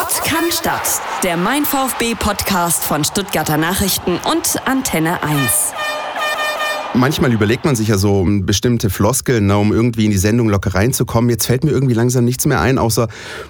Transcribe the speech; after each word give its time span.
Sport 0.00 0.24
kann 0.24 0.50
Stadt. 0.50 1.02
Der 1.22 1.36
Mein 1.36 1.66
VfB 1.66 2.14
Podcast 2.14 2.84
von 2.84 3.04
Stuttgarter 3.04 3.58
Nachrichten 3.58 4.12
und 4.12 4.66
Antenne 4.66 5.22
1. 5.22 5.72
Manchmal 6.94 7.34
überlegt 7.34 7.66
man 7.66 7.76
sich 7.76 7.88
ja 7.88 7.98
so 7.98 8.26
bestimmte 8.26 8.88
Floskeln, 8.88 9.46
ne, 9.46 9.58
um 9.58 9.74
irgendwie 9.74 10.06
in 10.06 10.10
die 10.10 10.16
Sendung 10.16 10.48
locker 10.48 10.74
reinzukommen. 10.74 11.28
Jetzt 11.28 11.44
fällt 11.44 11.64
mir 11.64 11.72
irgendwie 11.72 11.92
langsam 11.92 12.24
nichts 12.24 12.46
mehr 12.46 12.62
ein, 12.62 12.78
außer 12.78 13.08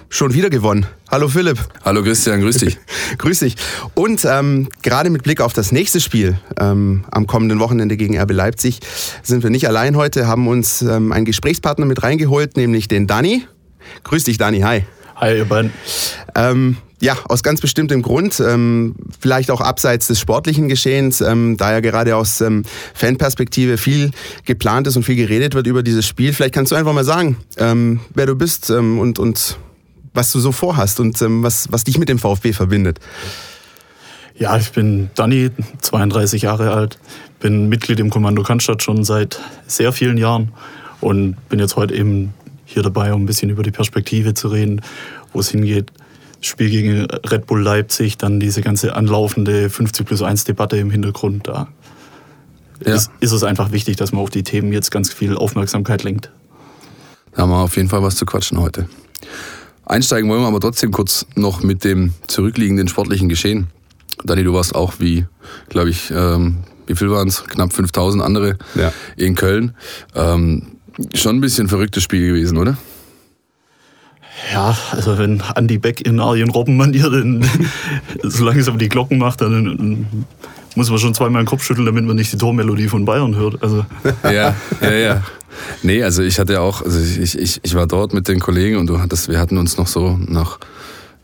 schon 0.09 0.33
wieder 0.33 0.49
gewonnen. 0.49 0.87
Hallo 1.09 1.29
Philipp. 1.29 1.57
Hallo 1.85 2.03
Christian, 2.03 2.41
grüß 2.41 2.57
dich. 2.57 2.77
grüß 3.17 3.39
dich. 3.39 3.55
Und 3.95 4.25
ähm, 4.25 4.67
gerade 4.81 5.09
mit 5.09 5.23
Blick 5.23 5.39
auf 5.39 5.53
das 5.53 5.71
nächste 5.71 6.01
Spiel 6.01 6.37
ähm, 6.59 7.05
am 7.11 7.27
kommenden 7.27 7.59
Wochenende 7.59 7.95
gegen 7.95 8.19
RB 8.19 8.31
Leipzig 8.31 8.81
sind 9.23 9.43
wir 9.43 9.51
nicht 9.51 9.69
allein 9.69 9.95
heute, 9.95 10.27
haben 10.27 10.49
uns 10.49 10.81
ähm, 10.81 11.13
einen 11.13 11.23
Gesprächspartner 11.23 11.85
mit 11.85 12.03
reingeholt, 12.03 12.57
nämlich 12.57 12.89
den 12.89 13.07
Dani. 13.07 13.47
Grüß 14.03 14.25
dich, 14.25 14.37
Dani. 14.37 14.59
Hi. 14.61 14.85
Hi, 15.21 15.37
ihr 15.37 15.45
beiden. 15.45 15.71
Ähm, 16.33 16.77
ja, 16.99 17.15
aus 17.29 17.43
ganz 17.43 17.61
bestimmtem 17.61 18.01
Grund, 18.01 18.39
ähm, 18.39 18.95
vielleicht 19.19 19.51
auch 19.51 19.61
abseits 19.61 20.07
des 20.07 20.19
sportlichen 20.19 20.67
Geschehens, 20.67 21.21
ähm, 21.21 21.57
da 21.57 21.71
ja 21.71 21.79
gerade 21.79 22.15
aus 22.15 22.41
ähm, 22.41 22.63
Fanperspektive 22.95 23.77
viel 23.77 24.09
geplant 24.45 24.87
ist 24.87 24.97
und 24.97 25.03
viel 25.03 25.15
geredet 25.15 25.53
wird 25.53 25.67
über 25.67 25.83
dieses 25.83 26.07
Spiel. 26.07 26.33
Vielleicht 26.33 26.55
kannst 26.55 26.71
du 26.71 26.75
einfach 26.75 26.93
mal 26.93 27.03
sagen, 27.03 27.37
ähm, 27.57 27.99
wer 28.15 28.25
du 28.25 28.33
bist 28.33 28.71
ähm, 28.71 28.97
und, 28.97 29.19
und 29.19 29.59
was 30.15 30.31
du 30.31 30.39
so 30.39 30.51
vorhast 30.51 30.99
und 30.99 31.21
ähm, 31.21 31.43
was, 31.43 31.71
was 31.71 31.83
dich 31.83 31.99
mit 31.99 32.09
dem 32.09 32.17
VfB 32.17 32.51
verbindet. 32.51 32.99
Ja, 34.33 34.57
ich 34.57 34.71
bin 34.71 35.11
Danny, 35.13 35.51
32 35.81 36.41
Jahre 36.41 36.71
alt, 36.71 36.97
bin 37.39 37.69
Mitglied 37.69 37.99
im 37.99 38.09
Kommando 38.09 38.41
Cannstatt 38.41 38.81
schon 38.81 39.03
seit 39.03 39.39
sehr 39.67 39.93
vielen 39.93 40.17
Jahren 40.17 40.51
und 40.99 41.35
bin 41.47 41.59
jetzt 41.59 41.75
heute 41.75 41.93
eben 41.93 42.33
hier 42.71 42.83
dabei, 42.83 43.13
um 43.13 43.23
ein 43.23 43.25
bisschen 43.25 43.49
über 43.49 43.63
die 43.63 43.71
Perspektive 43.71 44.33
zu 44.33 44.47
reden, 44.47 44.81
wo 45.33 45.39
es 45.39 45.49
hingeht. 45.49 45.91
Spiel 46.41 46.69
gegen 46.69 47.05
Red 47.05 47.45
Bull 47.45 47.61
Leipzig, 47.61 48.17
dann 48.17 48.39
diese 48.39 48.61
ganze 48.61 48.95
anlaufende 48.95 49.69
50 49.69 50.07
plus 50.07 50.23
1 50.23 50.45
Debatte 50.45 50.77
im 50.77 50.89
Hintergrund. 50.89 51.47
Da 51.47 51.67
ja. 52.85 52.95
ist, 52.95 53.11
ist 53.19 53.31
es 53.31 53.43
einfach 53.43 53.71
wichtig, 53.71 53.97
dass 53.97 54.11
man 54.11 54.23
auf 54.23 54.31
die 54.31 54.43
Themen 54.43 54.73
jetzt 54.73 54.89
ganz 54.89 55.13
viel 55.13 55.35
Aufmerksamkeit 55.35 56.03
lenkt. 56.03 56.31
Da 57.33 57.43
haben 57.43 57.51
wir 57.51 57.57
auf 57.57 57.77
jeden 57.77 57.89
Fall 57.89 58.01
was 58.01 58.15
zu 58.15 58.25
quatschen 58.25 58.59
heute. 58.59 58.87
Einsteigen 59.85 60.29
wollen 60.29 60.41
wir 60.41 60.47
aber 60.47 60.59
trotzdem 60.59 60.91
kurz 60.91 61.25
noch 61.35 61.63
mit 61.63 61.83
dem 61.83 62.13
zurückliegenden 62.27 62.87
sportlichen 62.87 63.29
Geschehen. 63.29 63.67
Dani, 64.23 64.43
du 64.43 64.53
warst 64.53 64.75
auch 64.75 64.93
wie, 64.99 65.25
glaube 65.69 65.89
ich, 65.89 66.11
ähm, 66.11 66.63
wie 66.87 66.95
viel 66.95 67.09
waren 67.09 67.27
es? 67.27 67.43
Knapp 67.43 67.73
5000 67.73 68.23
andere 68.23 68.57
ja. 68.75 68.91
in 69.15 69.35
Köln. 69.35 69.75
Ähm, 70.15 70.77
Schon 71.13 71.37
ein 71.37 71.41
bisschen 71.41 71.67
verrücktes 71.67 72.03
Spiel 72.03 72.27
gewesen, 72.27 72.57
oder? 72.57 72.77
Ja, 74.51 74.75
also 74.91 75.17
wenn 75.17 75.41
Andy 75.55 75.77
Beck 75.77 76.01
in 76.01 76.19
Arjen 76.19 76.49
Robben-Manier 76.49 77.39
so 78.23 78.43
langsam 78.43 78.77
die 78.77 78.89
Glocken 78.89 79.17
macht, 79.17 79.41
dann 79.41 80.25
muss 80.75 80.89
man 80.89 80.99
schon 80.99 81.13
zweimal 81.13 81.43
den 81.43 81.47
Kopf 81.47 81.63
schütteln, 81.63 81.85
damit 81.85 82.05
man 82.05 82.15
nicht 82.15 82.33
die 82.33 82.37
Tormelodie 82.37 82.87
von 82.87 83.05
Bayern 83.05 83.35
hört. 83.35 83.61
Also. 83.61 83.85
Ja, 84.23 84.55
ja, 84.81 84.91
ja. 84.91 85.23
Nee, 85.83 86.03
also 86.03 86.23
ich 86.23 86.39
hatte 86.39 86.61
auch, 86.61 86.81
also 86.81 86.99
ich, 86.99 87.37
ich, 87.37 87.59
ich 87.61 87.75
war 87.75 87.87
dort 87.87 88.13
mit 88.13 88.27
den 88.27 88.39
Kollegen 88.39 88.77
und 88.77 88.87
du 88.87 88.99
hattest, 88.99 89.29
wir 89.29 89.39
hatten 89.39 89.57
uns 89.57 89.77
noch 89.77 89.87
so 89.87 90.17
nach 90.27 90.59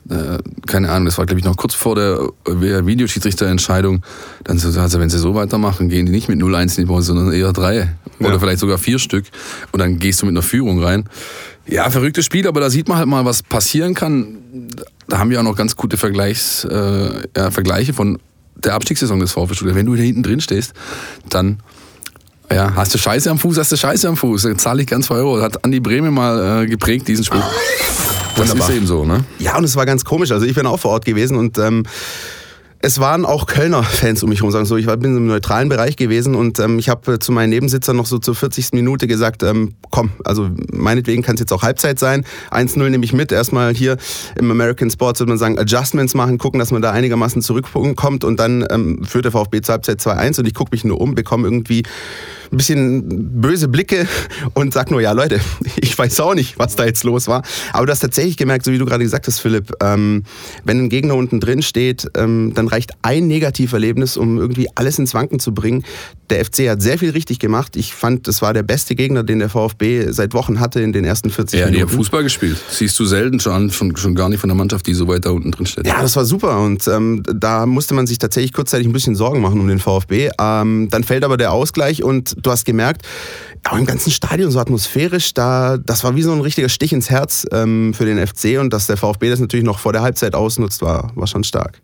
äh, 0.09 0.37
keine 0.65 0.89
Ahnung, 0.89 1.05
das 1.05 1.17
war 1.17 1.25
glaube 1.25 1.39
ich 1.39 1.45
noch 1.45 1.57
kurz 1.57 1.73
vor 1.73 1.95
der 1.95 2.29
Videoschiedsrichterentscheidung, 2.45 4.03
dann 4.43 4.57
so, 4.57 4.79
also 4.79 4.99
wenn 4.99 5.09
sie 5.09 5.19
so 5.19 5.35
weitermachen, 5.35 5.89
gehen 5.89 6.05
die 6.05 6.11
nicht 6.11 6.29
mit 6.29 6.39
0-1 6.39 6.79
in 6.79 6.87
die 6.87 7.01
sondern 7.01 7.33
eher 7.33 7.51
drei 7.51 7.89
oder 8.19 8.33
ja. 8.33 8.39
vielleicht 8.39 8.59
sogar 8.59 8.77
vier 8.77 8.99
Stück 8.99 9.25
und 9.71 9.79
dann 9.79 9.99
gehst 9.99 10.21
du 10.21 10.25
mit 10.25 10.33
einer 10.33 10.43
Führung 10.43 10.83
rein. 10.83 11.05
Ja, 11.67 11.89
verrücktes 11.89 12.25
Spiel, 12.25 12.47
aber 12.47 12.61
da 12.61 12.69
sieht 12.69 12.87
man 12.87 12.97
halt 12.97 13.07
mal, 13.07 13.25
was 13.25 13.43
passieren 13.43 13.93
kann. 13.93 14.37
Da 15.07 15.19
haben 15.19 15.29
wir 15.29 15.39
auch 15.39 15.43
noch 15.43 15.55
ganz 15.55 15.75
gute 15.75 15.97
Vergleichs, 15.97 16.63
äh, 16.63 17.27
ja, 17.35 17.51
Vergleiche 17.51 17.93
von 17.93 18.19
der 18.55 18.73
Abstiegssaison 18.73 19.19
des 19.19 19.33
VfB 19.33 19.53
Stuttgart. 19.53 19.75
Wenn 19.75 19.85
du 19.85 19.95
da 19.95 20.01
hinten 20.01 20.23
drin 20.23 20.39
stehst, 20.39 20.73
dann 21.29 21.59
ja, 22.49 22.73
hast 22.75 22.93
du 22.93 22.97
Scheiße 22.97 23.29
am 23.29 23.37
Fuß, 23.37 23.57
hast 23.57 23.71
du 23.73 23.75
Scheiße 23.75 24.07
am 24.07 24.15
Fuß. 24.15 24.43
Dann 24.43 24.57
zahle 24.57 24.81
ich 24.81 24.87
ganz 24.87 25.07
2 25.07 25.15
Euro. 25.15 25.41
Hat 25.41 25.63
Andi 25.65 25.81
Breme 25.81 26.11
mal 26.11 26.63
äh, 26.63 26.67
geprägt, 26.67 27.07
diesen 27.07 27.25
Spruch. 27.25 27.43
Das 28.37 28.53
ist 28.53 28.69
eben 28.69 28.87
so, 28.87 29.03
ne? 29.03 29.25
Ja, 29.39 29.57
und 29.57 29.63
es 29.63 29.75
war 29.75 29.85
ganz 29.85 30.05
komisch. 30.05 30.31
Also 30.31 30.45
ich 30.45 30.55
bin 30.55 30.65
auch 30.65 30.79
vor 30.79 30.91
Ort 30.91 31.05
gewesen 31.05 31.37
und 31.37 31.57
ähm, 31.57 31.83
es 32.79 32.99
waren 32.99 33.25
auch 33.25 33.47
Kölner 33.47 33.83
Fans 33.83 34.21
um 34.23 34.29
mich 34.29 34.39
herum, 34.39 34.51
sagen 34.51 34.65
so. 34.65 34.77
Ich 34.77 34.85
bin 34.85 35.17
im 35.17 35.27
neutralen 35.27 35.67
Bereich 35.67 35.95
gewesen 35.95 36.35
und 36.35 36.59
ähm, 36.59 36.77
ich 36.77 36.89
habe 36.89 37.17
zu 37.19 37.31
meinen 37.31 37.49
Nebensitzern 37.49 37.95
noch 37.95 38.05
so 38.05 38.19
zur 38.19 38.35
40. 38.35 38.73
Minute 38.73 39.07
gesagt, 39.07 39.41
ähm, 39.43 39.73
komm, 39.89 40.11
also 40.23 40.49
meinetwegen 40.71 41.23
kann 41.23 41.35
es 41.35 41.39
jetzt 41.39 41.53
auch 41.53 41.63
Halbzeit 41.63 41.97
sein. 41.97 42.23
1-0 42.51 42.89
nehme 42.89 43.03
ich 43.03 43.13
mit. 43.13 43.31
Erstmal 43.31 43.73
hier 43.73 43.97
im 44.35 44.51
American 44.51 44.91
Sports 44.91 45.19
würde 45.19 45.31
man 45.31 45.39
sagen, 45.39 45.57
Adjustments 45.57 46.13
machen, 46.13 46.37
gucken, 46.37 46.59
dass 46.59 46.71
man 46.71 46.81
da 46.81 46.91
einigermaßen 46.91 47.41
zurückkommt 47.41 48.23
und 48.23 48.39
dann 48.39 48.65
ähm, 48.69 49.03
führt 49.03 49.25
der 49.25 49.31
VfB 49.31 49.61
zur 49.61 49.73
Halbzeit 49.73 49.99
2-1 49.99 50.39
und 50.39 50.47
ich 50.47 50.53
gucke 50.53 50.69
mich 50.71 50.83
nur 50.83 51.01
um, 51.01 51.15
bekomme 51.15 51.47
irgendwie 51.47 51.83
ein 52.51 52.57
bisschen 52.57 53.41
böse 53.41 53.67
Blicke 53.67 54.07
und 54.53 54.73
sag 54.73 54.91
nur, 54.91 55.01
ja 55.01 55.11
Leute, 55.11 55.39
ich 55.77 55.97
weiß 55.97 56.19
auch 56.19 56.35
nicht, 56.35 56.59
was 56.59 56.75
da 56.75 56.85
jetzt 56.85 57.03
los 57.03 57.27
war. 57.27 57.43
Aber 57.73 57.85
du 57.85 57.91
hast 57.91 57.99
tatsächlich 57.99 58.37
gemerkt, 58.37 58.65
so 58.65 58.71
wie 58.71 58.77
du 58.77 58.85
gerade 58.85 59.03
gesagt 59.03 59.27
hast, 59.27 59.39
Philipp, 59.39 59.73
ähm, 59.81 60.23
wenn 60.63 60.79
ein 60.79 60.89
Gegner 60.89 61.15
unten 61.15 61.39
drin 61.39 61.61
steht, 61.61 62.07
ähm, 62.15 62.51
dann 62.53 62.66
reicht 62.67 62.91
ein 63.01 63.27
Negativerlebnis, 63.27 64.17
um 64.17 64.37
irgendwie 64.37 64.67
alles 64.75 64.99
ins 64.99 65.13
Wanken 65.13 65.39
zu 65.39 65.53
bringen. 65.53 65.83
Der 66.29 66.43
FC 66.43 66.69
hat 66.69 66.81
sehr 66.81 66.97
viel 66.97 67.11
richtig 67.11 67.39
gemacht. 67.39 67.75
Ich 67.75 67.93
fand, 67.93 68.27
das 68.27 68.41
war 68.41 68.53
der 68.53 68.63
beste 68.63 68.95
Gegner, 68.95 69.23
den 69.23 69.39
der 69.39 69.49
VfB 69.49 70.11
seit 70.11 70.33
Wochen 70.33 70.59
hatte 70.59 70.81
in 70.81 70.93
den 70.93 71.05
ersten 71.05 71.29
40 71.29 71.59
ja, 71.59 71.65
Minuten. 71.65 71.79
Ja, 71.79 71.85
die 71.85 71.91
haben 71.91 71.97
Fußball 71.97 72.23
gespielt. 72.23 72.57
Siehst 72.69 72.99
du 72.99 73.05
selten 73.05 73.39
schon, 73.39 73.71
schon, 73.71 73.95
schon 73.95 74.15
gar 74.15 74.29
nicht 74.29 74.39
von 74.39 74.49
der 74.49 74.57
Mannschaft, 74.57 74.87
die 74.87 74.93
so 74.93 75.07
weit 75.07 75.25
da 75.25 75.31
unten 75.31 75.51
drin 75.51 75.65
steht. 75.65 75.87
Ja, 75.87 76.01
das 76.01 76.15
war 76.15 76.25
super 76.25 76.59
und 76.61 76.87
ähm, 76.87 77.23
da 77.23 77.65
musste 77.65 77.93
man 77.93 78.07
sich 78.07 78.17
tatsächlich 78.17 78.53
kurzzeitig 78.53 78.87
ein 78.87 78.93
bisschen 78.93 79.15
Sorgen 79.15 79.41
machen 79.41 79.59
um 79.59 79.67
den 79.67 79.79
VfB. 79.79 80.29
Ähm, 80.39 80.89
dann 80.89 81.03
fällt 81.03 81.23
aber 81.23 81.37
der 81.37 81.51
Ausgleich 81.51 82.03
und 82.03 82.35
du 82.41 82.51
hast 82.51 82.65
gemerkt, 82.65 83.03
auch 83.69 83.77
im 83.77 83.85
ganzen 83.85 84.11
Stadion 84.11 84.51
so 84.51 84.59
atmosphärisch, 84.59 85.33
da, 85.33 85.77
das 85.77 86.03
war 86.03 86.15
wie 86.15 86.21
so 86.21 86.31
ein 86.31 86.41
richtiger 86.41 86.69
Stich 86.69 86.93
ins 86.93 87.09
Herz 87.09 87.45
ähm, 87.51 87.93
für 87.93 88.05
den 88.05 88.25
FC 88.25 88.59
und 88.59 88.71
dass 88.71 88.87
der 88.87 88.97
VfB 88.97 89.29
das 89.29 89.39
natürlich 89.39 89.65
noch 89.65 89.79
vor 89.79 89.93
der 89.93 90.01
Halbzeit 90.01 90.35
ausnutzt, 90.35 90.81
war, 90.81 91.11
war 91.15 91.27
schon 91.27 91.43
stark. 91.43 91.79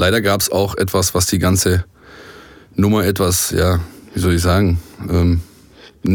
Leider 0.00 0.22
gab 0.22 0.40
es 0.40 0.50
auch 0.50 0.78
etwas, 0.78 1.14
was 1.14 1.26
die 1.26 1.38
ganze 1.38 1.84
Nummer 2.74 3.04
etwas, 3.04 3.50
ja, 3.50 3.80
wie 4.14 4.20
soll 4.20 4.32
ich 4.32 4.40
sagen, 4.40 4.78
ähm, 5.10 5.42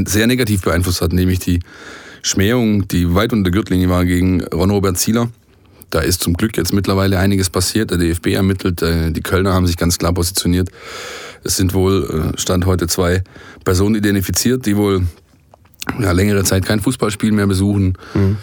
sehr 0.07 0.25
negativ 0.25 0.63
beeinflusst 0.63 1.01
hat, 1.01 1.13
nämlich 1.13 1.37
die 1.37 1.59
Schmähung, 2.23 2.87
die 2.87 3.13
weit 3.13 3.31
unter 3.31 3.43
der 3.43 3.51
Gürtellinie 3.51 3.87
war 3.89 4.03
gegen 4.03 4.43
Ron-Robert 4.43 4.97
Zieler. 4.97 5.29
Da 5.91 5.99
ist 5.99 6.23
zum 6.23 6.33
Glück 6.33 6.57
jetzt 6.57 6.73
mittlerweile 6.73 7.19
einiges 7.19 7.51
passiert. 7.51 7.91
Der 7.91 7.99
DFB 7.99 8.33
ermittelt, 8.33 8.81
äh, 8.81 9.11
die 9.11 9.21
Kölner 9.21 9.53
haben 9.53 9.67
sich 9.67 9.77
ganz 9.77 9.99
klar 9.99 10.15
positioniert. 10.15 10.69
Es 11.43 11.55
sind 11.55 11.75
wohl, 11.75 12.33
äh, 12.33 12.39
Stand 12.39 12.65
heute, 12.65 12.87
zwei 12.87 13.23
Personen 13.65 13.93
identifiziert, 13.93 14.65
die 14.65 14.77
wohl 14.77 15.03
ja, 15.99 16.11
längere 16.11 16.43
Zeit 16.43 16.65
kein 16.65 16.79
Fußballspiel 16.79 17.31
mehr 17.31 17.45
besuchen 17.45 17.99
mhm. 18.15 18.37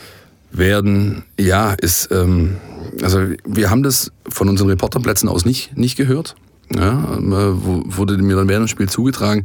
Werden. 0.52 1.24
Ja, 1.38 1.72
ist, 1.72 2.10
ähm, 2.12 2.56
also 3.02 3.18
wir 3.44 3.70
haben 3.70 3.82
das 3.82 4.12
von 4.28 4.48
unseren 4.48 4.68
Reporterplätzen 4.68 5.28
aus 5.28 5.44
nicht, 5.44 5.76
nicht 5.76 5.96
gehört. 5.96 6.36
Ja, 6.74 7.16
ähm, 7.16 7.32
äh, 7.32 7.96
wurde 7.96 8.16
mir 8.18 8.36
dann 8.36 8.48
während 8.48 8.66
dem 8.66 8.68
Spiel 8.68 8.88
zugetragen. 8.88 9.42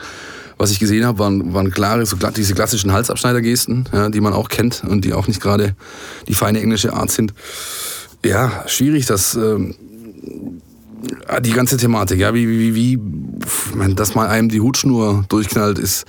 Was 0.57 0.71
ich 0.71 0.79
gesehen 0.79 1.05
habe, 1.05 1.19
waren, 1.19 1.53
waren 1.53 1.69
klare, 1.69 2.05
so 2.05 2.17
diese 2.35 2.55
klassischen 2.55 2.91
Halsabschneidergesten, 2.91 3.87
ja, 3.93 4.09
die 4.09 4.21
man 4.21 4.33
auch 4.33 4.49
kennt 4.49 4.83
und 4.87 5.05
die 5.05 5.13
auch 5.13 5.27
nicht 5.27 5.39
gerade 5.39 5.75
die 6.27 6.33
feine 6.33 6.61
englische 6.61 6.93
Art 6.93 7.11
sind. 7.11 7.33
Ja, 8.25 8.63
schwierig, 8.65 9.05
dass 9.05 9.35
ähm, 9.35 9.75
die 11.41 11.51
ganze 11.51 11.77
Thematik, 11.77 12.19
ja, 12.19 12.33
wie, 12.33 12.47
wie, 12.47 12.75
wie, 12.75 13.93
dass 13.93 14.15
mal 14.15 14.27
einem 14.27 14.49
die 14.49 14.61
Hutschnur 14.61 15.25
durchknallt, 15.29 15.77
ist 15.77 16.05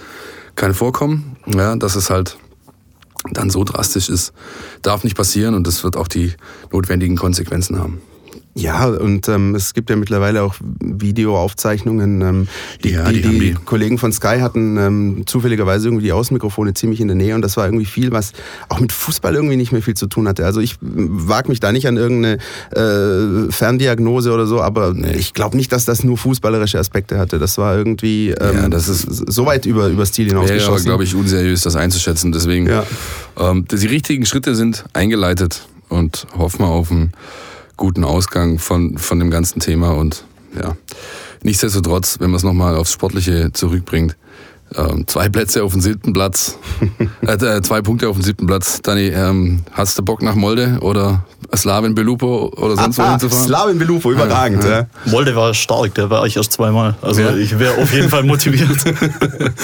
kein 0.54 0.72
Vorkommen. 0.72 1.36
Ja, 1.46 1.76
dass 1.76 1.94
es 1.94 2.08
halt 2.08 2.38
dann 3.32 3.50
so 3.50 3.64
drastisch 3.64 4.08
ist, 4.08 4.32
darf 4.82 5.04
nicht 5.04 5.16
passieren 5.16 5.54
und 5.54 5.66
das 5.66 5.84
wird 5.84 5.96
auch 5.96 6.08
die 6.08 6.34
notwendigen 6.72 7.16
Konsequenzen 7.16 7.78
haben. 7.78 8.00
Ja, 8.58 8.86
und 8.86 9.28
ähm, 9.28 9.54
es 9.54 9.72
gibt 9.72 9.88
ja 9.88 9.94
mittlerweile 9.94 10.42
auch 10.42 10.56
Videoaufzeichnungen. 10.80 12.20
Ähm, 12.22 12.48
die, 12.82 12.90
ja, 12.90 13.10
die, 13.10 13.22
die, 13.22 13.38
die, 13.38 13.52
Kollegen 13.52 13.98
von 13.98 14.12
Sky 14.12 14.40
hatten 14.40 14.76
ähm, 14.76 15.22
zufälligerweise 15.26 15.86
irgendwie 15.86 16.04
die 16.04 16.12
Außenmikrofone 16.12 16.74
ziemlich 16.74 17.00
in 17.00 17.06
der 17.06 17.16
Nähe 17.16 17.36
und 17.36 17.42
das 17.42 17.56
war 17.56 17.66
irgendwie 17.66 17.84
viel, 17.84 18.10
was 18.10 18.32
auch 18.68 18.80
mit 18.80 18.90
Fußball 18.90 19.34
irgendwie 19.34 19.56
nicht 19.56 19.70
mehr 19.70 19.80
viel 19.80 19.94
zu 19.94 20.08
tun 20.08 20.26
hatte. 20.26 20.44
Also 20.44 20.60
ich 20.60 20.76
wage 20.80 21.48
mich 21.48 21.60
da 21.60 21.70
nicht 21.70 21.86
an 21.86 21.96
irgendeine 21.96 22.38
äh, 22.72 23.52
Ferndiagnose 23.52 24.32
oder 24.32 24.46
so, 24.46 24.60
aber 24.60 24.92
nee. 24.92 25.12
ich 25.12 25.34
glaube 25.34 25.56
nicht, 25.56 25.70
dass 25.70 25.84
das 25.84 26.02
nur 26.02 26.18
fußballerische 26.18 26.80
Aspekte 26.80 27.16
hatte. 27.18 27.38
Das 27.38 27.58
war 27.58 27.76
irgendwie 27.76 28.30
ähm, 28.30 28.56
ja, 28.56 28.68
das 28.68 28.88
ist 28.88 29.02
so 29.32 29.46
weit 29.46 29.66
über, 29.66 29.86
über 29.86 30.04
Stil 30.04 30.26
hinausgeschossen. 30.28 30.86
Ja, 30.86 30.90
glaube 30.90 31.04
ich, 31.04 31.14
unseriös, 31.14 31.62
das 31.62 31.76
einzuschätzen. 31.76 32.32
Deswegen, 32.32 32.66
ja. 32.66 32.84
ähm, 33.38 33.66
die 33.70 33.86
richtigen 33.86 34.26
Schritte 34.26 34.56
sind 34.56 34.84
eingeleitet 34.94 35.68
und 35.88 36.26
hoffen 36.36 36.60
wir 36.60 36.68
auf 36.68 36.90
ein 36.90 37.12
guten 37.78 38.04
Ausgang 38.04 38.58
von, 38.58 38.98
von 38.98 39.18
dem 39.18 39.30
ganzen 39.30 39.60
Thema. 39.60 39.92
Und 39.92 40.24
ja, 40.60 40.76
nichtsdestotrotz, 41.42 42.16
wenn 42.20 42.28
man 42.30 42.36
es 42.36 42.42
nochmal 42.44 42.76
aufs 42.76 42.92
Sportliche 42.92 43.50
zurückbringt, 43.54 44.16
Ähm, 44.76 45.06
zwei 45.06 45.30
Plätze 45.30 45.64
auf 45.64 45.72
dem 45.72 45.80
siebten 45.80 46.12
Platz. 46.12 46.58
äh, 47.22 47.38
zwei 47.62 47.80
Punkte 47.80 48.06
auf 48.06 48.16
dem 48.16 48.22
siebten 48.22 48.46
Platz. 48.46 48.82
Dani, 48.82 49.06
ähm, 49.06 49.60
hast 49.72 49.98
du 49.98 50.02
Bock 50.02 50.20
nach 50.20 50.34
Molde 50.34 50.76
oder 50.82 51.24
Slavin 51.56 51.94
Belupo 51.94 52.52
oder 52.54 52.76
sonst 52.76 52.98
wo 52.98 53.02
Ah, 53.02 53.12
hinzufahren? 53.12 53.46
Slavin 53.46 53.78
Belupo, 53.78 54.12
überragend. 54.12 54.64
Ja, 54.64 54.70
Ja, 54.80 54.86
Molde 55.06 55.34
war 55.34 55.54
stark, 55.54 55.94
da 55.94 56.10
war 56.10 56.26
ich 56.26 56.36
erst 56.36 56.52
zweimal. 56.52 56.96
Also 57.00 57.22
Ja. 57.22 57.34
ich 57.34 57.58
wäre 57.58 57.80
auf 57.80 57.90
jeden 57.94 58.10
Fall 58.10 58.24
motiviert. 58.24 58.76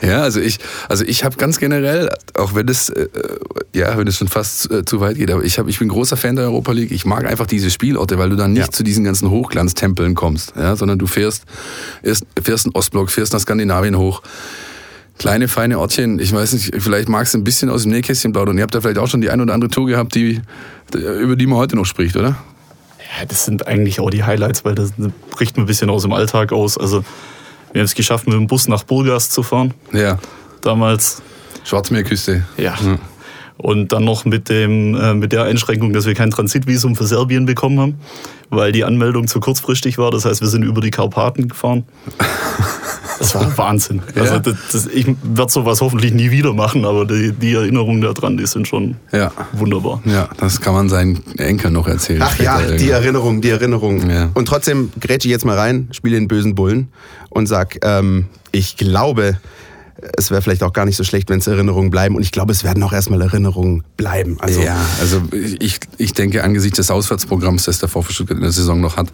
Ja, 0.00 0.22
also 0.22 0.40
ich, 0.40 0.58
also 0.88 1.04
ich 1.04 1.24
habe 1.24 1.36
ganz 1.36 1.58
generell, 1.58 2.08
auch 2.34 2.54
wenn 2.54 2.68
es, 2.68 2.88
äh, 2.90 3.08
ja, 3.74 3.96
wenn 3.98 4.06
es 4.06 4.16
schon 4.16 4.28
fast 4.28 4.70
äh, 4.70 4.84
zu 4.84 5.00
weit 5.00 5.16
geht, 5.16 5.30
aber 5.30 5.42
ich, 5.42 5.58
hab, 5.58 5.66
ich 5.68 5.78
bin 5.78 5.88
großer 5.88 6.16
Fan 6.16 6.36
der 6.36 6.44
Europa 6.46 6.72
League. 6.72 6.92
Ich 6.92 7.04
mag 7.04 7.24
einfach 7.26 7.46
diese 7.46 7.70
Spielorte, 7.70 8.18
weil 8.18 8.30
du 8.30 8.36
dann 8.36 8.52
nicht 8.52 8.66
Ja. 8.66 8.70
zu 8.70 8.82
diesen 8.84 9.04
ganzen 9.04 9.30
Hochglanztempeln 9.30 10.14
kommst, 10.14 10.52
ja, 10.56 10.76
sondern 10.76 10.98
du 10.98 11.06
fährst, 11.06 11.44
erst, 12.02 12.26
fährst 12.40 12.66
in 12.66 12.72
Ostblock, 12.74 13.10
fährst 13.10 13.32
nach 13.32 13.40
Skandinavien 13.40 13.96
hoch. 13.98 14.22
Kleine, 15.18 15.48
feine 15.48 15.80
Ortchen. 15.80 16.20
Ich 16.20 16.32
weiß 16.32 16.52
nicht, 16.52 16.72
vielleicht 16.78 17.08
magst 17.08 17.34
du 17.34 17.38
ein 17.38 17.44
bisschen 17.44 17.68
aus 17.70 17.82
dem 17.82 17.90
Nähkästchen 17.90 18.32
plaudern. 18.32 18.56
Ihr 18.56 18.62
habt 18.62 18.74
da 18.76 18.80
vielleicht 18.80 18.98
auch 18.98 19.08
schon 19.08 19.20
die 19.20 19.30
ein 19.30 19.40
oder 19.40 19.52
andere 19.52 19.68
Tour 19.68 19.86
gehabt, 19.88 20.14
die, 20.14 20.40
über 20.94 21.34
die 21.34 21.46
man 21.48 21.58
heute 21.58 21.74
noch 21.74 21.86
spricht, 21.86 22.16
oder? 22.16 22.36
Ja, 23.18 23.24
das 23.26 23.44
sind 23.46 23.66
eigentlich 23.66 23.98
auch 23.98 24.10
die 24.10 24.22
Highlights, 24.22 24.64
weil 24.64 24.76
das 24.76 24.92
bricht 25.32 25.56
mir 25.56 25.64
ein 25.64 25.66
bisschen 25.66 25.90
aus 25.90 26.02
dem 26.02 26.12
Alltag 26.12 26.52
aus. 26.52 26.78
Also 26.78 27.04
wir 27.72 27.80
haben 27.80 27.86
es 27.86 27.94
geschafft, 27.94 28.26
mit 28.26 28.34
dem 28.34 28.46
Bus 28.46 28.68
nach 28.68 28.84
Burgas 28.84 29.30
zu 29.30 29.42
fahren. 29.42 29.74
Ja. 29.92 30.18
Damals. 30.62 31.22
Schwarzmeerküste. 31.64 32.44
Ja. 32.56 32.76
Und 33.56 33.92
dann 33.92 34.04
noch 34.04 34.24
mit, 34.24 34.48
dem, 34.48 34.94
äh, 34.94 35.14
mit 35.14 35.32
der 35.32 35.44
Einschränkung, 35.44 35.92
dass 35.92 36.06
wir 36.06 36.14
kein 36.14 36.30
Transitvisum 36.30 36.96
für 36.96 37.04
Serbien 37.04 37.44
bekommen 37.44 37.80
haben, 37.80 38.00
weil 38.50 38.72
die 38.72 38.84
Anmeldung 38.84 39.26
zu 39.26 39.40
kurzfristig 39.40 39.98
war. 39.98 40.10
Das 40.10 40.24
heißt, 40.24 40.40
wir 40.40 40.48
sind 40.48 40.62
über 40.62 40.80
die 40.80 40.90
Karpaten 40.90 41.48
gefahren. 41.48 41.84
Das 43.18 43.34
war 43.34 43.56
Wahnsinn. 43.58 44.00
Also 44.14 44.34
Ja. 44.34 44.38
das, 44.40 44.54
das, 44.72 44.86
ich 44.86 45.06
werde 45.22 45.50
sowas 45.52 45.80
hoffentlich 45.80 46.12
nie 46.12 46.30
wieder 46.30 46.52
machen, 46.54 46.84
aber 46.84 47.04
die, 47.04 47.32
die 47.32 47.54
Erinnerungen 47.54 48.00
daran, 48.00 48.36
die 48.36 48.46
sind 48.46 48.68
schon 48.68 48.96
Ja. 49.12 49.32
wunderbar. 49.52 50.00
Ja, 50.04 50.28
das 50.38 50.60
kann 50.60 50.74
man 50.74 50.88
seinen 50.88 51.20
Enkeln 51.38 51.72
noch 51.74 51.88
erzählen. 51.88 52.22
Ach 52.24 52.38
ja, 52.38 52.58
Später 52.60 52.76
die. 52.76 52.90
Erinnerung, 52.90 53.40
die 53.40 53.50
Erinnerung. 53.50 54.08
Ja. 54.10 54.30
Und 54.34 54.46
trotzdem 54.46 54.90
grätsche 55.00 55.28
ich 55.28 55.32
jetzt 55.32 55.44
mal 55.44 55.56
rein, 55.58 55.88
spiele 55.92 56.14
den 56.16 56.28
bösen 56.28 56.54
Bullen 56.54 56.88
und 57.30 57.46
sag, 57.46 57.78
ähm, 57.84 58.26
ich 58.52 58.76
glaube, 58.76 59.38
es 60.16 60.30
wäre 60.30 60.40
vielleicht 60.42 60.62
auch 60.62 60.72
gar 60.72 60.84
nicht 60.84 60.96
so 60.96 61.02
schlecht, 61.02 61.28
wenn 61.28 61.40
es 61.40 61.46
Erinnerungen 61.48 61.90
bleiben. 61.90 62.14
Und 62.14 62.22
ich 62.22 62.30
glaube, 62.30 62.52
es 62.52 62.62
werden 62.62 62.82
auch 62.84 62.92
erstmal 62.92 63.20
Erinnerungen 63.20 63.82
bleiben. 63.96 64.36
Also, 64.40 64.60
ja, 64.60 64.76
also 65.00 65.20
ich, 65.32 65.80
ich 65.96 66.12
denke, 66.12 66.44
angesichts 66.44 66.76
des 66.76 66.90
Auswärtsprogramms, 66.92 67.64
das 67.64 67.80
der 67.80 67.88
VfB 67.88 68.12
Stuttgart 68.12 68.36
in 68.36 68.42
der 68.44 68.52
Saison 68.52 68.80
noch 68.80 68.96
hat, 68.96 69.08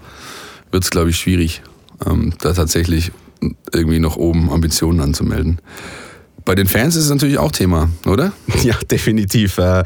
wird 0.70 0.84
es, 0.84 0.90
glaube 0.90 1.08
ich, 1.08 1.16
schwierig, 1.16 1.62
ähm, 2.06 2.34
da 2.40 2.52
tatsächlich 2.52 3.12
irgendwie 3.72 4.00
noch 4.00 4.16
oben 4.16 4.50
Ambitionen 4.50 5.00
anzumelden. 5.00 5.60
Bei 6.44 6.54
den 6.54 6.66
Fans 6.66 6.94
ist 6.94 7.04
es 7.04 7.10
natürlich 7.10 7.38
auch 7.38 7.52
Thema, 7.52 7.88
oder? 8.06 8.32
Ja, 8.62 8.74
definitiv. 8.90 9.58
Äh, 9.58 9.84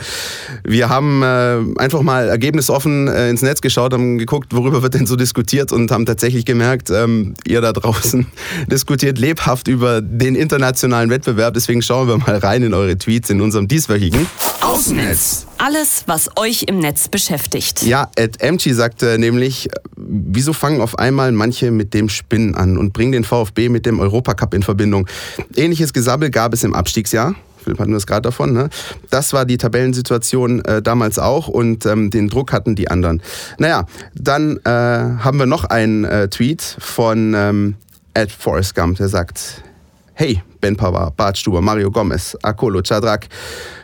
Wir 0.64 0.88
haben 0.88 1.22
äh, 1.22 1.58
einfach 1.81 2.02
mal 2.02 2.28
ergebnisoffen 2.28 3.08
äh, 3.08 3.31
ins 3.31 3.43
Netz 3.43 3.60
geschaut, 3.60 3.93
haben 3.93 4.19
geguckt, 4.19 4.55
worüber 4.55 4.82
wird 4.82 4.94
denn 4.94 5.06
so 5.06 5.14
diskutiert 5.16 5.72
und 5.72 5.90
haben 5.90 6.05
tatsächlich 6.06 6.44
gemerkt, 6.44 6.90
ähm, 6.90 7.34
ihr 7.46 7.60
da 7.60 7.72
draußen 7.72 8.26
diskutiert 8.70 9.19
lebhaft 9.19 9.69
über 9.69 10.00
den 10.00 10.34
internationalen 10.34 11.10
Wettbewerb. 11.10 11.55
Deswegen 11.55 11.82
schauen 11.82 12.08
wir 12.08 12.19
mal 12.19 12.37
rein 12.37 12.62
in 12.62 12.75
eure 12.75 12.96
Tweets 12.99 13.31
in 13.31 13.40
unserem 13.40 13.69
dieswöchigen. 13.69 14.26
Außennetz. 14.60 15.47
Alles, 15.58 16.05
was 16.06 16.31
euch 16.37 16.64
im 16.69 16.78
Netz 16.78 17.08
beschäftigt. 17.08 17.82
Ja, 17.82 18.08
Ed 18.14 18.40
Emchi 18.40 18.72
sagte 18.72 19.19
nämlich, 19.19 19.69
wieso 19.96 20.52
fangen 20.52 20.81
auf 20.81 20.99
einmal 20.99 21.32
manche 21.32 21.72
mit 21.72 21.94
dem 21.94 22.08
Spinnen 22.08 22.55
an 22.55 22.78
und 22.78 22.93
bringen 22.93 23.12
den 23.12 23.25
VfB 23.25 23.69
mit 23.69 23.84
dem 23.84 23.99
Europacup 23.99 24.55
in 24.55 24.62
Verbindung? 24.62 25.08
Ähnliches 25.56 25.93
Gesabbel 25.93 26.31
gab 26.31 26.55
es 26.55 26.62
im 26.62 26.75
Abstiegsjahr. 26.75 27.34
Philipp 27.62 27.81
hatten 27.81 27.90
wir 27.90 27.96
es 27.96 28.06
gerade 28.06 28.22
davon. 28.22 28.52
Ne? 28.52 28.70
Das 29.10 29.32
war 29.32 29.44
die 29.44 29.58
Tabellensituation 29.58 30.64
äh, 30.64 30.81
damals 30.81 31.19
auch 31.19 31.49
und 31.49 31.84
ähm, 31.87 32.10
den 32.10 32.28
Druck 32.28 32.52
hatten 32.52 32.76
die 32.76 32.88
anderen. 32.88 33.20
Naja, 33.58 33.87
dann 34.14 34.58
äh, 34.58 34.70
haben 34.70 35.38
wir 35.38 35.46
noch 35.46 35.64
einen 35.64 36.05
äh, 36.05 36.28
Tweet 36.28 36.62
von 36.78 37.34
ähm, 37.37 37.75
Ed 38.14 38.31
Forrest 38.31 38.75
Gump, 38.75 38.99
der 38.99 39.08
sagt, 39.08 39.62
Hey, 40.20 40.43
Ben 40.61 40.75
Pavard, 40.75 41.17
Bart 41.17 41.38
Stuber, 41.38 41.61
Mario 41.61 41.93
Gomez, 41.93 42.37
Akolo 42.43 42.82
Chadrak. 42.82 43.29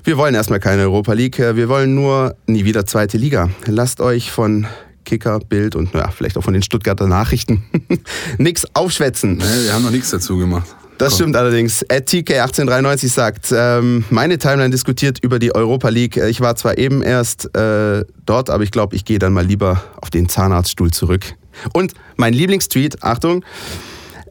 Wir 0.03 0.17
wollen 0.17 0.35
erstmal 0.35 0.59
keine 0.59 0.83
Europa 0.83 1.13
League. 1.13 1.39
Wir 1.39 1.69
wollen 1.69 1.95
nur 1.95 2.35
nie 2.49 2.65
wieder 2.65 2.85
zweite 2.87 3.17
Liga. 3.19 3.51
Lasst 3.67 4.01
euch 4.01 4.33
von 4.33 4.67
Kicker, 5.05 5.39
Bild 5.39 5.77
und 5.77 5.95
naja, 5.95 6.11
vielleicht 6.11 6.37
auch 6.37 6.43
von 6.43 6.53
den 6.53 6.65
Stuttgarter 6.65 7.07
Nachrichten 7.07 7.63
nix 8.39 8.67
aufschwätzen. 8.75 9.37
Nee, 9.37 9.45
wir 9.45 9.75
haben 9.75 9.85
noch 9.85 9.93
nichts 9.93 10.11
dazu 10.11 10.37
gemacht. 10.37 10.75
Das 10.99 11.11
Komm. 11.11 11.19
stimmt 11.19 11.37
allerdings. 11.37 11.83
Ed 11.83 12.09
TK1893 12.09 13.09
sagt, 13.11 13.55
ähm, 13.57 14.05
meine 14.11 14.37
Timeline 14.37 14.71
diskutiert 14.71 15.21
über 15.23 15.39
die 15.39 15.55
Europa 15.55 15.89
League. 15.89 16.17
Ich 16.17 16.41
war 16.41 16.57
zwar 16.57 16.79
eben 16.79 17.01
erst 17.01 17.55
äh, 17.57 18.05
dort, 18.27 18.51
aber 18.51 18.65
ich 18.65 18.73
glaube, 18.73 18.97
ich 18.97 19.05
gehe 19.05 19.21
dann 19.21 19.35
mal 19.35 19.47
lieber 19.47 19.85
auf 20.01 20.11
den 20.11 20.29
Zahnarztstuhl 20.29 20.91
zurück. 20.91 21.37
Und 21.73 21.95
mein 22.17 22.33
Lieblingstweet, 22.33 23.05
Achtung, 23.05 23.45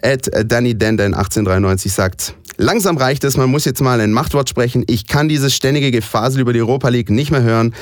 Ed 0.03 0.29
Danny 0.51 0.75
Denden 0.77 1.13
1893 1.13 1.93
sagt, 1.93 2.35
langsam 2.57 2.97
reicht 2.97 3.23
es, 3.23 3.37
man 3.37 3.49
muss 3.49 3.63
jetzt 3.63 3.81
mal 3.81 4.01
ein 4.01 4.11
Machtwort 4.11 4.49
sprechen. 4.49 4.83
Ich 4.87 5.07
kann 5.07 5.29
dieses 5.29 5.55
ständige 5.55 5.91
Gefasel 5.91 6.41
über 6.41 6.51
die 6.51 6.59
Europa 6.59 6.89
League 6.89 7.09
nicht 7.09 7.31
mehr 7.31 7.41
hören. 7.41 7.73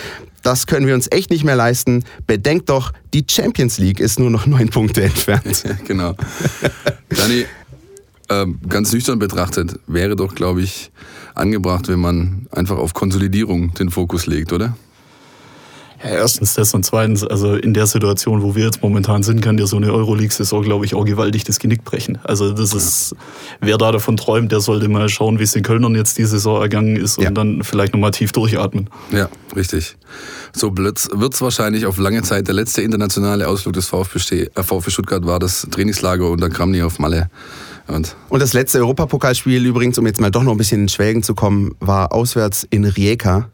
Das 0.43 0.67
können 0.67 0.85
wir 0.85 0.93
uns 0.93 1.07
echt 1.09 1.31
nicht 1.31 1.43
mehr 1.43 1.55
leisten. 1.55 2.03
Bedenkt 2.27 2.69
doch, 2.69 2.93
die 3.15 3.25
Champions 3.27 3.79
League 3.79 3.99
ist 3.99 4.19
nur 4.19 4.29
noch 4.29 4.45
neun 4.45 4.69
Punkte 4.69 5.01
entfernt. 5.01 5.63
Genau. 5.87 6.15
Dani, 7.09 7.45
ähm, 8.29 8.59
ganz 8.69 8.93
nüchtern 8.93 9.17
betrachtet, 9.17 9.79
wäre 9.87 10.15
doch, 10.15 10.35
glaube 10.35 10.61
ich, 10.61 10.91
angebracht, 11.33 11.87
wenn 11.87 11.99
man 11.99 12.45
einfach 12.51 12.77
auf 12.77 12.93
Konsolidierung 12.93 13.73
den 13.73 13.89
Fokus 13.89 14.27
legt, 14.27 14.53
oder? 14.53 14.77
Ja, 16.03 16.09
erstens 16.09 16.55
das 16.55 16.73
und 16.73 16.83
zweitens, 16.85 17.23
also 17.23 17.55
in 17.55 17.73
der 17.73 17.85
Situation, 17.85 18.41
wo 18.41 18.55
wir 18.55 18.65
jetzt 18.65 18.81
momentan 18.81 19.23
sind, 19.23 19.41
kann 19.41 19.57
dir 19.57 19.67
so 19.67 19.77
eine 19.77 19.93
Euroleague-Saison, 19.93 20.63
glaube 20.63 20.85
ich, 20.85 20.95
auch 20.95 21.05
gewaltig 21.05 21.43
das 21.43 21.59
Genick 21.59 21.83
brechen. 21.83 22.17
Also 22.23 22.51
das 22.53 22.73
ist, 22.73 23.15
wer 23.59 23.77
da 23.77 23.91
davon 23.91 24.17
träumt, 24.17 24.51
der 24.51 24.61
sollte 24.61 24.87
mal 24.89 25.09
schauen, 25.09 25.37
wie 25.39 25.43
es 25.43 25.51
den 25.51 25.63
Kölnern 25.63 25.93
jetzt 25.95 26.17
die 26.17 26.25
Saison 26.25 26.61
ergangen 26.61 26.95
ist 26.95 27.17
und 27.17 27.23
Ja. 27.25 27.31
dann 27.31 27.63
vielleicht 27.63 27.93
nochmal 27.93 28.11
tief 28.11 28.31
durchatmen. 28.31 28.89
Ja, 29.11 29.29
richtig. 29.55 29.95
So 30.53 30.75
wird 30.75 30.97
es 31.33 31.41
wahrscheinlich 31.41 31.85
auf 31.85 31.97
lange 31.97 32.23
Zeit 32.23 32.47
der 32.47 32.55
letzte 32.55 32.81
internationale 32.81 33.47
Ausflug 33.47 33.73
des 33.73 33.87
VfB, 33.87 34.49
äh, 34.55 34.63
VfB 34.63 34.89
Stuttgart 34.91 35.25
war 35.25 35.39
das 35.39 35.67
Trainingslager 35.69 36.29
unter 36.29 36.49
Kramny 36.49 36.81
auf 36.81 36.99
Malle. 36.99 37.29
Und 37.87 38.15
Und 38.29 38.41
das 38.41 38.53
letzte 38.53 38.79
Europapokalspiel 38.79 39.65
übrigens, 39.65 39.97
um 39.97 40.05
jetzt 40.07 40.19
mal 40.21 40.31
doch 40.31 40.43
noch 40.43 40.51
ein 40.51 40.57
bisschen 40.57 40.81
in 40.81 40.89
Schwelgen 40.89 41.23
zu 41.23 41.35
kommen, 41.35 41.75
war 41.79 42.11
auswärts 42.13 42.65
in 42.69 42.85
Rijeka. 42.85 43.49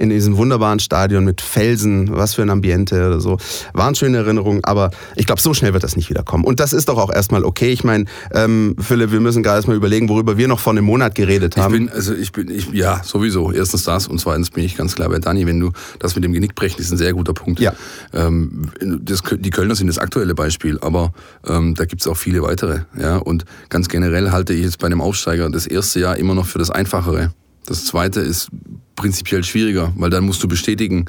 In 0.00 0.08
diesem 0.08 0.38
wunderbaren 0.38 0.80
Stadion 0.80 1.26
mit 1.26 1.42
Felsen, 1.42 2.08
was 2.10 2.32
für 2.32 2.40
ein 2.40 2.48
Ambiente 2.48 3.06
oder 3.06 3.20
so. 3.20 3.36
Waren 3.74 3.94
schöne 3.94 4.16
Erinnerungen, 4.16 4.64
aber 4.64 4.92
ich 5.14 5.26
glaube, 5.26 5.42
so 5.42 5.52
schnell 5.52 5.74
wird 5.74 5.82
das 5.82 5.94
nicht 5.94 6.08
wiederkommen. 6.08 6.44
Und 6.44 6.58
das 6.58 6.72
ist 6.72 6.88
doch 6.88 6.96
auch 6.96 7.12
erstmal 7.12 7.44
okay. 7.44 7.70
Ich 7.70 7.84
meine, 7.84 8.06
ähm, 8.32 8.76
Philipp, 8.80 9.12
wir 9.12 9.20
müssen 9.20 9.42
gerade 9.42 9.56
erstmal 9.56 9.76
überlegen, 9.76 10.08
worüber 10.08 10.38
wir 10.38 10.48
noch 10.48 10.58
vor 10.58 10.72
einem 10.72 10.86
Monat 10.86 11.14
geredet 11.14 11.54
ich 11.54 11.62
haben. 11.62 11.72
bin, 11.72 11.90
also 11.90 12.14
ich 12.14 12.32
bin, 12.32 12.50
ich, 12.50 12.72
ja, 12.72 13.02
sowieso. 13.04 13.52
Erstens 13.52 13.84
das 13.84 14.06
und 14.06 14.18
zweitens 14.18 14.48
bin 14.48 14.64
ich 14.64 14.74
ganz 14.74 14.94
klar 14.94 15.10
bei 15.10 15.18
Dani, 15.18 15.46
wenn 15.46 15.60
du 15.60 15.70
das 15.98 16.14
mit 16.14 16.24
dem 16.24 16.32
Genickbrechen 16.32 16.80
ist 16.80 16.90
ein 16.90 16.96
sehr 16.96 17.12
guter 17.12 17.34
Punkt. 17.34 17.60
Ja. 17.60 17.74
Ähm, 18.14 18.70
das, 18.80 19.22
die 19.30 19.50
Kölner 19.50 19.74
sind 19.74 19.88
das 19.88 19.98
aktuelle 19.98 20.34
Beispiel, 20.34 20.78
aber 20.80 21.12
ähm, 21.46 21.74
da 21.74 21.84
gibt 21.84 22.00
es 22.00 22.08
auch 22.08 22.16
viele 22.16 22.40
weitere. 22.42 22.80
Ja? 22.98 23.18
Und 23.18 23.44
ganz 23.68 23.90
generell 23.90 24.30
halte 24.30 24.54
ich 24.54 24.64
jetzt 24.64 24.78
bei 24.78 24.86
einem 24.86 25.02
Aufsteiger 25.02 25.50
das 25.50 25.66
erste 25.66 26.00
Jahr 26.00 26.16
immer 26.16 26.34
noch 26.34 26.46
für 26.46 26.58
das 26.58 26.70
Einfachere. 26.70 27.34
Das 27.66 27.84
zweite 27.84 28.20
ist 28.20 28.48
prinzipiell 28.96 29.44
schwieriger, 29.44 29.92
weil 29.96 30.10
dann 30.10 30.24
musst 30.24 30.42
du 30.42 30.48
bestätigen, 30.48 31.06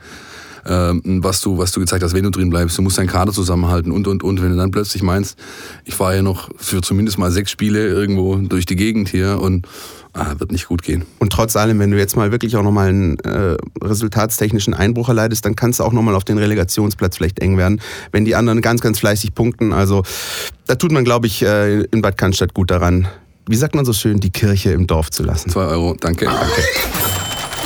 ähm, 0.65 1.01
was 1.23 1.41
du, 1.41 1.57
was 1.57 1.71
du 1.71 1.79
gezeigt 1.79 2.03
hast, 2.03 2.13
wenn 2.13 2.23
du 2.23 2.29
drin 2.29 2.49
bleibst. 2.49 2.77
Du 2.77 2.81
musst 2.81 2.97
deinen 2.97 3.07
Kader 3.07 3.31
zusammenhalten 3.31 3.91
und, 3.91 4.07
und, 4.07 4.23
und. 4.23 4.41
Wenn 4.41 4.51
du 4.51 4.57
dann 4.57 4.71
plötzlich 4.71 5.03
meinst, 5.03 5.37
ich 5.85 5.95
fahre 5.95 6.17
ja 6.17 6.21
noch 6.21 6.49
für 6.57 6.81
zumindest 6.81 7.17
mal 7.17 7.31
sechs 7.31 7.51
Spiele 7.51 7.87
irgendwo 7.87 8.35
durch 8.35 8.65
die 8.65 8.75
Gegend 8.75 9.09
hier 9.09 9.39
und 9.41 9.67
ah, 10.13 10.35
wird 10.37 10.51
nicht 10.51 10.67
gut 10.67 10.83
gehen. 10.83 11.03
Und 11.19 11.31
trotz 11.31 11.55
allem, 11.55 11.79
wenn 11.79 11.91
du 11.91 11.97
jetzt 11.97 12.15
mal 12.15 12.31
wirklich 12.31 12.55
auch 12.55 12.63
nochmal 12.63 12.89
einen 12.89 13.19
äh, 13.19 13.57
resultatstechnischen 13.81 14.73
Einbruch 14.73 15.09
erleidest, 15.09 15.45
dann 15.45 15.55
kannst 15.55 15.79
du 15.79 15.83
auch 15.83 15.93
nochmal 15.93 16.15
auf 16.15 16.23
den 16.23 16.37
Relegationsplatz 16.37 17.17
vielleicht 17.17 17.39
eng 17.39 17.57
werden, 17.57 17.81
wenn 18.11 18.25
die 18.25 18.35
anderen 18.35 18.61
ganz, 18.61 18.81
ganz 18.81 18.99
fleißig 18.99 19.33
punkten. 19.33 19.73
Also 19.73 20.03
da 20.67 20.75
tut 20.75 20.91
man, 20.91 21.03
glaube 21.03 21.27
ich, 21.27 21.41
äh, 21.41 21.81
in 21.81 22.01
Bad 22.01 22.17
Cannstatt 22.17 22.53
gut 22.53 22.71
daran, 22.71 23.07
wie 23.47 23.55
sagt 23.55 23.75
man 23.75 23.85
so 23.85 23.93
schön, 23.93 24.19
die 24.19 24.29
Kirche 24.29 24.71
im 24.71 24.87
Dorf 24.87 25.09
zu 25.09 25.23
lassen. 25.23 25.49
Zwei 25.49 25.65
Euro, 25.65 25.95
danke. 25.99 26.25
danke. 26.25 26.61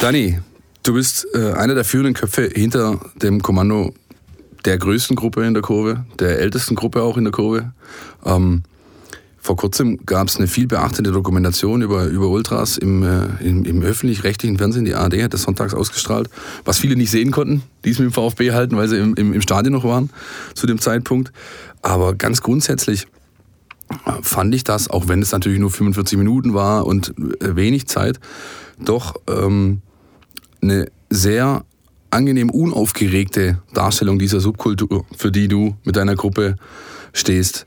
Dani, 0.01 0.39
du 0.83 0.93
bist 0.93 1.27
äh, 1.33 1.53
einer 1.53 1.75
der 1.75 1.85
führenden 1.85 2.13
Köpfe 2.13 2.49
hinter 2.53 2.99
dem 3.21 3.41
Kommando 3.41 3.93
der 4.65 4.77
größten 4.77 5.15
Gruppe 5.15 5.45
in 5.45 5.53
der 5.53 5.61
Kurve, 5.61 6.05
der 6.19 6.39
ältesten 6.39 6.75
Gruppe 6.75 7.03
auch 7.03 7.17
in 7.17 7.23
der 7.23 7.31
Kurve. 7.31 7.71
Ähm, 8.25 8.63
vor 9.45 9.55
kurzem 9.57 9.99
gab 10.07 10.27
es 10.27 10.37
eine 10.37 10.47
viel 10.47 10.65
beachtete 10.65 11.11
Dokumentation 11.11 11.83
über, 11.83 12.05
über 12.05 12.29
Ultras 12.29 12.79
im, 12.79 13.03
äh, 13.03 13.27
im, 13.41 13.63
im 13.63 13.83
öffentlich-rechtlichen 13.83 14.57
Fernsehen. 14.57 14.85
Die 14.85 14.95
ARD 14.95 15.21
hat 15.21 15.35
das 15.35 15.43
sonntags 15.43 15.75
ausgestrahlt, 15.75 16.31
was 16.63 16.79
viele 16.79 16.95
nicht 16.95 17.11
sehen 17.11 17.29
konnten, 17.29 17.61
die 17.83 17.91
es 17.91 17.99
mit 17.99 18.09
dem 18.09 18.11
VfB 18.11 18.53
halten, 18.53 18.75
weil 18.75 18.87
sie 18.87 18.97
im, 18.97 19.13
im, 19.13 19.33
im 19.33 19.41
Stadion 19.41 19.73
noch 19.73 19.83
waren 19.83 20.09
zu 20.55 20.65
dem 20.65 20.79
Zeitpunkt. 20.79 21.31
Aber 21.83 22.15
ganz 22.15 22.41
grundsätzlich 22.41 23.05
fand 24.21 24.55
ich 24.55 24.63
das, 24.63 24.89
auch 24.89 25.07
wenn 25.07 25.21
es 25.21 25.31
natürlich 25.31 25.59
nur 25.59 25.71
45 25.71 26.17
Minuten 26.17 26.53
war 26.53 26.85
und 26.85 27.13
äh, 27.39 27.55
wenig 27.55 27.87
Zeit, 27.87 28.19
doch 28.79 29.15
ähm, 29.27 29.81
eine 30.61 30.87
sehr 31.09 31.63
angenehm 32.09 32.49
unaufgeregte 32.49 33.61
Darstellung 33.73 34.19
dieser 34.19 34.39
Subkultur, 34.39 35.05
für 35.15 35.31
die 35.31 35.47
du 35.47 35.75
mit 35.83 35.95
deiner 35.95 36.15
Gruppe 36.15 36.55
stehst. 37.13 37.65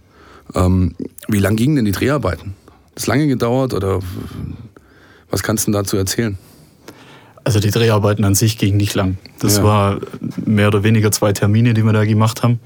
Ähm, 0.55 0.95
wie 1.29 1.39
lang 1.39 1.57
gingen 1.57 1.77
denn 1.77 1.85
die 1.85 1.93
Dreharbeiten? 1.93 2.55
Hat 2.67 2.97
das 2.97 3.07
lange 3.07 3.27
gedauert 3.27 3.75
oder 3.75 4.01
was 5.31 5.43
kannst 5.43 5.67
du 5.67 5.73
dazu 5.73 5.97
erzählen? 5.97 6.39
Also 7.45 7.61
die 7.61 7.71
Dreharbeiten 7.71 8.25
an 8.25 8.35
sich 8.35 8.59
gingen 8.59 8.77
nicht 8.77 8.95
lang. 8.95 9.19
Das 9.39 9.59
ja. 9.59 9.65
war 9.65 10.01
mehr 10.45 10.69
oder 10.69 10.83
weniger 10.83 11.11
zwei 11.13 11.33
Termine, 11.33 11.75
die 11.75 11.83
wir 11.83 11.93
da 11.93 12.05
gemacht 12.05 12.43
haben. 12.43 12.61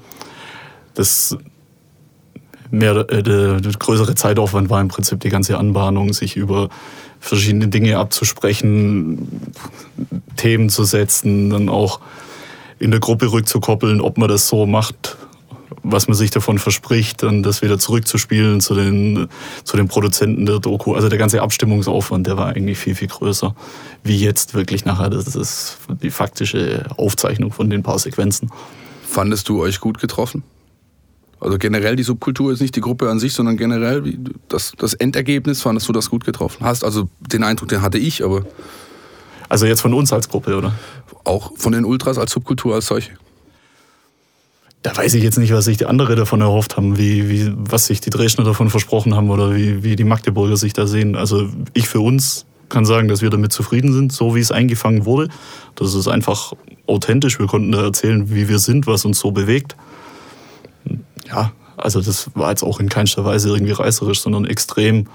Das 0.93 1.37
mehr, 2.73 3.05
äh, 3.09 3.23
der, 3.23 3.61
größere 3.61 4.15
Zeitaufwand 4.15 4.69
war 4.69 4.81
im 4.81 4.87
Prinzip 4.87 5.19
die 5.21 5.29
ganze 5.29 5.57
Anbahnung, 5.57 6.11
sich 6.13 6.35
über 6.35 6.69
verschiedene 7.19 7.69
Dinge 7.69 7.97
abzusprechen, 7.97 9.53
Themen 10.35 10.69
zu 10.69 10.83
setzen, 10.83 11.49
dann 11.49 11.69
auch 11.69 12.01
in 12.79 12.91
der 12.91 12.99
Gruppe 12.99 13.31
rückzukoppeln, 13.31 14.01
ob 14.01 14.17
man 14.17 14.27
das 14.27 14.47
so 14.47 14.65
macht, 14.65 15.15
was 15.83 16.07
man 16.07 16.15
sich 16.15 16.31
davon 16.31 16.59
verspricht, 16.59 17.23
dann 17.23 17.43
das 17.43 17.61
wieder 17.61 17.77
zurückzuspielen 17.79 18.61
zu 18.61 18.73
den, 18.73 19.27
zu 19.63 19.77
den 19.77 19.87
Produzenten 19.87 20.45
der 20.45 20.59
Doku. 20.59 20.93
Also 20.93 21.09
der 21.09 21.17
ganze 21.17 21.41
Abstimmungsaufwand, 21.41 22.27
der 22.27 22.37
war 22.37 22.47
eigentlich 22.47 22.77
viel, 22.77 22.95
viel 22.95 23.07
größer, 23.07 23.55
wie 24.03 24.17
jetzt 24.17 24.53
wirklich 24.53 24.85
nachher. 24.85 25.09
Das 25.09 25.35
ist 25.35 25.77
die 26.01 26.09
faktische 26.09 26.85
Aufzeichnung 26.97 27.51
von 27.51 27.69
den 27.69 27.83
paar 27.83 27.99
Sequenzen. 27.99 28.49
Fandest 29.07 29.47
du 29.49 29.61
euch 29.61 29.79
gut 29.79 29.99
getroffen? 29.99 30.43
Also 31.43 31.57
generell 31.57 31.97
die 31.97 32.03
Subkultur 32.03 32.53
ist 32.53 32.61
nicht 32.61 32.75
die 32.75 32.81
Gruppe 32.81 33.09
an 33.09 33.19
sich, 33.19 33.33
sondern 33.33 33.57
generell 33.57 34.17
das, 34.47 34.71
das 34.77 34.93
Endergebnis, 34.93 35.61
fandest 35.61 35.89
du 35.89 35.93
das 35.93 36.09
gut 36.09 36.23
getroffen? 36.23 36.65
Hast 36.65 36.85
also 36.85 37.09
den 37.19 37.43
Eindruck, 37.43 37.67
den 37.67 37.81
hatte 37.81 37.97
ich, 37.97 38.23
aber. 38.23 38.45
Also 39.49 39.65
jetzt 39.65 39.81
von 39.81 39.93
uns 39.93 40.13
als 40.13 40.29
Gruppe, 40.29 40.55
oder? 40.55 40.73
Auch 41.25 41.51
von 41.57 41.73
den 41.73 41.83
Ultras 41.83 42.17
als 42.17 42.31
Subkultur 42.31 42.75
als 42.75 42.87
solche. 42.87 43.11
Da 44.83 44.95
weiß 44.95 45.13
ich 45.13 45.23
jetzt 45.23 45.37
nicht, 45.37 45.53
was 45.53 45.65
sich 45.65 45.77
die 45.77 45.85
anderen 45.85 46.15
davon 46.15 46.41
erhofft 46.41 46.77
haben, 46.77 46.97
wie, 46.97 47.29
wie, 47.29 47.53
was 47.55 47.85
sich 47.87 48.01
die 48.01 48.09
Dresdner 48.09 48.45
davon 48.45 48.69
versprochen 48.69 49.15
haben 49.15 49.29
oder 49.29 49.55
wie, 49.55 49.83
wie 49.83 49.95
die 49.95 50.03
Magdeburger 50.05 50.57
sich 50.57 50.73
da 50.73 50.87
sehen. 50.87 51.15
Also 51.15 51.49
ich 51.73 51.87
für 51.87 51.99
uns 51.99 52.45
kann 52.69 52.85
sagen, 52.85 53.07
dass 53.07 53.21
wir 53.21 53.29
damit 53.29 53.51
zufrieden 53.53 53.93
sind, 53.93 54.11
so 54.11 54.35
wie 54.35 54.39
es 54.39 54.51
eingefangen 54.51 55.05
wurde. 55.05 55.29
Das 55.75 55.93
ist 55.93 56.07
einfach 56.07 56.53
authentisch. 56.87 57.37
Wir 57.37 57.47
konnten 57.47 57.71
da 57.71 57.83
erzählen, 57.83 58.33
wie 58.33 58.49
wir 58.49 58.59
sind, 58.59 58.87
was 58.87 59.05
uns 59.05 59.19
so 59.19 59.31
bewegt 59.31 59.75
ja, 61.27 61.51
also 61.77 62.01
das 62.01 62.29
war 62.35 62.49
jetzt 62.49 62.63
auch 62.63 62.79
in 62.79 62.89
keinster 62.89 63.25
Weise 63.25 63.49
irgendwie 63.49 63.73
reißerisch, 63.73 64.21
sondern 64.21 64.45
extrem 64.45 65.07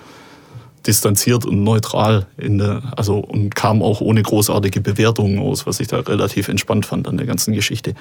distanziert 0.86 1.44
und 1.44 1.62
neutral 1.64 2.26
in 2.36 2.58
der, 2.58 2.82
also 2.96 3.18
und 3.18 3.54
kam 3.54 3.82
auch 3.82 4.00
ohne 4.00 4.22
großartige 4.22 4.80
Bewertungen 4.80 5.38
aus, 5.38 5.66
was 5.66 5.80
ich 5.80 5.88
da 5.88 6.00
relativ 6.00 6.48
entspannt 6.48 6.86
fand 6.86 7.08
an 7.08 7.16
der 7.16 7.26
ganzen 7.26 7.52
Geschichte. 7.52 7.94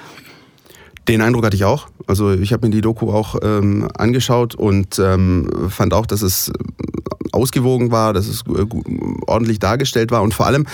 Den 1.08 1.22
Eindruck 1.22 1.44
hatte 1.44 1.56
ich 1.56 1.64
auch. 1.64 1.88
Also 2.06 2.32
ich 2.32 2.52
habe 2.52 2.66
mir 2.66 2.72
die 2.72 2.80
Doku 2.80 3.10
auch 3.10 3.36
ähm, 3.42 3.88
angeschaut 3.96 4.54
und 4.54 4.98
ähm, 4.98 5.70
fand 5.70 5.94
auch, 5.94 6.06
dass 6.06 6.22
es 6.22 6.52
ausgewogen 7.32 7.90
war, 7.90 8.12
dass 8.12 8.26
es 8.26 8.44
gut, 8.44 8.84
ordentlich 9.26 9.58
dargestellt 9.58 10.10
war 10.10 10.22
und 10.22 10.34
vor 10.34 10.46
allem 10.46 10.66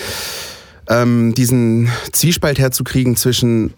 ähm, 0.88 1.34
diesen 1.34 1.88
Zwiespalt 2.12 2.58
herzukriegen 2.58 3.16
zwischen 3.16 3.74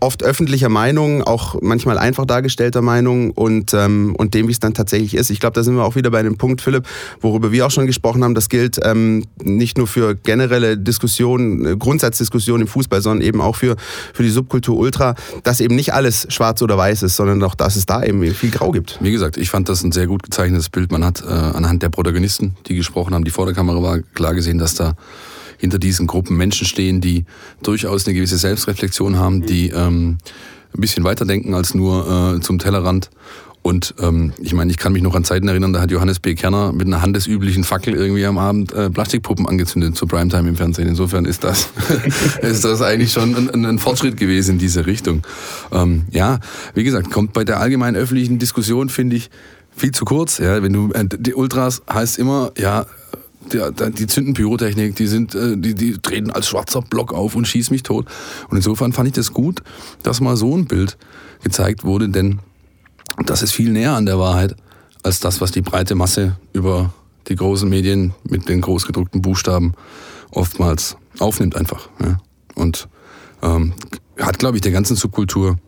oft 0.00 0.22
öffentlicher 0.22 0.68
Meinung, 0.68 1.22
auch 1.22 1.60
manchmal 1.62 1.98
einfach 1.98 2.26
dargestellter 2.26 2.82
Meinung 2.82 3.30
und, 3.30 3.74
ähm, 3.74 4.14
und 4.16 4.34
dem, 4.34 4.48
wie 4.48 4.52
es 4.52 4.60
dann 4.60 4.74
tatsächlich 4.74 5.14
ist. 5.14 5.30
Ich 5.30 5.40
glaube, 5.40 5.54
da 5.54 5.62
sind 5.62 5.76
wir 5.76 5.84
auch 5.84 5.94
wieder 5.94 6.10
bei 6.10 6.18
einem 6.18 6.36
Punkt, 6.36 6.60
Philipp, 6.60 6.86
worüber 7.20 7.52
wir 7.52 7.66
auch 7.66 7.70
schon 7.70 7.86
gesprochen 7.86 8.24
haben. 8.24 8.34
Das 8.34 8.48
gilt 8.48 8.78
ähm, 8.82 9.24
nicht 9.42 9.78
nur 9.78 9.86
für 9.86 10.14
generelle 10.14 10.76
Diskussionen, 10.76 11.64
äh, 11.64 11.76
Grundsatzdiskussionen 11.76 12.62
im 12.62 12.68
Fußball, 12.68 13.00
sondern 13.00 13.26
eben 13.26 13.40
auch 13.40 13.56
für, 13.56 13.76
für 14.12 14.22
die 14.22 14.30
Subkultur 14.30 14.76
Ultra, 14.76 15.14
dass 15.44 15.60
eben 15.60 15.76
nicht 15.76 15.94
alles 15.94 16.26
schwarz 16.30 16.60
oder 16.62 16.76
weiß 16.76 17.02
ist, 17.04 17.16
sondern 17.16 17.42
auch, 17.42 17.54
dass 17.54 17.76
es 17.76 17.86
da 17.86 18.02
eben 18.02 18.22
viel 18.34 18.50
Grau 18.50 18.72
gibt. 18.72 18.98
Wie 19.00 19.12
gesagt, 19.12 19.36
ich 19.36 19.50
fand 19.50 19.68
das 19.68 19.82
ein 19.82 19.92
sehr 19.92 20.06
gut 20.06 20.22
gezeichnetes 20.22 20.68
Bild. 20.68 20.90
Man 20.90 21.04
hat 21.04 21.22
äh, 21.22 21.30
anhand 21.30 21.82
der 21.82 21.88
Protagonisten, 21.88 22.56
die 22.66 22.74
gesprochen 22.74 23.14
haben, 23.14 23.24
die 23.24 23.30
vor 23.30 23.46
der 23.46 23.54
Kamera 23.54 23.82
war, 23.82 24.00
klar 24.14 24.34
gesehen, 24.34 24.58
dass 24.58 24.74
da 24.74 24.94
hinter 25.58 25.78
diesen 25.78 26.06
Gruppen 26.06 26.36
Menschen 26.36 26.66
stehen, 26.66 27.00
die 27.00 27.24
durchaus 27.62 28.06
eine 28.06 28.14
gewisse 28.14 28.38
Selbstreflexion 28.38 29.16
haben, 29.16 29.44
die 29.44 29.70
ähm, 29.70 30.18
ein 30.74 30.80
bisschen 30.80 31.04
weiterdenken 31.04 31.54
als 31.54 31.74
nur 31.74 32.36
äh, 32.36 32.40
zum 32.40 32.58
Tellerrand. 32.58 33.10
Und 33.66 33.94
ähm, 33.98 34.32
ich 34.40 34.54
meine, 34.54 34.70
ich 34.70 34.76
kann 34.76 34.92
mich 34.92 35.02
noch 35.02 35.16
an 35.16 35.24
Zeiten 35.24 35.48
erinnern, 35.48 35.72
da 35.72 35.80
hat 35.80 35.90
Johannes 35.90 36.20
B. 36.20 36.36
Kerner 36.36 36.70
mit 36.70 36.86
einer 36.86 37.02
handesüblichen 37.02 37.64
Fackel 37.64 37.94
irgendwie 37.94 38.24
am 38.24 38.38
Abend 38.38 38.72
äh, 38.72 38.90
Plastikpuppen 38.90 39.48
angezündet 39.48 39.96
zur 39.96 40.06
Primetime 40.06 40.48
im 40.48 40.54
Fernsehen. 40.54 40.86
Insofern 40.86 41.24
ist 41.24 41.42
das, 41.42 41.70
ist 42.42 42.64
das 42.64 42.80
eigentlich 42.80 43.10
schon 43.10 43.34
ein, 43.34 43.66
ein 43.66 43.80
Fortschritt 43.80 44.18
gewesen 44.18 44.52
in 44.52 44.58
diese 44.58 44.86
Richtung. 44.86 45.22
Ähm, 45.72 46.04
ja, 46.12 46.38
wie 46.74 46.84
gesagt, 46.84 47.10
kommt 47.10 47.32
bei 47.32 47.42
der 47.42 47.58
allgemeinen 47.58 47.96
öffentlichen 47.96 48.38
Diskussion, 48.38 48.88
finde 48.88 49.16
ich, 49.16 49.30
viel 49.74 49.90
zu 49.90 50.04
kurz. 50.04 50.38
Ja, 50.38 50.62
wenn 50.62 50.72
du 50.72 50.92
äh, 50.92 51.04
die 51.04 51.34
Ultras 51.34 51.82
heißt 51.92 52.20
immer, 52.20 52.52
ja, 52.56 52.86
die, 53.52 53.92
die 53.92 54.06
zünden 54.06 54.34
Pyrotechnik, 54.34 54.96
die 54.96 55.06
sind, 55.06 55.34
äh, 55.34 55.56
die, 55.56 55.74
die 55.74 55.98
treten 55.98 56.30
als 56.30 56.48
schwarzer 56.48 56.82
Block 56.82 57.12
auf 57.12 57.36
und 57.36 57.46
schießen 57.46 57.72
mich 57.72 57.82
tot. 57.82 58.06
Und 58.48 58.56
insofern 58.56 58.92
fand 58.92 59.08
ich 59.08 59.14
das 59.14 59.32
gut, 59.32 59.62
dass 60.02 60.20
mal 60.20 60.36
so 60.36 60.56
ein 60.56 60.66
Bild 60.66 60.96
gezeigt 61.42 61.84
wurde, 61.84 62.08
denn 62.08 62.40
das 63.24 63.42
ist 63.42 63.52
viel 63.52 63.70
näher 63.70 63.92
an 63.92 64.06
der 64.06 64.18
Wahrheit 64.18 64.56
als 65.02 65.20
das, 65.20 65.40
was 65.40 65.52
die 65.52 65.62
breite 65.62 65.94
Masse 65.94 66.36
über 66.52 66.92
die 67.28 67.36
großen 67.36 67.68
Medien 67.68 68.12
mit 68.24 68.48
den 68.48 68.60
großgedruckten 68.60 69.22
Buchstaben 69.22 69.74
oftmals 70.30 70.96
aufnimmt 71.18 71.56
einfach. 71.56 71.88
Ja. 72.00 72.18
Und 72.54 72.88
ähm, 73.42 73.74
hat, 74.18 74.38
glaube 74.38 74.56
ich, 74.56 74.62
der 74.62 74.72
ganzen 74.72 74.96
Subkultur 74.96 75.58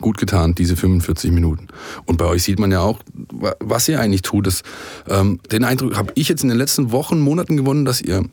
gut 0.00 0.18
getan, 0.18 0.54
diese 0.54 0.76
45 0.76 1.30
Minuten. 1.30 1.68
Und 2.06 2.16
bei 2.16 2.26
euch 2.26 2.42
sieht 2.42 2.58
man 2.58 2.72
ja 2.72 2.80
auch, 2.80 3.00
was 3.60 3.88
ihr 3.88 4.00
eigentlich 4.00 4.22
tut. 4.22 4.46
Das, 4.46 4.62
ähm, 5.08 5.40
den 5.50 5.64
Eindruck 5.64 5.96
habe 5.96 6.12
ich 6.16 6.28
jetzt 6.28 6.42
in 6.42 6.48
den 6.48 6.58
letzten 6.58 6.92
Wochen, 6.92 7.20
Monaten 7.20 7.56
gewonnen, 7.56 7.84
dass 7.84 8.00
ihr 8.00 8.24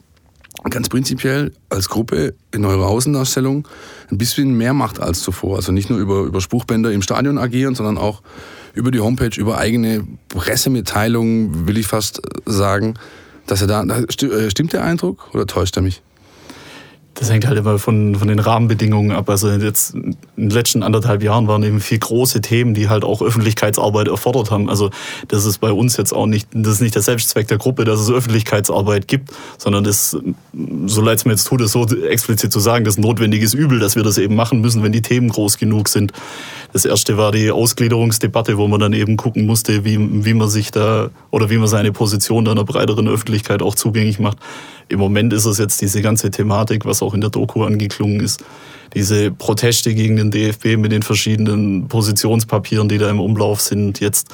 ganz 0.69 0.89
prinzipiell 0.89 1.53
als 1.69 1.89
Gruppe 1.89 2.33
in 2.51 2.65
eurer 2.65 2.87
Außendarstellung 2.87 3.67
ein 4.11 4.17
bisschen 4.17 4.57
mehr 4.57 4.73
macht 4.73 4.99
als 4.99 5.21
zuvor. 5.21 5.57
Also 5.57 5.71
nicht 5.71 5.89
nur 5.89 5.99
über, 5.99 6.23
über 6.23 6.41
Spruchbänder 6.41 6.91
im 6.91 7.01
Stadion 7.01 7.37
agieren, 7.37 7.75
sondern 7.75 7.97
auch 7.97 8.21
über 8.73 8.91
die 8.91 8.99
Homepage, 8.99 9.39
über 9.39 9.57
eigene 9.57 10.05
Pressemitteilungen, 10.29 11.67
will 11.67 11.77
ich 11.77 11.87
fast 11.87 12.21
sagen. 12.45 12.95
Dass 13.47 13.61
er 13.61 13.67
da, 13.67 13.83
äh, 13.83 14.49
stimmt 14.49 14.73
der 14.73 14.83
Eindruck 14.83 15.33
oder 15.33 15.47
täuscht 15.47 15.75
er 15.75 15.81
mich? 15.81 16.03
Das 17.19 17.29
hängt 17.29 17.45
halt 17.45 17.59
immer 17.59 17.79
von, 17.79 18.15
von 18.15 18.29
den 18.29 18.39
Rahmenbedingungen 18.39 19.11
ab. 19.11 19.29
Also 19.29 19.51
jetzt 19.51 19.93
in 19.93 20.15
den 20.37 20.49
letzten 20.51 20.83
anderthalb 20.83 21.21
Jahren 21.21 21.49
waren 21.49 21.61
eben 21.63 21.81
vier 21.81 21.99
große 21.99 22.39
Themen, 22.39 22.73
die 22.73 22.87
halt 22.87 23.03
auch 23.03 23.21
Öffentlichkeitsarbeit 23.21 24.07
erfordert 24.07 24.51
haben. 24.51 24.69
Also 24.69 24.89
das 25.27 25.43
ist 25.43 25.57
bei 25.57 25.73
uns 25.73 25.97
jetzt 25.97 26.13
auch 26.13 26.27
nicht, 26.27 26.47
das 26.53 26.75
ist 26.75 26.81
nicht 26.81 26.95
der 26.95 27.01
Selbstzweck 27.01 27.49
der 27.49 27.57
Gruppe, 27.57 27.83
dass 27.83 27.99
es 27.99 28.09
Öffentlichkeitsarbeit 28.09 29.09
gibt, 29.09 29.31
sondern 29.57 29.83
das, 29.83 30.17
so 30.85 31.01
leid 31.01 31.17
es 31.17 31.25
mir 31.25 31.33
jetzt 31.33 31.43
tut, 31.43 31.59
es 31.59 31.73
so 31.73 31.85
explizit 31.87 32.53
zu 32.53 32.61
sagen, 32.61 32.85
das 32.85 32.93
ist 32.93 32.99
ein 32.99 33.01
notwendiges 33.01 33.53
Übel, 33.53 33.79
dass 33.79 33.97
wir 33.97 34.03
das 34.03 34.17
eben 34.17 34.35
machen 34.35 34.61
müssen, 34.61 34.81
wenn 34.81 34.93
die 34.93 35.01
Themen 35.01 35.27
groß 35.27 35.57
genug 35.57 35.89
sind. 35.89 36.13
Das 36.71 36.85
erste 36.85 37.17
war 37.17 37.33
die 37.33 37.51
Ausgliederungsdebatte, 37.51 38.57
wo 38.57 38.69
man 38.69 38.79
dann 38.79 38.93
eben 38.93 39.17
gucken 39.17 39.45
musste, 39.45 39.83
wie, 39.83 39.97
wie 40.23 40.33
man 40.33 40.47
sich 40.47 40.71
da 40.71 41.09
oder 41.31 41.49
wie 41.49 41.57
man 41.57 41.67
seine 41.67 41.91
Position 41.91 42.47
einer 42.47 42.63
breiteren 42.63 43.09
Öffentlichkeit 43.09 43.61
auch 43.61 43.75
zugänglich 43.75 44.19
macht. 44.19 44.37
Im 44.87 44.99
Moment 44.99 45.33
ist 45.33 45.45
es 45.45 45.59
jetzt 45.59 45.81
diese 45.81 46.01
ganze 46.01 46.31
Thematik, 46.31 46.83
was 46.83 47.03
auch 47.03 47.08
in 47.13 47.21
der 47.21 47.29
Doku 47.29 47.63
angeklungen 47.63 48.19
ist, 48.19 48.43
diese 48.93 49.31
Proteste 49.31 49.93
gegen 49.93 50.15
den 50.15 50.31
DFB 50.31 50.77
mit 50.77 50.91
den 50.91 51.03
verschiedenen 51.03 51.87
Positionspapieren, 51.87 52.89
die 52.89 52.97
da 52.97 53.09
im 53.09 53.19
Umlauf 53.19 53.61
sind, 53.61 53.99
jetzt 53.99 54.29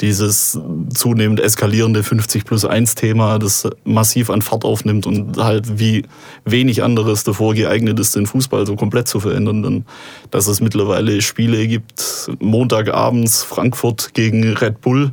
dieses 0.00 0.58
zunehmend 0.94 1.40
eskalierende 1.40 2.02
50 2.02 2.44
plus 2.44 2.64
1 2.64 2.94
Thema, 2.94 3.38
das 3.38 3.68
massiv 3.84 4.30
an 4.30 4.42
Fahrt 4.42 4.64
aufnimmt 4.64 5.06
und 5.06 5.36
halt 5.38 5.78
wie 5.78 6.04
wenig 6.44 6.82
anderes 6.82 7.24
davor 7.24 7.54
geeignet 7.54 7.98
ist, 7.98 8.14
den 8.14 8.26
Fußball 8.26 8.66
so 8.66 8.76
komplett 8.76 9.08
zu 9.08 9.20
verändern. 9.20 9.62
Denn 9.62 9.84
dass 10.30 10.46
es 10.46 10.60
mittlerweile 10.60 11.20
Spiele 11.20 11.66
gibt, 11.66 12.30
Montagabends 12.38 13.42
Frankfurt 13.42 14.14
gegen 14.14 14.44
Red 14.56 14.80
Bull, 14.80 15.10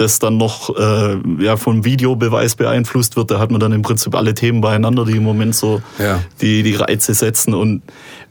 das 0.00 0.18
dann 0.18 0.36
noch 0.36 0.76
äh, 0.76 1.16
ja, 1.38 1.56
vom 1.56 1.84
Videobeweis 1.84 2.54
beeinflusst 2.54 3.16
wird. 3.16 3.30
Da 3.30 3.38
hat 3.38 3.50
man 3.50 3.60
dann 3.60 3.72
im 3.72 3.82
Prinzip 3.82 4.14
alle 4.14 4.34
Themen 4.34 4.60
beieinander, 4.60 5.04
die 5.04 5.16
im 5.16 5.22
Moment 5.22 5.54
so 5.54 5.82
ja. 5.98 6.22
die, 6.40 6.62
die 6.62 6.74
Reize 6.74 7.14
setzen. 7.14 7.54
Und 7.54 7.82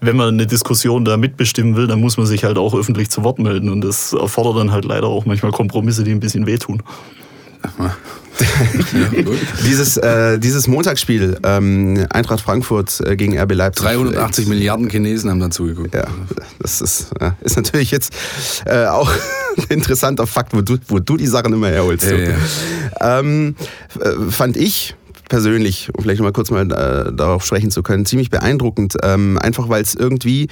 wenn 0.02 0.16
man 0.16 0.30
eine 0.30 0.48
Diskussion 0.48 1.06
da 1.06 1.18
mitbestimmen 1.18 1.76
will, 1.76 1.88
dann 1.88 2.02
muss 2.02 2.18
man 2.18 2.26
sich 2.26 2.44
halt 2.44 2.58
auch 2.58 2.74
öffentlich 2.74 3.10
zu 3.10 3.24
Wort 3.24 3.40
melden. 3.40 3.70
Und 3.70 3.82
das 3.82 4.14
erfordert 4.14 4.58
dann 4.58 4.72
halt 4.72 4.86
leider 4.86 5.08
auch 5.08 5.26
manchmal 5.26 5.52
Kompromisse, 5.52 6.04
die 6.04 6.12
ein 6.12 6.20
bisschen 6.20 6.46
wehtun. 6.46 6.82
dieses, 9.66 9.98
äh, 9.98 10.40
dieses 10.40 10.68
Montagsspiel, 10.68 11.38
ähm, 11.44 12.06
Eintracht 12.10 12.42
Frankfurt 12.42 13.02
äh, 13.06 13.16
gegen 13.16 13.38
RB 13.38 13.54
Leipzig. 13.54 13.86
380 13.86 14.46
äh, 14.46 14.50
Milliarden 14.50 14.90
Chinesen 14.90 15.30
haben 15.30 15.40
dazu 15.40 15.66
geguckt. 15.66 15.94
Ja, 15.94 16.08
das 16.60 16.82
ist, 16.82 17.12
äh, 17.20 17.32
ist 17.42 17.58
natürlich 17.58 17.92
jetzt 17.92 18.14
äh, 18.66 18.86
auch 18.86 19.12
interessanter 19.70 20.26
Fakt, 20.28 20.54
wo 20.54 20.62
du, 20.62 20.78
wo 20.88 21.00
du 21.00 21.18
die 21.18 21.28
Sachen 21.28 21.54
immer 21.54 21.70
herholst. 21.70 22.10
Ja, 22.10 22.18
ja. 22.18 23.20
Ähm, 23.20 23.56
äh, 24.00 24.32
fand 24.32 24.56
ich 24.58 24.96
persönlich, 25.28 25.90
um 25.94 26.04
vielleicht 26.04 26.22
mal 26.22 26.32
kurz 26.32 26.50
mal 26.50 26.68
darauf 26.68 27.46
sprechen 27.46 27.70
zu 27.70 27.84
können, 27.84 28.06
ziemlich 28.06 28.32
beeindruckend. 28.32 28.96
Ähm, 29.04 29.38
einfach 29.38 29.70
weil 29.70 29.84
es 29.84 29.94
irgendwie 29.94 30.48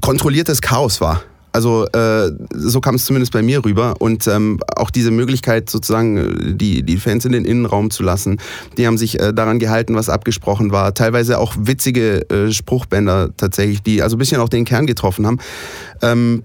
kontrolliertes 0.00 0.60
Chaos 0.60 1.00
war. 1.00 1.22
Also 1.54 1.86
äh, 1.86 2.32
so 2.52 2.80
kam 2.80 2.96
es 2.96 3.04
zumindest 3.04 3.32
bei 3.32 3.40
mir 3.40 3.64
rüber. 3.64 3.94
Und 4.00 4.26
ähm, 4.26 4.58
auch 4.74 4.90
diese 4.90 5.12
Möglichkeit, 5.12 5.70
sozusagen 5.70 6.16
äh, 6.16 6.54
die, 6.54 6.82
die 6.82 6.96
Fans 6.96 7.24
in 7.24 7.30
den 7.30 7.44
Innenraum 7.44 7.92
zu 7.92 8.02
lassen, 8.02 8.38
die 8.76 8.88
haben 8.88 8.98
sich 8.98 9.20
äh, 9.20 9.32
daran 9.32 9.60
gehalten, 9.60 9.94
was 9.94 10.08
abgesprochen 10.08 10.72
war. 10.72 10.94
Teilweise 10.94 11.38
auch 11.38 11.54
witzige 11.56 12.28
äh, 12.28 12.50
Spruchbänder 12.50 13.30
tatsächlich, 13.36 13.82
die 13.84 14.02
also 14.02 14.16
ein 14.16 14.18
bisschen 14.18 14.40
auch 14.40 14.48
den 14.48 14.64
Kern 14.64 14.88
getroffen 14.88 15.28
haben. 15.28 15.38
Ähm, 16.02 16.42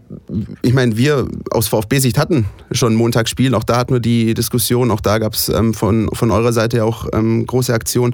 ich 0.62 0.76
meine, 0.76 0.96
wir 0.96 1.28
aus 1.50 1.68
VfB-Sicht 1.68 2.20
hatten 2.20 2.46
schon 2.72 2.94
Montagsspiel, 2.94 3.56
auch 3.56 3.64
da 3.64 3.78
hatten 3.78 3.94
wir 3.94 4.02
die 4.02 4.36
Diskussion, 4.36 4.92
auch 4.92 5.02
da 5.02 5.18
gab 5.18 5.34
es 5.34 5.50
ähm, 5.50 5.74
von, 5.74 6.08
von 6.14 6.30
eurer 6.30 6.54
Seite 6.54 6.86
auch 6.86 7.08
ähm, 7.14 7.48
große 7.48 7.74
Aktionen. 7.74 8.14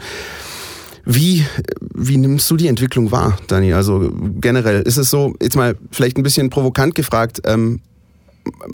Wie, 1.05 1.45
wie 1.93 2.17
nimmst 2.17 2.49
du 2.49 2.57
die 2.57 2.67
Entwicklung 2.67 3.11
wahr, 3.11 3.37
Dani? 3.47 3.73
Also 3.73 4.11
generell, 4.41 4.81
ist 4.81 4.97
es 4.97 5.09
so, 5.11 5.35
jetzt 5.41 5.55
mal 5.55 5.75
vielleicht 5.91 6.17
ein 6.17 6.23
bisschen 6.23 6.49
provokant 6.49 6.95
gefragt, 6.95 7.41
ähm, 7.45 7.79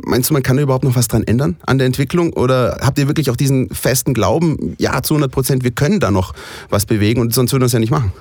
meinst 0.06 0.30
du, 0.30 0.34
man 0.34 0.44
kann 0.44 0.56
da 0.56 0.64
überhaupt 0.64 0.86
noch 0.86 0.96
was 0.96 1.08
dran 1.08 1.24
ändern 1.24 1.58
an 1.66 1.78
der 1.78 1.88
Entwicklung? 1.88 2.34
Oder 2.34 2.78
habt 2.82 2.98
ihr 3.00 3.08
wirklich 3.08 3.30
auch 3.30 3.36
diesen 3.36 3.70
festen 3.70 4.14
Glauben, 4.14 4.76
ja, 4.80 5.04
zu 5.04 5.14
100 5.14 5.32
Prozent, 5.32 5.64
wir 5.64 5.72
können 5.72 6.00
da 6.00 6.10
noch 6.10 6.34
was 6.70 6.86
bewegen 6.86 7.20
und 7.20 7.34
sonst 7.34 7.52
würden 7.52 7.64
wir 7.64 7.68
es 7.68 7.74
ja 7.74 7.80
nicht 7.80 7.92
machen? 7.92 8.14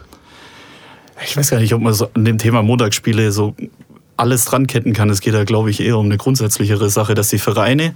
Ich 1.24 1.36
weiß 1.36 1.50
gar 1.50 1.60
nicht, 1.60 1.74
ob 1.74 1.82
man 1.82 1.92
so 1.92 2.08
an 2.14 2.24
dem 2.24 2.38
Thema 2.38 2.62
Montagsspiele 2.62 3.30
so 3.30 3.54
alles 4.16 4.44
dran 4.44 4.66
ketten 4.66 4.92
kann. 4.92 5.10
Es 5.10 5.20
geht 5.20 5.34
da, 5.34 5.44
glaube 5.44 5.70
ich, 5.70 5.80
eher 5.80 5.98
um 5.98 6.06
eine 6.06 6.16
grundsätzlichere 6.16 6.90
Sache, 6.90 7.14
dass 7.14 7.28
die 7.28 7.38
Vereine 7.38 7.94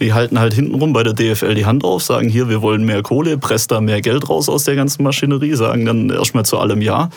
die 0.00 0.12
halten 0.14 0.40
halt 0.40 0.54
hintenrum 0.54 0.92
bei 0.92 1.02
der 1.02 1.12
DFL 1.12 1.54
die 1.54 1.66
Hand 1.66 1.84
auf, 1.84 2.02
sagen 2.02 2.28
hier, 2.28 2.48
wir 2.48 2.62
wollen 2.62 2.84
mehr 2.84 3.02
Kohle, 3.02 3.36
presst 3.36 3.70
da 3.70 3.80
mehr 3.80 4.00
Geld 4.00 4.28
raus 4.28 4.48
aus 4.48 4.64
der 4.64 4.74
ganzen 4.74 5.02
Maschinerie, 5.02 5.54
sagen 5.54 5.84
dann 5.84 6.10
erstmal 6.10 6.44
zu 6.44 6.58
allem 6.58 6.80
Ja 6.80 7.10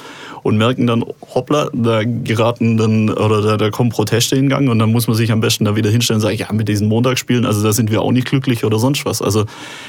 und 0.43 0.57
merken 0.57 0.85
dann, 0.85 1.05
hoppla, 1.33 1.69
da 1.73 2.03
geraten 2.03 2.75
dann, 2.77 3.09
oder 3.09 3.41
da, 3.41 3.57
da 3.57 3.69
kommen 3.69 3.89
Proteste 3.89 4.35
in 4.35 4.49
Gang 4.49 4.69
und 4.69 4.79
dann 4.79 4.91
muss 4.91 5.07
man 5.07 5.15
sich 5.15 5.31
am 5.31 5.39
besten 5.39 5.63
da 5.65 5.75
wieder 5.77 5.89
hinstellen 5.89 6.17
und 6.17 6.21
sagen, 6.21 6.37
ja, 6.37 6.51
mit 6.51 6.67
diesen 6.67 6.89
Montagsspielen, 6.89 7.45
also 7.45 7.63
da 7.63 7.71
sind 7.71 7.89
wir 7.89 8.01
auch 8.01 8.11
nicht 8.11 8.27
glücklich 8.27 8.65
oder 8.65 8.77
sonst 8.77 9.05
was. 9.05 9.21
Also 9.21 9.45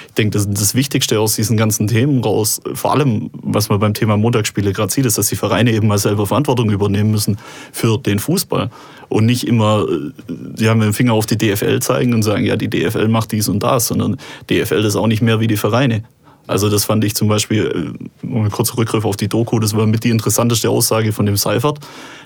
ich 0.06 0.14
denke, 0.14 0.38
das, 0.38 0.48
das 0.48 0.76
Wichtigste 0.76 1.18
aus 1.18 1.34
diesen 1.34 1.56
ganzen 1.56 1.88
Themen 1.88 2.22
raus, 2.22 2.60
vor 2.74 2.92
allem, 2.92 3.30
was 3.32 3.68
man 3.68 3.80
beim 3.80 3.94
Thema 3.94 4.16
Montagsspiele 4.16 4.72
gerade 4.72 4.92
sieht, 4.92 5.06
ist, 5.06 5.18
dass 5.18 5.28
die 5.28 5.36
Vereine 5.36 5.72
eben 5.72 5.88
mal 5.88 5.98
selber 5.98 6.26
Verantwortung 6.26 6.70
übernehmen 6.70 7.10
müssen 7.10 7.38
für 7.72 7.98
den 7.98 8.20
Fußball 8.20 8.70
und 9.14 9.26
nicht 9.26 9.47
immer, 9.47 9.87
die 10.28 10.68
haben 10.68 10.80
den 10.80 10.92
Finger 10.92 11.12
auf 11.12 11.25
die 11.25 11.38
DFL 11.38 11.78
zeigen 11.78 12.14
und 12.14 12.25
sagen, 12.25 12.44
ja, 12.44 12.56
die 12.56 12.68
DFL 12.68 13.06
macht 13.06 13.30
dies 13.30 13.49
und 13.49 13.62
das, 13.62 13.87
sondern 13.87 14.16
DFL 14.50 14.85
ist 14.85 14.97
auch 14.97 15.06
nicht 15.06 15.23
mehr 15.23 15.38
wie 15.38 15.47
die 15.47 15.56
Vereine. 15.56 16.02
Also 16.49 16.68
das 16.68 16.85
fand 16.85 17.04
ich 17.04 17.14
zum 17.14 17.28
Beispiel, 17.28 17.94
äh, 18.21 18.26
um 18.26 18.50
kurz 18.50 18.76
Rückgriff 18.76 19.04
auf 19.04 19.16
die 19.16 19.28
Doku, 19.28 19.61
das 19.61 19.76
war 19.76 19.87
mit 19.87 20.02
die 20.02 20.11
interessanteste 20.11 20.68
Aussage 20.68 21.12
von 21.12 21.26
dem 21.26 21.37
Seifert, 21.37 21.78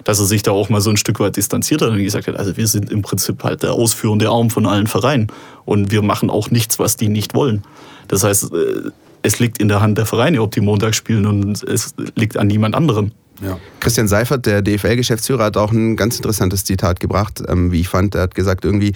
dass 0.05 0.19
er 0.19 0.25
sich 0.25 0.43
da 0.43 0.53
auch 0.53 0.71
mal 0.71 0.81
so 0.81 0.89
ein 0.89 0.97
Stück 0.97 1.21
weit 1.21 1.37
distanziert 1.37 1.83
hat 1.83 1.91
und 1.91 1.99
gesagt 1.99 2.27
hat, 2.27 2.37
also 2.37 2.57
wir 2.57 2.67
sind 2.67 2.91
im 2.91 3.03
Prinzip 3.03 3.45
halt 3.45 3.63
der 3.63 3.75
ausführende 3.75 4.31
Arm 4.31 4.49
von 4.49 4.65
allen 4.65 4.87
Vereinen 4.87 5.27
und 5.67 5.91
wir 5.91 6.01
machen 6.01 6.31
auch 6.31 6.51
nichts, 6.51 6.79
was 6.79 6.97
die 6.97 7.11
nicht 7.11 7.35
wollen. 7.35 7.65
Das 8.09 8.25
heißt, 8.25 8.51
äh, 8.55 8.91
es 9.21 9.39
liegt 9.41 9.59
in 9.59 9.69
der 9.69 9.83
Hand 9.83 9.99
der 9.99 10.07
Vereine, 10.07 10.41
ob 10.41 10.53
die 10.53 10.63
Montag 10.63 10.95
spielen 10.95 11.27
und 11.27 11.63
es 11.65 11.95
liegt 12.15 12.39
an 12.39 12.47
niemand 12.47 12.75
anderem. 12.75 13.13
Ja. 13.41 13.59
Christian 13.79 14.09
Seifert, 14.09 14.47
der 14.47 14.63
DFL-Geschäftsführer, 14.63 15.45
hat 15.45 15.57
auch 15.57 15.71
ein 15.71 15.97
ganz 15.97 16.17
interessantes 16.17 16.65
Zitat 16.65 16.99
gebracht, 16.99 17.43
ähm, 17.47 17.71
wie 17.71 17.81
ich 17.81 17.89
fand. 17.89 18.17
Er 18.17 18.23
hat 18.23 18.35
gesagt, 18.35 18.65
irgendwie, 18.65 18.93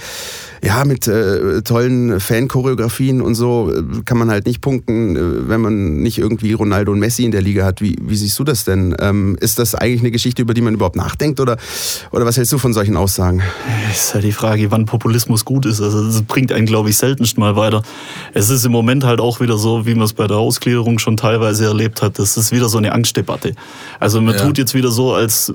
ja, 0.62 0.84
mit 0.84 1.06
äh, 1.06 1.62
tollen 1.62 2.18
Fan-Choreografien 2.18 3.20
und 3.20 3.36
so 3.36 3.72
äh, 3.72 4.02
kann 4.04 4.18
man 4.18 4.30
halt 4.30 4.46
nicht 4.46 4.60
punkten, 4.60 5.16
äh, 5.16 5.48
wenn 5.48 5.60
man 5.60 6.02
nicht 6.02 6.18
irgendwie 6.18 6.52
Ronaldo 6.52 6.90
und 6.90 6.98
Messi 6.98 7.24
in 7.24 7.30
der 7.30 7.42
Liga 7.42 7.64
hat. 7.64 7.80
Wie, 7.80 7.96
wie 8.02 8.16
siehst 8.16 8.38
du 8.38 8.44
das 8.44 8.64
denn? 8.64 8.96
Ähm, 8.98 9.36
ist 9.40 9.60
das 9.60 9.76
eigentlich 9.76 10.00
eine 10.00 10.10
Geschichte, 10.10 10.42
über 10.42 10.54
die 10.54 10.60
man 10.60 10.74
überhaupt 10.74 10.96
nachdenkt 10.96 11.38
oder, 11.38 11.56
oder 12.10 12.26
was 12.26 12.36
hältst 12.36 12.52
du 12.52 12.58
von 12.58 12.72
solchen 12.72 12.96
Aussagen? 12.96 13.42
Es 13.90 14.06
ist 14.06 14.14
halt 14.14 14.24
die 14.24 14.32
Frage, 14.32 14.70
wann 14.72 14.86
Populismus 14.86 15.44
gut 15.44 15.64
ist. 15.64 15.80
Also 15.80 16.04
das 16.04 16.22
bringt 16.22 16.50
einen, 16.50 16.66
glaube 16.66 16.90
ich, 16.90 16.96
seltenst 16.96 17.38
mal 17.38 17.54
weiter. 17.54 17.82
Es 18.34 18.50
ist 18.50 18.64
im 18.64 18.72
Moment 18.72 19.04
halt 19.04 19.20
auch 19.20 19.38
wieder 19.40 19.56
so, 19.56 19.86
wie 19.86 19.94
man 19.94 20.04
es 20.04 20.12
bei 20.12 20.26
der 20.26 20.38
Ausgliederung 20.38 20.98
schon 20.98 21.16
teilweise 21.16 21.66
erlebt 21.66 22.02
hat. 22.02 22.18
Das 22.18 22.36
ist 22.36 22.50
wieder 22.50 22.68
so 22.68 22.78
eine 22.78 22.92
Angstdebatte. 22.92 23.54
Also 24.00 24.20
man 24.20 24.31
ja. 24.32 24.44
tut 24.44 24.58
jetzt 24.58 24.74
wieder 24.74 24.90
so, 24.90 25.12
als 25.12 25.52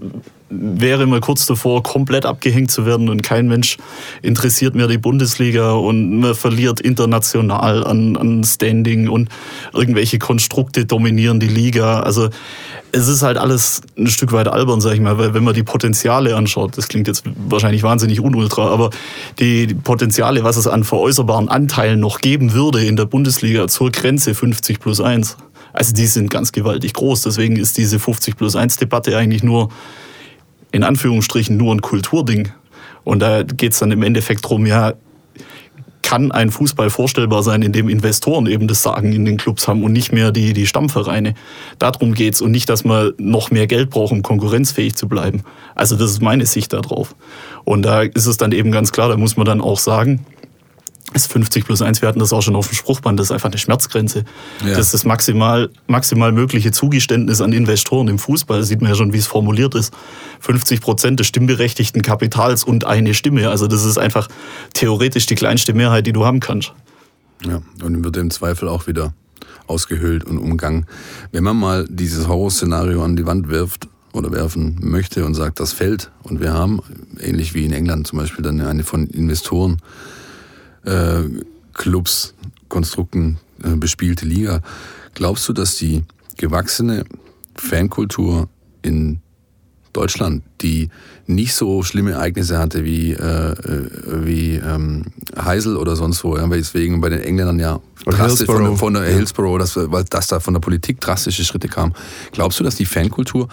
wäre 0.50 1.06
man 1.06 1.20
kurz 1.20 1.46
davor, 1.46 1.84
komplett 1.84 2.26
abgehängt 2.26 2.72
zu 2.72 2.86
werden 2.86 3.10
und 3.10 3.22
kein 3.22 3.48
Mensch 3.48 3.78
interessiert 4.22 4.76
mehr 4.76 4.88
die 4.88 4.98
Bundesliga 4.98 5.74
und 5.74 6.20
man 6.20 6.36
verliert 6.36 6.80
international 6.80 7.84
an, 7.86 8.16
an 8.16 8.44
Standing 8.44 9.10
und 9.10 9.30
irgendwelche 9.74 10.20
Konstrukte 10.20 10.86
dominieren 10.86 11.40
die 11.40 11.48
Liga. 11.48 12.00
Also 12.00 12.30
es 12.94 13.08
ist 13.08 13.24
halt 13.24 13.38
alles 13.38 13.82
ein 13.98 14.08
Stück 14.08 14.32
weit 14.32 14.48
albern, 14.48 14.80
sag 14.80 14.94
ich 14.94 15.02
mal, 15.02 15.18
weil 15.18 15.34
wenn 15.34 15.44
man 15.44 15.54
die 15.54 15.64
Potenziale 15.64 16.36
anschaut, 16.36 16.78
das 16.78 16.88
klingt 16.88 17.08
jetzt 17.08 17.24
wahrscheinlich 17.48 17.84
wahnsinnig 17.84 18.22
unultra, 18.22 18.70
aber 18.70 18.92
die, 19.40 19.68
die 19.68 19.76
Potenziale, 19.76 20.44
was 20.44 20.56
es 20.56 20.68
an 20.68 20.86
veräußerbaren 20.86 21.50
Anteilen 21.50 22.00
noch 22.00 22.20
geben 22.20 22.54
würde 22.54 22.84
in 22.86 22.96
der 22.96 23.06
Bundesliga 23.06 23.68
zur 23.68 23.92
Grenze 23.92 24.34
50 24.34 24.80
plus 24.80 25.02
1, 25.02 25.36
also 25.74 25.94
die 25.94 26.08
sind 26.08 26.30
ganz 26.30 26.52
gewaltig 26.52 26.94
groß. 26.94 27.22
Deswegen 27.22 27.56
ist 27.56 27.78
diese 27.78 28.00
50 28.00 28.36
plus 28.36 28.56
1 28.56 28.78
Debatte 28.78 29.18
eigentlich 29.18 29.44
nur, 29.44 29.70
in 30.72 30.84
Anführungsstrichen, 30.84 31.58
nur 31.58 31.74
ein 31.74 31.82
Kulturding. 31.82 32.50
Und 33.04 33.20
da 33.20 33.44
geht 33.44 33.74
es 33.74 33.80
dann 33.80 33.92
im 33.92 34.04
Endeffekt 34.04 34.44
darum, 34.44 34.66
ja, 34.66 34.94
kann 36.08 36.32
ein 36.32 36.52
Fußball 36.52 36.90
vorstellbar 36.90 37.44
sein, 37.44 37.62
in 37.62 37.74
dem 37.74 37.90
Investoren 37.90 38.46
eben 38.46 38.70
das 38.70 38.82
Sagen 38.82 39.12
in 39.12 39.26
den 39.26 39.36
Clubs 39.36 39.68
haben 39.68 39.84
und 39.84 39.92
nicht 39.92 40.14
mehr 40.14 40.32
die, 40.32 40.54
die 40.54 40.66
Stammvereine. 40.66 41.34
Darum 41.80 42.14
geht 42.14 42.36
es 42.36 42.42
und 42.42 42.52
nicht, 42.52 42.70
dass 42.70 42.86
man 42.86 43.12
noch 43.18 43.52
mehr 43.52 43.68
Geld 43.68 43.90
braucht, 43.90 44.14
um 44.14 44.22
konkurrenzfähig 44.22 44.96
zu 44.96 45.10
bleiben. 45.10 45.44
Also 45.76 45.98
das 45.98 46.12
ist 46.12 46.22
meine 46.22 46.46
Sicht 46.46 46.72
darauf. 46.72 47.14
Und 47.66 47.82
da 47.82 48.04
ist 48.04 48.26
es 48.26 48.38
dann 48.38 48.54
eben 48.54 48.72
ganz 48.72 48.94
klar, 48.94 49.10
da 49.10 49.18
muss 49.18 49.36
man 49.36 49.46
dann 49.46 49.60
auch 49.60 49.80
sagen, 49.80 50.26
ist 51.14 51.32
50 51.32 51.66
plus 51.66 51.82
1, 51.82 52.02
wir 52.02 52.10
hatten 52.10 52.20
das 52.20 52.34
auch 52.34 52.42
schon 52.42 52.56
auf 52.56 52.68
dem 52.68 52.76
Spruchband, 52.76 53.20
das 53.20 53.28
ist 53.28 53.32
einfach 53.32 53.50
eine 53.50 53.58
Schmerzgrenze. 53.58 54.24
Ja. 54.62 54.70
Das 54.70 54.88
ist 54.88 54.94
das 54.94 55.06
maximal, 55.06 55.70
maximal 55.88 56.32
mögliche 56.32 56.72
Zugeständnis 56.72 57.42
an 57.42 57.54
Investoren 57.54 58.08
im 58.08 58.20
Fußball. 58.20 58.60
Da 58.60 58.66
sieht 58.66 58.82
man 58.82 58.90
ja 58.90 58.96
schon, 58.96 59.14
wie 59.14 59.18
es 59.18 59.28
formuliert 59.28 59.74
ist. 59.76 59.94
50 60.42 60.82
Prozent 60.82 61.20
des 61.20 61.28
stimmberechtigten 61.28 62.02
Kapitals 62.02 62.64
und 62.64 62.86
eine 62.86 63.14
Stimme. 63.14 63.50
Also 63.50 63.68
das 63.68 63.86
ist 63.86 63.98
einfach 63.98 64.28
theoretisch 64.74 65.26
die 65.26 65.36
kleinste 65.36 65.74
Mehrheit, 65.74 66.06
die 66.08 66.14
du 66.14 66.26
haben 66.26 66.40
kannst. 66.40 66.74
Ja, 67.46 67.62
und 67.84 68.04
wird 68.04 68.18
im 68.18 68.30
Zweifel 68.30 68.68
auch 68.68 68.88
wieder 68.88 69.14
ausgehöhlt 69.68 70.24
und 70.24 70.38
umgangen. 70.38 70.86
Wenn 71.32 71.44
man 71.44 71.58
mal 71.58 71.86
dieses 71.90 72.28
Horrorszenario 72.28 73.04
an 73.04 73.16
die 73.16 73.26
Wand 73.26 73.50
wirft 73.50 73.88
oder 74.14 74.32
werfen 74.32 74.78
möchte 74.82 75.26
und 75.26 75.36
sagt, 75.36 75.60
das 75.60 75.74
fällt 75.74 76.12
und 76.24 76.42
wir 76.42 76.54
haben, 76.54 76.82
ähnlich 77.20 77.54
wie 77.54 77.66
in 77.66 77.74
England 77.74 78.08
zum 78.08 78.20
Beispiel, 78.20 78.44
dann 78.44 78.60
eine 78.62 78.84
von 78.84 79.08
Investoren, 79.08 79.78
äh, 80.86 81.24
Clubs, 81.74 82.34
Konstrukten 82.70 83.38
äh, 83.64 83.76
bespielte 83.76 84.26
Liga. 84.26 84.62
Glaubst 85.14 85.48
du, 85.48 85.54
dass 85.54 85.78
die 85.78 86.04
gewachsene 86.38 87.06
Fankultur 87.56 88.50
in 88.82 89.20
Deutschland, 89.94 90.44
die 90.62 90.90
nicht 91.26 91.56
so 91.56 91.82
schlimme 91.82 92.12
Ereignisse 92.12 92.60
hatte 92.60 92.86
wie, 92.86 93.14
äh, 93.14 93.18
äh 93.18 94.26
wie 94.26 94.56
ähm, 94.56 95.06
Heisel 95.36 95.76
oder 95.76 95.96
sonst 95.96 96.24
wo, 96.24 96.38
ja, 96.38 96.48
deswegen 96.48 97.02
bei 97.02 97.10
den 97.10 97.22
Engländern 97.22 97.58
ja 97.58 97.80
drastisch 98.06 98.46
von, 98.46 98.64
der, 98.64 98.76
von 98.76 98.94
der 98.94 99.10
ja. 99.10 99.16
Hillsborough, 99.16 99.58
dass, 99.58 99.76
weil 99.76 100.04
das 100.04 100.28
da 100.28 100.40
von 100.40 100.54
der 100.54 100.62
Politik 100.62 101.02
drastische 101.02 101.44
Schritte 101.44 101.68
kam. 101.68 101.94
Glaubst 102.32 102.60
du, 102.60 102.64
dass 102.64 102.76
die 102.76 102.86
Fankultur, 102.86 103.48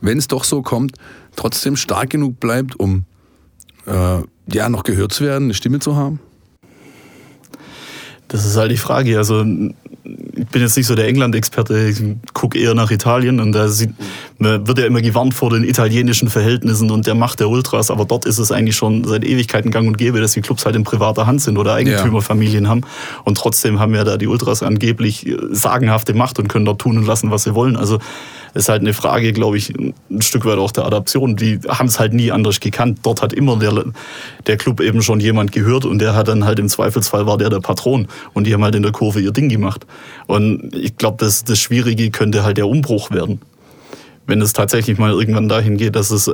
wenn 0.00 0.18
es 0.18 0.26
doch 0.26 0.42
so 0.42 0.60
kommt, 0.60 0.96
trotzdem 1.36 1.76
stark 1.76 2.10
genug 2.10 2.40
bleibt, 2.40 2.78
um 2.80 3.04
äh, 3.86 4.22
ja 4.52 4.68
noch 4.68 4.82
gehört 4.82 5.12
zu 5.12 5.24
werden, 5.24 5.44
eine 5.44 5.54
Stimme 5.54 5.78
zu 5.78 5.94
haben? 5.94 6.18
Das 8.28 8.44
ist 8.44 8.56
halt 8.56 8.72
die 8.72 8.76
Frage. 8.76 9.18
Also 9.18 9.44
ich 9.44 10.46
bin 10.48 10.62
jetzt 10.62 10.76
nicht 10.76 10.86
so 10.86 10.94
der 10.94 11.08
England-Experte, 11.08 11.88
ich 11.88 12.02
gucke 12.32 12.58
eher 12.58 12.74
nach 12.74 12.90
Italien 12.90 13.40
und 13.40 13.52
da 13.52 13.68
sieht, 13.68 13.90
wird 14.38 14.78
ja 14.78 14.86
immer 14.86 15.00
gewarnt 15.00 15.34
vor 15.34 15.50
den 15.50 15.64
italienischen 15.64 16.28
Verhältnissen 16.28 16.90
und 16.90 17.06
der 17.06 17.14
Macht 17.14 17.40
der 17.40 17.48
Ultras, 17.48 17.90
aber 17.90 18.04
dort 18.04 18.24
ist 18.24 18.38
es 18.38 18.52
eigentlich 18.52 18.76
schon 18.76 19.04
seit 19.04 19.24
Ewigkeiten 19.24 19.70
gang 19.70 19.86
und 19.88 19.98
gäbe, 19.98 20.20
dass 20.20 20.32
die 20.32 20.42
Clubs 20.42 20.64
halt 20.64 20.76
in 20.76 20.84
privater 20.84 21.26
Hand 21.26 21.40
sind 21.40 21.58
oder 21.58 21.74
Eigentümerfamilien 21.74 22.64
ja. 22.64 22.70
haben 22.70 22.82
und 23.24 23.36
trotzdem 23.38 23.80
haben 23.80 23.94
ja 23.94 24.04
da 24.04 24.16
die 24.16 24.26
Ultras 24.26 24.62
angeblich 24.62 25.26
sagenhafte 25.50 26.14
Macht 26.14 26.38
und 26.38 26.48
können 26.48 26.64
dort 26.64 26.80
tun 26.80 26.98
und 26.98 27.06
lassen, 27.06 27.30
was 27.30 27.44
sie 27.44 27.54
wollen. 27.54 27.76
Also 27.76 27.98
ist 28.56 28.68
halt 28.68 28.80
eine 28.80 28.94
Frage, 28.94 29.32
glaube 29.32 29.58
ich, 29.58 29.74
ein 29.78 30.22
Stück 30.22 30.46
weit 30.46 30.58
auch 30.58 30.72
der 30.72 30.86
Adaption. 30.86 31.36
Die 31.36 31.60
haben 31.68 31.86
es 31.86 32.00
halt 32.00 32.14
nie 32.14 32.32
anders 32.32 32.58
gekannt. 32.60 33.00
Dort 33.02 33.20
hat 33.22 33.32
immer 33.32 33.58
der, 33.58 33.84
der 34.46 34.56
Club 34.56 34.80
eben 34.80 35.02
schon 35.02 35.20
jemand 35.20 35.52
gehört 35.52 35.84
und 35.84 35.98
der 35.98 36.14
hat 36.14 36.28
dann 36.28 36.44
halt 36.44 36.58
im 36.58 36.68
Zweifelsfall 36.68 37.26
war 37.26 37.36
der 37.36 37.50
der 37.50 37.60
Patron 37.60 38.08
und 38.34 38.46
die 38.46 38.54
haben 38.54 38.64
halt 38.64 38.74
in 38.74 38.82
der 38.82 38.92
Kurve 38.92 39.20
ihr 39.20 39.32
Ding 39.32 39.48
gemacht. 39.48 39.86
Und 40.26 40.74
ich 40.74 40.96
glaube, 40.96 41.16
das, 41.18 41.44
das 41.44 41.58
Schwierige 41.58 42.10
könnte 42.10 42.44
halt 42.44 42.56
der 42.56 42.68
Umbruch 42.68 43.10
werden. 43.10 43.40
Wenn 44.26 44.40
es 44.40 44.52
tatsächlich 44.52 44.98
mal 44.98 45.12
irgendwann 45.12 45.48
dahin 45.48 45.76
geht, 45.76 45.94
dass 45.96 46.10
es 46.10 46.30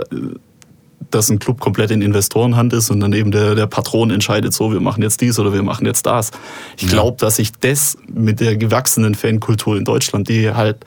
dass 1.11 1.31
ein 1.31 1.39
Club 1.39 1.61
komplett 1.61 1.91
in 1.91 2.01
Investorenhand 2.01 2.73
ist 2.73 2.91
und 2.91 3.01
dann 3.01 3.13
eben 3.13 3.31
der, 3.31 3.55
der 3.55 3.67
Patron 3.67 4.11
entscheidet, 4.11 4.55
so, 4.55 4.73
wir 4.73 4.81
machen 4.81 5.03
jetzt 5.03 5.21
dies 5.21 5.39
oder 5.39 5.53
wir 5.53 5.63
machen 5.63 5.87
jetzt 5.87 6.07
das. 6.07 6.31
Ich 6.79 6.89
glaube, 6.89 7.19
dass 7.19 7.37
sich 7.37 7.53
das 7.61 7.99
mit 8.13 8.41
der 8.41 8.57
gewachsenen 8.57 9.15
Fankultur 9.15 9.77
in 9.77 9.85
Deutschland, 9.85 10.29
die 10.29 10.53
halt 10.53 10.79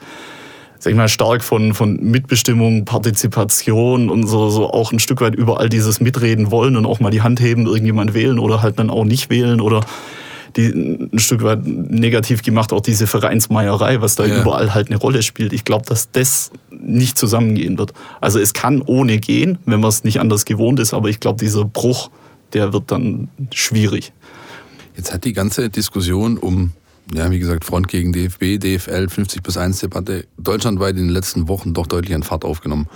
sag 0.78 0.90
ich 0.90 0.96
mal, 0.96 1.08
stark 1.08 1.42
von, 1.42 1.74
von 1.74 1.96
Mitbestimmung, 2.02 2.84
Partizipation 2.84 4.10
und 4.10 4.26
so, 4.26 4.50
so 4.50 4.70
auch 4.70 4.92
ein 4.92 4.98
Stück 4.98 5.20
weit 5.20 5.34
überall 5.34 5.68
dieses 5.68 6.00
Mitreden 6.00 6.50
wollen 6.50 6.76
und 6.76 6.86
auch 6.86 7.00
mal 7.00 7.10
die 7.10 7.22
Hand 7.22 7.40
heben, 7.40 7.66
irgendjemand 7.66 8.14
wählen 8.14 8.38
oder 8.38 8.62
halt 8.62 8.78
dann 8.78 8.90
auch 8.90 9.04
nicht 9.04 9.30
wählen 9.30 9.60
oder 9.60 9.80
die 10.56 10.68
ein 11.12 11.18
Stück 11.18 11.42
weit 11.42 11.66
negativ 11.66 12.42
gemacht, 12.42 12.72
auch 12.72 12.80
diese 12.80 13.06
Vereinsmeierei, 13.06 14.00
was 14.00 14.16
da 14.16 14.24
ja. 14.24 14.40
überall 14.40 14.74
halt 14.74 14.88
eine 14.88 14.96
Rolle 14.96 15.22
spielt. 15.22 15.52
Ich 15.52 15.64
glaube, 15.64 15.84
dass 15.86 16.10
das 16.10 16.50
nicht 16.70 17.18
zusammengehen 17.18 17.78
wird. 17.78 17.92
Also 18.20 18.38
es 18.38 18.54
kann 18.54 18.80
ohne 18.82 19.18
gehen, 19.18 19.58
wenn 19.66 19.80
man 19.80 19.90
es 19.90 20.04
nicht 20.04 20.20
anders 20.20 20.44
gewohnt 20.44 20.80
ist, 20.80 20.94
aber 20.94 21.08
ich 21.08 21.20
glaube, 21.20 21.44
dieser 21.44 21.64
Bruch, 21.64 22.10
der 22.52 22.72
wird 22.72 22.90
dann 22.90 23.28
schwierig. 23.52 24.12
Jetzt 24.96 25.12
hat 25.12 25.24
die 25.24 25.34
ganze 25.34 25.68
Diskussion 25.68 26.38
um, 26.38 26.72
ja, 27.12 27.30
wie 27.30 27.38
gesagt, 27.38 27.64
Front 27.64 27.88
gegen 27.88 28.12
DFB, 28.12 28.58
DFL, 28.58 29.08
50 29.08 29.42
plus 29.42 29.58
1 29.58 29.80
Debatte 29.80 30.26
deutschlandweit 30.38 30.96
in 30.96 31.04
den 31.04 31.10
letzten 31.10 31.48
Wochen 31.48 31.74
doch 31.74 31.86
deutlich 31.86 32.14
an 32.14 32.22
Fahrt 32.22 32.46
aufgenommen. 32.46 32.88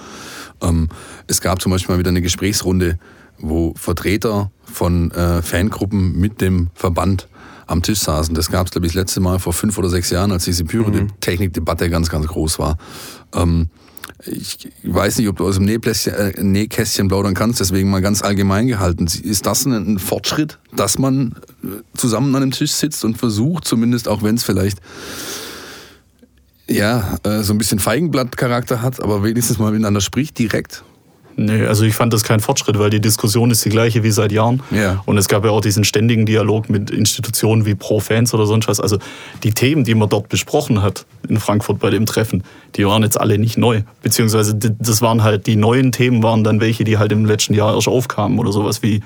Ähm, 0.62 0.88
es 1.26 1.42
gab 1.42 1.60
zum 1.60 1.72
Beispiel 1.72 1.94
mal 1.94 1.98
wieder 1.98 2.08
eine 2.08 2.22
Gesprächsrunde, 2.22 2.98
wo 3.38 3.74
Vertreter 3.76 4.50
von 4.64 5.10
äh, 5.10 5.42
Fangruppen 5.42 6.18
mit 6.18 6.40
dem 6.40 6.70
Verband 6.74 7.28
am 7.66 7.82
Tisch 7.82 8.00
saßen. 8.00 8.34
Das 8.34 8.50
gab 8.50 8.66
es, 8.66 8.72
glaube 8.72 8.86
ich, 8.86 8.92
das 8.92 9.02
letzte 9.02 9.20
Mal 9.20 9.38
vor 9.38 9.52
fünf 9.52 9.78
oder 9.78 9.88
sechs 9.88 10.10
Jahren, 10.10 10.32
als 10.32 10.44
diese 10.44 10.64
Pyrotechnik-Debatte 10.64 11.90
ganz, 11.90 12.08
ganz 12.08 12.26
groß 12.26 12.58
war. 12.58 12.76
Ähm, 13.34 13.68
ich 14.26 14.68
weiß 14.82 15.18
nicht, 15.18 15.28
ob 15.28 15.38
du 15.38 15.46
aus 15.46 15.56
dem 15.56 15.66
äh, 15.68 16.42
Nähkästchen 16.42 17.08
plaudern 17.08 17.34
kannst, 17.34 17.60
deswegen 17.60 17.90
mal 17.90 18.02
ganz 18.02 18.22
allgemein 18.22 18.66
gehalten. 18.66 19.06
Ist 19.06 19.46
das 19.46 19.64
ein 19.64 19.98
Fortschritt, 19.98 20.58
dass 20.74 20.98
man 20.98 21.36
äh, 21.62 21.96
zusammen 21.96 22.34
an 22.34 22.42
einem 22.42 22.50
Tisch 22.52 22.72
sitzt 22.72 23.04
und 23.04 23.16
versucht, 23.16 23.64
zumindest 23.64 24.08
auch 24.08 24.22
wenn 24.22 24.34
es 24.34 24.44
vielleicht 24.44 24.80
ja, 26.68 27.18
äh, 27.24 27.42
so 27.42 27.52
ein 27.52 27.58
bisschen 27.58 27.78
Feigenblatt-Charakter 27.78 28.80
hat, 28.80 29.00
aber 29.00 29.24
wenigstens 29.24 29.58
mal 29.58 29.72
miteinander 29.72 30.00
spricht 30.00 30.38
direkt? 30.38 30.84
Nee, 31.36 31.64
also 31.66 31.84
ich 31.84 31.94
fand 31.94 32.12
das 32.12 32.24
kein 32.24 32.40
Fortschritt, 32.40 32.78
weil 32.78 32.90
die 32.90 33.00
Diskussion 33.00 33.50
ist 33.50 33.64
die 33.64 33.70
gleiche 33.70 34.02
wie 34.02 34.10
seit 34.10 34.32
Jahren. 34.32 34.62
Ja. 34.70 35.02
Und 35.06 35.16
es 35.16 35.28
gab 35.28 35.44
ja 35.44 35.50
auch 35.50 35.60
diesen 35.60 35.84
ständigen 35.84 36.26
Dialog 36.26 36.68
mit 36.68 36.90
Institutionen 36.90 37.64
wie 37.64 37.74
Pro-Fans 37.74 38.34
oder 38.34 38.46
sonst 38.46 38.68
was. 38.68 38.80
Also 38.80 38.98
die 39.42 39.52
Themen, 39.52 39.84
die 39.84 39.94
man 39.94 40.08
dort 40.08 40.28
besprochen 40.28 40.82
hat 40.82 41.06
in 41.28 41.38
Frankfurt 41.38 41.78
bei 41.78 41.90
dem 41.90 42.06
Treffen, 42.06 42.42
die 42.76 42.86
waren 42.86 43.02
jetzt 43.02 43.18
alle 43.18 43.38
nicht 43.38 43.56
neu. 43.56 43.82
Beziehungsweise 44.02 44.54
das 44.54 45.02
waren 45.02 45.22
halt, 45.22 45.46
die 45.46 45.56
neuen 45.56 45.92
Themen 45.92 46.22
waren 46.22 46.44
dann 46.44 46.60
welche, 46.60 46.84
die 46.84 46.98
halt 46.98 47.12
im 47.12 47.24
letzten 47.24 47.54
Jahr 47.54 47.74
erst 47.74 47.88
aufkamen 47.88 48.38
oder 48.38 48.52
sowas 48.52 48.82
wie 48.82 49.02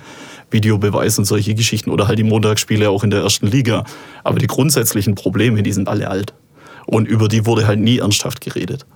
Videobeweis 0.50 1.18
und 1.18 1.24
solche 1.24 1.54
Geschichten 1.54 1.90
oder 1.90 2.08
halt 2.08 2.18
die 2.18 2.24
Montagsspiele 2.24 2.88
auch 2.88 3.04
in 3.04 3.10
der 3.10 3.20
ersten 3.20 3.46
Liga. 3.46 3.84
Aber 4.22 4.38
die 4.38 4.46
grundsätzlichen 4.46 5.14
Probleme, 5.14 5.62
die 5.62 5.72
sind 5.72 5.88
alle 5.88 6.08
alt. 6.08 6.34
Und 6.86 7.08
über 7.08 7.28
die 7.28 7.46
wurde 7.46 7.66
halt 7.66 7.80
nie 7.80 7.98
ernsthaft 7.98 8.40
geredet. 8.40 8.86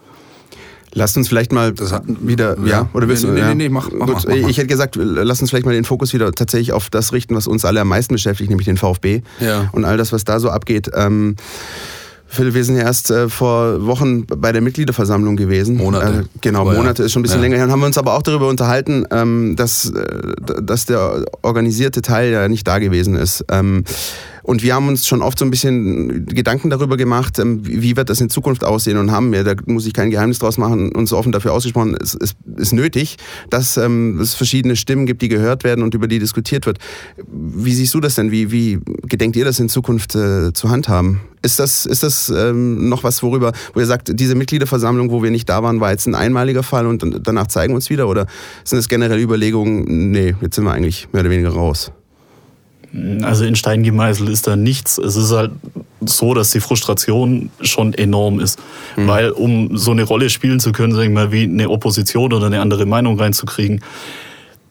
Lasst 0.94 1.16
uns 1.16 1.28
vielleicht 1.28 1.52
mal 1.52 1.74
wieder, 2.20 2.56
ja, 2.60 2.66
ja 2.66 2.90
oder 2.92 3.08
willst 3.08 3.24
nee, 3.24 3.30
du? 3.30 3.34
Nee, 3.34 3.40
ja. 3.40 3.48
nee, 3.48 3.54
nee, 3.54 3.68
mach, 3.68 3.90
mach, 3.92 4.06
Gut, 4.06 4.16
mach, 4.16 4.24
mach, 4.26 4.48
Ich 4.48 4.58
hätte 4.58 4.68
gesagt, 4.68 4.96
lass 4.96 5.40
uns 5.40 5.50
vielleicht 5.50 5.66
mal 5.66 5.74
den 5.74 5.84
Fokus 5.84 6.12
wieder 6.12 6.32
tatsächlich 6.32 6.72
auf 6.72 6.90
das 6.90 7.12
richten, 7.12 7.34
was 7.34 7.46
uns 7.46 7.64
alle 7.64 7.80
am 7.80 7.88
meisten 7.88 8.14
beschäftigt, 8.14 8.50
nämlich 8.50 8.66
den 8.66 8.76
VfB 8.76 9.22
ja. 9.40 9.68
und 9.72 9.84
all 9.84 9.96
das, 9.96 10.12
was 10.12 10.24
da 10.24 10.40
so 10.40 10.50
abgeht. 10.50 10.90
Ähm, 10.94 11.36
Phil, 12.30 12.52
wir 12.52 12.62
sind 12.62 12.76
ja 12.76 12.82
erst 12.82 13.10
äh, 13.10 13.30
vor 13.30 13.86
Wochen 13.86 14.26
bei 14.26 14.52
der 14.52 14.60
Mitgliederversammlung 14.60 15.36
gewesen. 15.36 15.78
Monate. 15.78 16.20
Äh, 16.20 16.38
genau, 16.42 16.60
aber 16.60 16.74
Monate 16.74 17.02
ja. 17.02 17.06
ist 17.06 17.12
schon 17.12 17.20
ein 17.20 17.22
bisschen 17.22 17.38
ja. 17.38 17.44
länger 17.44 17.56
her. 17.56 17.64
Und 17.64 17.72
haben 17.72 17.80
wir 17.80 17.86
uns 17.86 17.96
aber 17.96 18.14
auch 18.14 18.22
darüber 18.22 18.48
unterhalten, 18.48 19.06
ähm, 19.10 19.56
dass, 19.56 19.90
äh, 19.90 20.02
dass 20.62 20.84
der 20.84 21.24
organisierte 21.40 22.02
Teil 22.02 22.30
ja 22.30 22.46
nicht 22.48 22.68
da 22.68 22.78
gewesen 22.80 23.16
ist. 23.16 23.46
Ähm, 23.50 23.84
und 24.48 24.62
wir 24.62 24.74
haben 24.74 24.88
uns 24.88 25.06
schon 25.06 25.20
oft 25.20 25.38
so 25.38 25.44
ein 25.44 25.50
bisschen 25.50 26.24
Gedanken 26.24 26.70
darüber 26.70 26.96
gemacht, 26.96 27.38
ähm, 27.38 27.60
wie 27.64 27.98
wird 27.98 28.08
das 28.08 28.22
in 28.22 28.30
Zukunft 28.30 28.64
aussehen 28.64 28.96
und 28.96 29.10
haben 29.10 29.30
wir, 29.30 29.44
da 29.44 29.54
muss 29.66 29.84
ich 29.84 29.92
kein 29.92 30.08
Geheimnis 30.08 30.38
draus 30.38 30.56
machen, 30.56 30.90
uns 30.92 31.12
offen 31.12 31.32
dafür 31.32 31.52
ausgesprochen, 31.52 31.94
es, 32.00 32.14
es 32.14 32.34
ist 32.56 32.72
nötig, 32.72 33.18
dass 33.50 33.76
ähm, 33.76 34.18
es 34.18 34.32
verschiedene 34.32 34.74
Stimmen 34.74 35.04
gibt, 35.04 35.20
die 35.20 35.28
gehört 35.28 35.64
werden 35.64 35.84
und 35.84 35.92
über 35.92 36.08
die 36.08 36.18
diskutiert 36.18 36.64
wird. 36.64 36.78
Wie 37.26 37.74
siehst 37.74 37.92
du 37.92 38.00
das 38.00 38.14
denn? 38.14 38.30
Wie, 38.30 38.50
wie 38.50 38.78
gedenkt 39.02 39.36
ihr 39.36 39.44
das 39.44 39.60
in 39.60 39.68
Zukunft 39.68 40.14
äh, 40.14 40.54
zu 40.54 40.70
handhaben? 40.70 41.20
Ist 41.42 41.58
das, 41.58 41.84
ist 41.84 42.02
das 42.02 42.30
ähm, 42.30 42.88
noch 42.88 43.04
was, 43.04 43.22
worüber, 43.22 43.52
wo 43.74 43.80
ihr 43.80 43.86
sagt, 43.86 44.18
diese 44.18 44.34
Mitgliederversammlung, 44.34 45.10
wo 45.10 45.22
wir 45.22 45.30
nicht 45.30 45.50
da 45.50 45.62
waren, 45.62 45.78
war 45.80 45.90
jetzt 45.90 46.06
ein 46.06 46.14
einmaliger 46.14 46.62
Fall 46.62 46.86
und 46.86 47.04
danach 47.22 47.48
zeigen 47.48 47.74
wir 47.74 47.76
uns 47.76 47.90
wieder? 47.90 48.08
Oder 48.08 48.26
sind 48.64 48.78
es 48.78 48.88
generell 48.88 49.20
Überlegungen, 49.20 50.10
nee, 50.10 50.34
jetzt 50.40 50.54
sind 50.54 50.64
wir 50.64 50.72
eigentlich 50.72 51.06
mehr 51.12 51.20
oder 51.20 51.30
weniger 51.30 51.50
raus? 51.50 51.92
Also 53.22 53.44
in 53.44 53.54
Stein 53.54 53.82
gemeißelt 53.82 54.28
ist 54.28 54.46
da 54.46 54.56
nichts. 54.56 54.98
Es 54.98 55.16
ist 55.16 55.32
halt 55.32 55.50
so, 56.00 56.32
dass 56.34 56.50
die 56.50 56.60
Frustration 56.60 57.50
schon 57.60 57.92
enorm 57.94 58.40
ist. 58.40 58.58
Mhm. 58.96 59.08
Weil 59.08 59.30
um 59.30 59.76
so 59.76 59.90
eine 59.90 60.04
Rolle 60.04 60.30
spielen 60.30 60.60
zu 60.60 60.72
können, 60.72 60.94
sagen 60.94 61.14
wir 61.14 61.26
mal, 61.26 61.32
wie 61.32 61.44
eine 61.44 61.68
Opposition 61.68 62.32
oder 62.32 62.46
eine 62.46 62.60
andere 62.60 62.86
Meinung 62.86 63.18
reinzukriegen, 63.18 63.82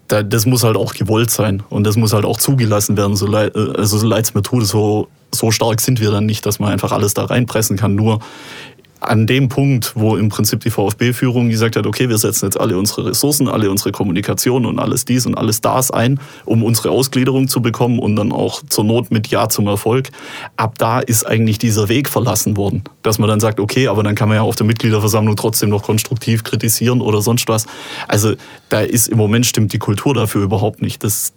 das 0.08 0.46
muss 0.46 0.64
halt 0.64 0.78
auch 0.78 0.94
gewollt 0.94 1.30
sein 1.30 1.64
und 1.70 1.84
das 1.84 1.98
muss 1.98 2.14
halt 2.14 2.24
auch 2.24 2.38
zugelassen 2.38 2.96
werden. 2.96 3.16
So 3.16 3.28
leid, 3.28 3.56
also 3.56 3.98
so 3.98 4.08
leid 4.08 4.24
es 4.24 4.34
mir 4.34 4.42
tut, 4.42 4.66
so, 4.66 5.10
so 5.34 5.52
stark 5.52 5.82
sind 5.82 6.00
wir 6.00 6.12
dann 6.12 6.26
nicht, 6.26 6.46
dass 6.46 6.60
man 6.60 6.72
einfach 6.72 6.94
alles 6.94 7.14
da 7.14 7.26
reinpressen 7.26 7.78
kann. 7.78 7.96
Nur 7.96 8.20
an 9.00 9.28
dem 9.28 9.48
Punkt, 9.50 9.94
wo 9.96 10.16
im 10.16 10.30
Prinzip 10.30 10.62
die 10.62 10.70
VfB-Führung 10.70 11.50
gesagt 11.50 11.76
hat, 11.76 11.86
okay, 11.86 12.10
wir 12.10 12.18
setzen 12.18 12.46
jetzt 12.46 12.60
alle 12.60 12.78
unsere 12.78 13.06
Ressourcen, 13.06 13.48
alle 13.48 13.70
unsere 13.70 13.92
Kommunikation 13.92 14.66
und 14.66 14.80
alles 14.80 15.06
dies 15.06 15.26
und 15.26 15.36
alles 15.36 15.62
das 15.62 15.92
ein, 15.92 16.20
um 16.46 16.64
unsere 16.64 16.90
Ausgliederung 16.90 17.48
zu 17.48 17.62
bekommen 17.62 18.00
und 18.00 18.16
dann 18.16 18.32
auch 18.32 18.62
zur 18.68 18.84
Not 18.84 19.12
mit 19.12 19.28
Ja 19.28 19.50
zum 19.50 19.68
Erfolg. 19.68 20.10
Ab 20.56 20.76
da 20.78 21.00
ist 21.00 21.26
eigentlich 21.26 21.60
dieser 21.60 21.90
Weg 21.90 22.10
verlassen 22.10 22.58
worden, 22.58 22.84
dass 23.04 23.20
man 23.20 23.30
dann 23.30 23.40
sagt, 23.40 23.60
okay, 23.60 23.88
aber 23.88 24.04
dann 24.04 24.16
kann 24.16 24.30
man 24.30 24.38
ja 24.38 24.42
auf 24.42 24.56
der 24.56 24.66
Mitgliederversammlung 24.66 25.36
trotzdem 25.36 25.70
noch 25.70 25.84
konstruktiv 25.84 26.44
kritisieren 26.44 27.02
oder 27.02 27.22
sonst 27.22 27.48
was. 27.48 27.68
Also 28.08 28.34
da 28.70 28.82
ist 28.82 29.08
im 29.08 29.18
Moment 29.18 29.46
stimmt 29.46 29.74
die 29.74 29.80
Kultur 29.80 30.14
dafür 30.14 30.44
überhaupt 30.44 30.82
nicht. 30.82 31.04
Das, 31.04 31.34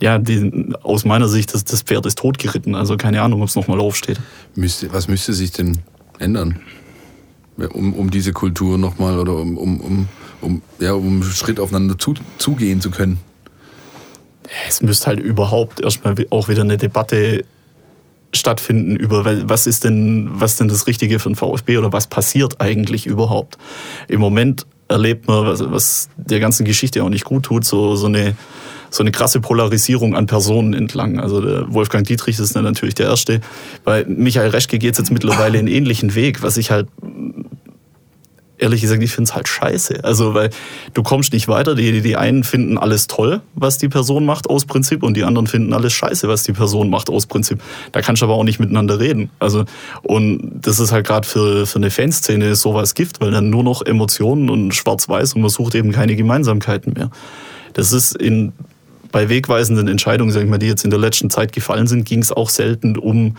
ja, 0.00 0.18
die, 0.18 0.72
aus 0.82 1.04
meiner 1.04 1.28
Sicht, 1.28 1.54
das, 1.54 1.64
das 1.64 1.82
Pferd 1.82 2.06
ist 2.06 2.18
totgeritten. 2.18 2.74
Also 2.74 2.96
keine 2.96 3.22
Ahnung, 3.22 3.42
ob 3.42 3.48
es 3.48 3.54
nochmal 3.54 3.80
aufsteht. 3.80 4.18
Müsste, 4.56 4.92
was 4.92 5.08
müsste 5.08 5.32
sich 5.32 5.52
denn 5.52 5.78
ändern? 6.20 6.60
Um, 7.74 7.92
um 7.92 8.10
diese 8.10 8.32
Kultur 8.32 8.78
nochmal 8.78 9.18
oder 9.18 9.34
um, 9.34 9.58
um, 9.58 9.80
um, 9.80 10.08
um, 10.40 10.62
ja, 10.78 10.94
um 10.94 11.06
einen 11.06 11.22
Schritt 11.24 11.60
aufeinander 11.60 11.98
zu, 11.98 12.14
zugehen 12.38 12.80
zu 12.80 12.90
können? 12.90 13.18
Es 14.66 14.80
müsste 14.80 15.06
halt 15.06 15.20
überhaupt 15.20 15.80
erstmal 15.80 16.14
auch 16.30 16.48
wieder 16.48 16.62
eine 16.62 16.78
Debatte 16.78 17.44
stattfinden 18.32 18.96
über 18.96 19.24
was 19.48 19.66
ist 19.66 19.84
denn 19.84 20.30
was 20.32 20.56
denn 20.56 20.68
das 20.68 20.86
Richtige 20.86 21.18
für 21.18 21.30
den 21.30 21.34
VfB 21.34 21.78
oder 21.78 21.92
was 21.92 22.06
passiert 22.06 22.60
eigentlich 22.60 23.06
überhaupt. 23.06 23.58
Im 24.08 24.20
Moment 24.20 24.66
erlebt 24.88 25.26
man 25.26 25.46
was, 25.46 25.60
was 25.68 26.08
der 26.16 26.40
ganzen 26.40 26.64
Geschichte 26.64 27.02
auch 27.02 27.08
nicht 27.08 27.24
gut 27.24 27.44
tut, 27.44 27.64
so 27.64 27.96
so 27.96 28.06
eine 28.06 28.36
so 28.90 29.02
eine 29.02 29.12
krasse 29.12 29.40
Polarisierung 29.40 30.14
an 30.14 30.26
Personen 30.26 30.74
entlang. 30.74 31.20
Also 31.20 31.40
der 31.40 31.72
Wolfgang 31.72 32.06
Dietrich 32.06 32.38
ist 32.38 32.54
natürlich 32.54 32.94
der 32.94 33.06
Erste. 33.06 33.40
Bei 33.84 34.04
Michael 34.04 34.50
Reschke 34.50 34.78
geht 34.78 34.92
es 34.92 34.98
jetzt 34.98 35.10
mittlerweile 35.10 35.58
einen 35.58 35.68
ähnlichen 35.68 36.14
Weg, 36.14 36.42
was 36.42 36.56
ich 36.56 36.70
halt 36.70 36.88
ehrlich 38.60 38.80
gesagt, 38.80 39.02
ich 39.02 39.10
finde 39.10 39.28
es 39.28 39.34
halt 39.34 39.48
scheiße. 39.48 40.04
Also, 40.04 40.34
weil 40.34 40.50
du 40.94 41.02
kommst 41.02 41.32
nicht 41.32 41.48
weiter. 41.48 41.74
Die, 41.74 42.00
die 42.00 42.16
einen 42.16 42.44
finden 42.44 42.78
alles 42.78 43.06
toll, 43.06 43.40
was 43.54 43.78
die 43.78 43.88
Person 43.88 44.24
macht 44.24 44.48
aus 44.48 44.66
Prinzip, 44.66 45.02
und 45.02 45.16
die 45.16 45.24
anderen 45.24 45.46
finden 45.46 45.72
alles 45.72 45.92
scheiße, 45.92 46.28
was 46.28 46.42
die 46.42 46.52
Person 46.52 46.90
macht 46.90 47.10
aus 47.10 47.26
Prinzip. 47.26 47.60
Da 47.92 48.02
kannst 48.02 48.22
du 48.22 48.26
aber 48.26 48.34
auch 48.34 48.44
nicht 48.44 48.60
miteinander 48.60 49.00
reden. 49.00 49.30
Also, 49.38 49.64
und 50.02 50.60
das 50.60 50.78
ist 50.78 50.92
halt 50.92 51.06
gerade 51.06 51.26
für, 51.26 51.66
für 51.66 51.78
eine 51.78 51.90
Fanszene 51.90 52.54
sowas 52.54 52.94
Gift, 52.94 53.20
weil 53.20 53.30
dann 53.30 53.50
nur 53.50 53.64
noch 53.64 53.82
Emotionen 53.82 54.50
und 54.50 54.74
Schwarz-Weiß 54.74 55.34
und 55.34 55.40
man 55.40 55.50
sucht 55.50 55.74
eben 55.74 55.92
keine 55.92 56.14
Gemeinsamkeiten 56.16 56.92
mehr. 56.92 57.10
Das 57.72 57.92
ist 57.92 58.16
in 58.16 58.52
bei 59.12 59.28
wegweisenden 59.28 59.88
Entscheidungen, 59.88 60.32
sag 60.32 60.42
ich 60.42 60.48
mal, 60.48 60.58
die 60.58 60.66
jetzt 60.66 60.84
in 60.84 60.90
der 60.90 60.98
letzten 60.98 61.30
Zeit 61.30 61.52
gefallen 61.52 61.86
sind, 61.86 62.04
ging 62.04 62.20
es 62.20 62.32
auch 62.32 62.48
selten 62.48 62.96
um 62.96 63.36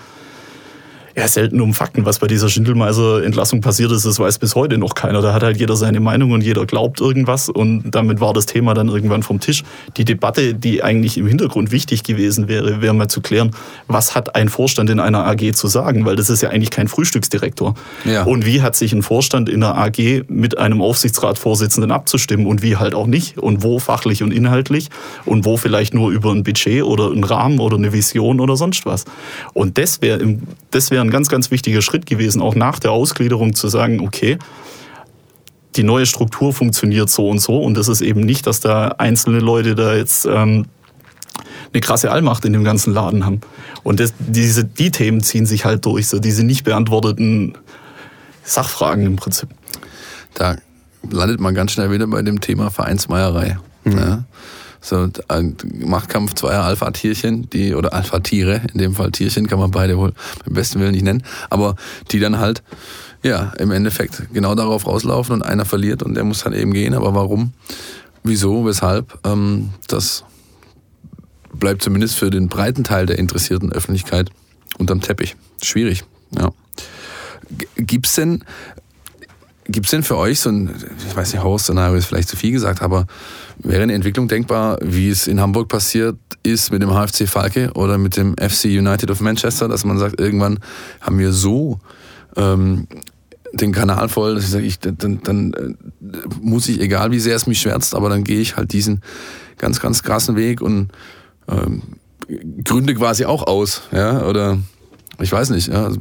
ja, 1.15 1.28
selten 1.28 1.60
um 1.62 1.74
Fakten. 1.74 2.06
Was 2.06 2.19
bei 2.19 2.28
dieser 2.28 2.50
Schindelmeiser-Entlassung 2.50 3.62
passiert 3.62 3.91
ist, 3.91 4.06
das 4.06 4.19
weiß 4.19 4.39
bis 4.39 4.56
heute 4.56 4.78
noch 4.78 4.95
keiner. 4.95 5.21
Da 5.21 5.34
hat 5.34 5.43
halt 5.43 5.58
jeder 5.58 5.76
seine 5.76 6.00
Meinung 6.00 6.32
und 6.32 6.41
jeder 6.41 6.65
glaubt 6.65 7.02
irgendwas 7.02 7.50
und 7.50 7.91
damit 7.91 8.19
war 8.19 8.34
das 8.34 8.45
Thema 8.45 8.74
dann 8.74 8.88
irgendwann 8.88 9.24
vom 9.24 9.39
Tisch. 9.39 9.63
Die 9.97 10.06
Debatte, 10.06 10.54
die 10.54 10.84
eigentlich 10.84 11.17
im 11.17 11.28
Hintergrund 11.28 11.71
wichtig 11.71 12.04
gewesen 12.04 12.47
wäre, 12.47 12.82
wäre 12.82 12.93
mal 12.93 13.08
zu 13.08 13.21
klären, 13.21 13.52
was 13.88 14.15
hat 14.15 14.36
ein 14.36 14.50
Vorstand 14.50 14.89
in 14.89 15.00
einer 15.00 15.26
AG 15.26 15.54
zu 15.54 15.67
sagen, 15.67 16.06
weil 16.06 16.15
das 16.15 16.30
ist 16.30 16.41
ja 16.41 16.50
eigentlich 16.50 16.69
kein 16.71 16.88
Frühstücksdirektor. 16.88 17.76
Ja. 18.06 18.24
Und 18.24 18.45
wie 18.45 18.62
hat 18.62 18.76
sich 18.76 18.93
ein 18.93 19.04
Vorstand 19.04 19.50
in 19.50 19.63
einer 19.63 19.78
AG 19.78 20.24
mit 20.28 20.58
einem 20.58 20.82
Aufsichtsratsvorsitzenden 20.82 21.91
abzustimmen 21.91 22.45
und 22.45 22.62
wie 22.62 22.78
halt 22.78 22.95
auch 22.95 23.08
nicht 23.08 23.38
und 23.38 23.63
wo 23.63 23.80
fachlich 23.80 24.24
und 24.24 24.32
inhaltlich 24.32 24.89
und 25.26 25.45
wo 25.45 25.58
vielleicht 25.58 25.93
nur 25.93 26.12
über 26.12 26.32
ein 26.32 26.43
Budget 26.43 26.84
oder 26.84 27.12
einen 27.12 27.24
Rahmen 27.24 27.60
oder 27.60 27.78
eine 27.78 27.93
Vision 27.93 28.39
oder 28.39 28.56
sonst 28.56 28.86
was. 28.86 29.06
Und 29.54 29.78
das 29.78 30.02
wäre 30.02 30.38
das 30.71 30.91
wäre 30.91 31.01
wäre 31.02 31.08
ein 31.08 31.12
ganz, 31.12 31.30
ganz 31.30 31.52
wichtiger 31.52 31.82
Schritt 31.82 32.06
gewesen, 32.06 32.42
auch 32.42 32.56
nach 32.56 32.80
der 32.80 32.92
Ausgliederung 32.92 33.56
zu 33.56 33.68
sagen, 33.68 34.02
okay, 34.02 34.38
die 35.76 35.84
neue 35.84 36.06
Struktur 36.06 36.54
funktioniert 36.54 37.10
so 37.10 37.28
und 37.30 37.40
so 37.40 37.62
und 37.62 37.76
das 37.76 37.88
ist 37.88 38.02
eben 38.02 38.22
nicht, 38.22 38.46
dass 38.46 38.60
da 38.60 38.90
einzelne 38.98 39.40
Leute 39.40 39.74
da 39.74 39.96
jetzt 39.96 40.26
ähm, 40.26 40.66
eine 41.74 41.82
krasse 41.82 42.12
Allmacht 42.12 42.46
in 42.46 42.54
dem 42.54 42.64
ganzen 42.64 42.94
Laden 42.94 43.26
haben. 43.26 43.42
Und 43.84 44.00
das, 44.00 44.14
diese, 44.20 44.66
die 44.66 44.92
Themen 44.92 45.22
ziehen 45.22 45.46
sich 45.46 45.66
halt 45.66 45.86
durch, 45.86 46.08
so 46.08 46.20
diese 46.20 46.44
nicht 46.44 46.66
beantworteten 46.66 47.58
Sachfragen 48.44 49.06
im 49.06 49.16
Prinzip. 49.16 49.50
Da 50.34 50.58
landet 51.10 51.40
man 51.40 51.56
ganz 51.56 51.72
schnell 51.72 51.90
wieder 51.90 52.08
bei 52.08 52.22
dem 52.22 52.42
Thema 52.42 52.70
Vereinsmeierei. 52.70 53.58
Mhm. 53.86 53.98
Ja. 53.98 54.24
So 54.82 55.08
ein 55.28 55.56
Machtkampf 55.74 56.34
zweier 56.34 56.63
Alpha-Tierchen, 56.63 57.50
die, 57.52 57.76
oder 57.76 57.94
Alpha-Tiere, 57.94 58.62
in 58.74 58.80
dem 58.80 58.96
Fall 58.96 59.12
Tierchen, 59.12 59.48
kann 59.48 59.60
man 59.60 59.70
beide 59.70 59.98
wohl 59.98 60.13
beim 60.44 60.56
besten 60.56 60.80
Willen 60.80 60.94
nicht 60.94 61.04
nennen, 61.04 61.24
aber 61.52 61.76
die 62.12 62.20
dann 62.20 62.39
halt, 62.39 62.63
ja, 63.24 63.54
im 63.60 63.70
Endeffekt 63.70 64.34
genau 64.34 64.56
darauf 64.56 64.88
rauslaufen 64.88 65.36
und 65.36 65.44
einer 65.44 65.65
verliert 65.65 66.02
und 66.02 66.15
der 66.15 66.24
muss 66.24 66.44
dann 66.44 66.54
eben 66.54 66.74
gehen. 66.74 66.96
Aber 66.96 67.13
warum? 67.13 67.54
Wieso? 68.24 68.65
Weshalb? 68.65 69.20
Ähm, 69.24 69.70
das 69.88 70.24
bleibt 71.54 71.84
zumindest 71.84 72.15
für 72.15 72.32
den 72.32 72.48
breiten 72.50 72.84
Teil 72.84 73.06
der 73.06 73.20
interessierten 73.20 73.72
Öffentlichkeit 73.72 74.32
unterm 74.80 75.02
Teppich. 75.02 75.36
Schwierig, 75.62 76.04
ja. 76.36 76.50
Gibt's 77.76 78.15
denn, 78.15 78.44
gibt's 79.72 79.92
denn 79.92 80.04
für 80.04 80.18
euch 80.18 80.40
so 80.40 80.50
ein, 80.50 80.70
ich 81.08 81.16
weiß 81.16 81.34
nicht, 81.34 81.44
Horror-Szenario 81.44 81.98
ist 81.98 82.06
vielleicht 82.06 82.30
zu 82.30 82.36
viel 82.36 82.52
gesagt, 82.52 82.82
aber 82.82 83.08
wäre 83.60 83.84
eine 83.84 83.94
Entwicklung 83.94 84.28
denkbar, 84.28 84.78
wie 84.82 85.10
es 85.10 85.28
in 85.28 85.40
Hamburg 85.40 85.70
passiert 85.70 86.18
ist 86.44 86.72
mit 86.72 86.82
dem 86.82 86.90
HFC 86.90 87.28
Falke 87.28 87.72
oder 87.74 87.98
mit 87.98 88.18
dem 88.18 88.36
FC 88.38 88.66
United 88.66 89.12
of 89.12 89.22
Manchester, 89.22 89.68
dass 89.68 89.86
man 89.86 89.98
sagt, 90.00 90.20
irgendwann 90.20 90.60
haben 91.00 91.20
wir 91.20 91.32
so 91.32 91.80
ähm, 92.36 92.88
den 93.54 93.72
Kanal 93.72 94.10
voll, 94.10 94.36
dass 94.36 94.46
ich 94.46 94.50
sage, 94.50 94.66
ich, 94.66 94.80
dann, 94.80 95.22
dann 95.24 95.54
äh, 95.54 95.74
muss 96.42 96.68
ich, 96.68 96.80
egal 96.80 97.12
wie 97.12 97.20
sehr 97.20 97.36
es 97.36 97.48
mich 97.48 97.62
schwärzt, 97.62 97.96
aber 97.96 98.10
dann 98.10 98.24
gehe 98.24 98.40
ich 98.40 98.56
halt 98.56 98.72
diesen 98.74 99.02
ganz, 99.58 99.80
ganz 99.80 100.04
krassen 100.04 100.36
Weg 100.36 100.62
und 100.62 100.90
ähm, 101.48 101.82
Gründe 102.64 102.96
quasi 102.96 103.26
auch 103.26 103.46
aus, 103.46 103.82
ja, 103.92 104.24
oder 104.26 104.58
ich 105.20 105.32
weiß 105.32 105.50
nicht, 105.52 105.68
ja. 105.68 105.92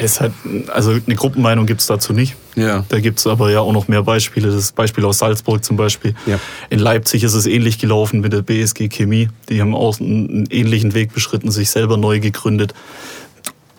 Das 0.00 0.20
halt, 0.20 0.32
also 0.68 0.92
eine 0.92 1.14
Gruppenmeinung 1.14 1.66
gibt 1.66 1.80
es 1.80 1.86
dazu 1.86 2.12
nicht. 2.12 2.36
Ja. 2.56 2.84
Da 2.88 3.00
gibt 3.00 3.18
es 3.18 3.26
aber 3.26 3.50
ja 3.50 3.60
auch 3.60 3.72
noch 3.72 3.86
mehr 3.86 4.02
Beispiele. 4.02 4.50
Das 4.50 4.72
Beispiel 4.72 5.04
aus 5.04 5.18
Salzburg 5.18 5.64
zum 5.64 5.76
Beispiel. 5.76 6.14
Ja. 6.26 6.40
In 6.70 6.78
Leipzig 6.78 7.22
ist 7.22 7.34
es 7.34 7.46
ähnlich 7.46 7.78
gelaufen 7.78 8.20
mit 8.20 8.32
der 8.32 8.42
BSG 8.42 8.88
Chemie. 8.88 9.28
Die 9.48 9.60
haben 9.60 9.74
auch 9.74 10.00
einen 10.00 10.46
ähnlichen 10.50 10.94
Weg 10.94 11.12
beschritten, 11.12 11.50
sich 11.50 11.70
selber 11.70 11.96
neu 11.98 12.20
gegründet. 12.20 12.72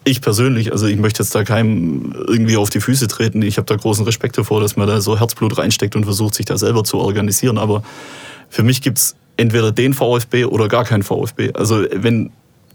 Ich 0.03 0.21
persönlich, 0.21 0.71
also 0.71 0.85
ich 0.85 0.97
möchte 0.97 1.23
jetzt 1.23 1.33
da 1.33 1.43
keinem 1.43 2.13
irgendwie 2.27 2.57
auf 2.57 2.69
die 2.69 2.79
Füße 2.79 3.07
treten. 3.07 3.41
Ich 3.41 3.57
habe 3.57 3.65
da 3.65 3.75
großen 3.75 4.05
Respekt 4.05 4.37
davor, 4.37 4.61
dass 4.61 4.75
man 4.75 4.87
da 4.87 5.01
so 5.01 5.19
Herzblut 5.19 5.57
reinsteckt 5.57 5.95
und 5.95 6.03
versucht, 6.03 6.35
sich 6.35 6.45
da 6.45 6.57
selber 6.57 6.83
zu 6.83 6.99
organisieren. 6.99 7.57
Aber 7.57 7.81
für 8.49 8.61
mich 8.61 8.83
gibt 8.83 8.99
es 8.99 9.15
entweder 9.37 9.71
den 9.71 9.95
VfB 9.95 10.45
oder 10.45 10.67
gar 10.67 10.85
kein 10.85 11.01
VfB. 11.01 11.53
Also 11.53 11.83
wenn 11.91 12.29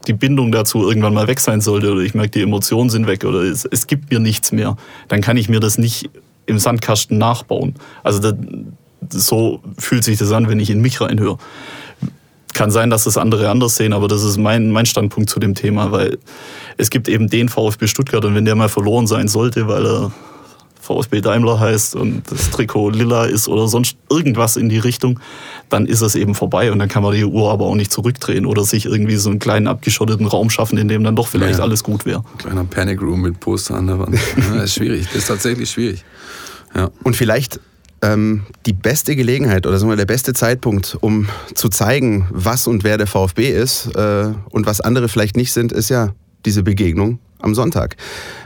die 0.07 0.13
Bindung 0.13 0.53
dazu 0.53 0.89
irgendwann 0.89 1.15
mal 1.15 1.27
weg 1.27 1.41
sein 1.41 1.61
sollte 1.61 1.93
oder 1.93 2.01
ich 2.01 2.15
merke, 2.15 2.31
die 2.31 2.43
Emotionen 2.43 2.91
sind 2.91 3.07
weg 3.07 3.25
oder 3.25 3.41
es, 3.41 3.65
es 3.65 3.87
gibt 3.87 4.11
mir 4.11 4.19
nichts 4.19 4.53
mehr, 4.53 4.77
dann 5.09 5.21
kann 5.21 5.37
ich 5.37 5.49
mir 5.49 5.61
das 5.61 5.79
nicht 5.79 6.11
im 6.47 6.59
Sandkasten 6.59 7.19
nachbauen. 7.19 7.75
Also 8.03 8.19
das, 8.21 8.35
so 9.11 9.61
fühlt 9.79 10.05
sich 10.05 10.19
das 10.19 10.33
an, 10.33 10.49
wenn 10.49 10.61
ich 10.61 10.71
in 10.71 10.81
mich 10.81 11.01
reinhöre. 11.01 11.39
Kann 12.53 12.71
sein, 12.71 12.91
dass 12.91 13.05
das 13.05 13.17
andere 13.17 13.49
anders 13.49 13.77
sehen, 13.77 13.93
aber 13.93 14.09
das 14.09 14.25
ist 14.25 14.37
mein, 14.37 14.71
mein 14.71 14.87
Standpunkt 14.87 15.31
zu 15.31 15.39
dem 15.39 15.55
Thema, 15.55 15.93
weil 15.93 16.19
es 16.77 16.91
gibt 16.91 17.09
eben 17.09 17.29
den 17.29 17.49
VfB 17.49 17.87
Stuttgart 17.87 18.25
und 18.25 18.35
wenn 18.35 18.45
der 18.45 18.57
mal 18.57 18.69
verloren 18.69 19.07
sein 19.07 19.29
sollte, 19.29 19.69
weil 19.69 19.87
er 19.87 20.13
VfB 20.91 21.21
Daimler 21.21 21.61
heißt 21.61 21.95
und 21.95 22.23
das 22.31 22.51
Trikot 22.51 22.91
lila 22.91 23.25
ist 23.25 23.49
oder 23.49 23.69
sonst 23.69 23.97
irgendwas 24.11 24.57
in 24.57 24.69
die 24.69 24.79
Richtung, 24.79 25.21
dann 25.69 25.87
ist 25.87 26.01
es 26.01 26.17
eben 26.17 26.35
vorbei 26.35 26.73
und 26.73 26.81
dann 26.81 26.89
kann 26.89 27.05
man 27.05 27.15
die 27.15 27.25
Uhr 27.25 27.51
aber 27.53 27.67
auch 27.67 27.77
nicht 27.77 27.93
zurückdrehen 27.93 28.45
oder 28.45 28.65
sich 28.65 28.87
irgendwie 28.87 29.17
so 29.17 29.31
einen 29.31 29.39
kleinen 29.39 29.69
abgeschotteten 29.69 30.27
Raum 30.27 30.51
schaffen, 30.51 30.79
in 30.79 30.89
dem 30.89 31.05
dann 31.05 31.15
doch 31.15 31.29
vielleicht 31.29 31.59
ja. 31.59 31.65
alles 31.65 31.85
gut 31.85 32.07
wäre. 32.07 32.25
Kleiner 32.39 32.65
Panic 32.65 33.01
Room 33.01 33.21
mit 33.23 33.39
Poster 33.39 33.77
an 33.77 33.87
der 33.87 33.99
Wand. 33.99 34.19
Ja, 34.37 34.55
das 34.55 34.65
ist 34.65 34.75
schwierig, 34.75 35.07
das 35.07 35.17
ist 35.17 35.29
tatsächlich 35.29 35.71
schwierig. 35.71 36.05
Ja. 36.75 36.91
Und 37.05 37.15
vielleicht 37.15 37.61
ähm, 38.03 38.43
die 38.67 38.73
beste 38.73 39.15
Gelegenheit 39.15 39.67
oder 39.67 39.79
sagen 39.79 39.91
wir 39.91 39.97
der 39.97 40.07
beste 40.07 40.33
Zeitpunkt, 40.33 40.97
um 41.01 41.29
zu 41.55 41.69
zeigen, 41.69 42.27
was 42.31 42.67
und 42.67 42.83
wer 42.83 42.99
der 42.99 43.07
VfB 43.07 43.51
ist 43.51 43.95
äh, 43.95 44.33
und 44.51 44.67
was 44.67 44.81
andere 44.81 45.09
vielleicht 45.09 45.37
nicht 45.37 45.53
sind, 45.53 45.73
ist 45.73 45.89
ja 45.91 46.15
diese 46.45 46.63
Begegnung 46.63 47.19
am 47.39 47.55
Sonntag, 47.55 47.97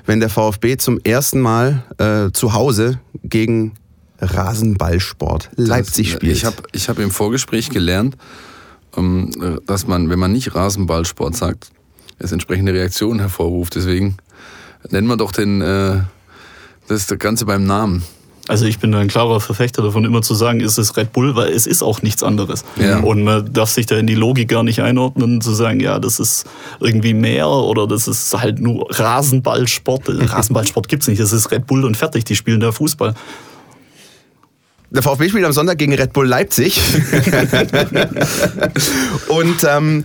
wenn 0.06 0.20
der 0.20 0.30
VfB 0.30 0.76
zum 0.76 0.98
ersten 1.00 1.40
Mal 1.40 1.84
äh, 1.98 2.30
zu 2.32 2.52
Hause 2.52 3.00
gegen 3.22 3.72
Rasenballsport 4.20 5.50
Leipzig 5.56 6.08
das, 6.08 6.16
spielt. 6.16 6.36
Ich 6.36 6.44
habe 6.44 6.56
ich 6.72 6.88
hab 6.88 6.98
im 6.98 7.10
Vorgespräch 7.10 7.70
gelernt, 7.70 8.16
ähm, 8.96 9.30
dass 9.66 9.86
man, 9.86 10.10
wenn 10.10 10.18
man 10.18 10.32
nicht 10.32 10.54
Rasenballsport 10.54 11.36
sagt, 11.36 11.70
es 12.18 12.32
entsprechende 12.32 12.72
Reaktionen 12.72 13.20
hervorruft. 13.20 13.74
Deswegen 13.74 14.16
nennen 14.90 15.08
wir 15.08 15.16
doch 15.16 15.32
den, 15.32 15.60
äh, 15.60 16.00
das 16.86 17.06
Ganze 17.18 17.46
beim 17.46 17.64
Namen. 17.64 18.04
Also 18.46 18.66
ich 18.66 18.78
bin 18.78 18.94
ein 18.94 19.08
klarer 19.08 19.40
Verfechter 19.40 19.82
davon, 19.82 20.04
immer 20.04 20.20
zu 20.20 20.34
sagen, 20.34 20.60
ist 20.60 20.76
es 20.76 20.98
Red 20.98 21.12
Bull, 21.12 21.34
weil 21.34 21.50
es 21.50 21.66
ist 21.66 21.82
auch 21.82 22.02
nichts 22.02 22.22
anderes. 22.22 22.62
Ja. 22.76 22.98
Und 22.98 23.22
man 23.22 23.50
darf 23.52 23.70
sich 23.70 23.86
da 23.86 23.96
in 23.96 24.06
die 24.06 24.14
Logik 24.14 24.48
gar 24.48 24.62
nicht 24.62 24.82
einordnen, 24.82 25.40
zu 25.40 25.54
sagen, 25.54 25.80
ja, 25.80 25.98
das 25.98 26.20
ist 26.20 26.44
irgendwie 26.80 27.14
mehr 27.14 27.48
oder 27.48 27.86
das 27.86 28.06
ist 28.06 28.38
halt 28.38 28.60
nur 28.60 28.86
Rasenballsport. 28.90 30.02
Rasenballsport 30.08 30.88
gibt's 30.88 31.08
nicht, 31.08 31.20
das 31.20 31.32
ist 31.32 31.50
Red 31.52 31.66
Bull 31.66 31.86
und 31.86 31.96
fertig, 31.96 32.24
die 32.24 32.36
spielen 32.36 32.60
da 32.60 32.70
Fußball. 32.70 33.14
Der 34.90 35.02
VfB 35.02 35.30
spielt 35.30 35.46
am 35.46 35.52
Sonntag 35.52 35.78
gegen 35.78 35.94
Red 35.94 36.12
Bull 36.12 36.28
Leipzig. 36.28 36.78
und 39.28 39.66
ähm, 39.68 40.04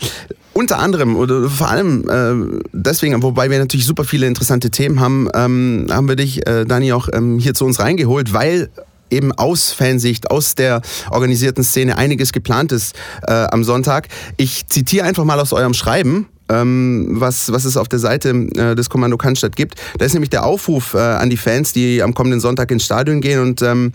unter 0.53 0.79
anderem 0.79 1.15
oder 1.15 1.49
vor 1.49 1.69
allem 1.69 2.09
äh, 2.09 2.59
deswegen, 2.73 3.21
wobei 3.23 3.49
wir 3.49 3.59
natürlich 3.59 3.85
super 3.85 4.03
viele 4.03 4.27
interessante 4.27 4.69
Themen 4.69 4.99
haben, 4.99 5.29
ähm, 5.33 5.88
haben 5.89 6.07
wir 6.07 6.15
dich, 6.15 6.45
äh, 6.47 6.65
Dani, 6.65 6.91
auch 6.93 7.07
ähm, 7.13 7.39
hier 7.39 7.53
zu 7.53 7.65
uns 7.65 7.79
reingeholt, 7.79 8.33
weil 8.33 8.69
eben 9.09 9.31
aus 9.31 9.71
Fansicht, 9.71 10.29
aus 10.31 10.55
der 10.55 10.81
organisierten 11.09 11.63
Szene 11.63 11.97
einiges 11.97 12.31
geplant 12.31 12.71
ist 12.71 12.95
äh, 13.23 13.31
am 13.31 13.63
Sonntag. 13.63 14.07
Ich 14.38 14.67
zitiere 14.67 15.05
einfach 15.05 15.23
mal 15.23 15.39
aus 15.39 15.53
eurem 15.53 15.73
Schreiben. 15.73 16.27
Ähm, 16.51 17.09
was, 17.12 17.51
was 17.51 17.63
es 17.63 17.77
auf 17.77 17.88
der 17.88 17.99
Seite 17.99 18.29
äh, 18.29 18.73
des 18.73 18.89
Kommando 18.89 19.17
Cannstatt 19.17 19.55
gibt. 19.55 19.75
Da 19.99 20.05
ist 20.05 20.13
nämlich 20.13 20.31
der 20.31 20.43
Aufruf 20.47 20.95
äh, 20.95 20.97
an 20.97 21.29
die 21.29 21.38
Fans, 21.38 21.73
die 21.73 22.01
am 22.01 22.15
kommenden 22.15 22.39
Sonntag 22.39 22.71
ins 22.71 22.83
Stadion 22.85 23.21
gehen 23.21 23.39
und 23.39 23.62
ähm, 23.62 23.91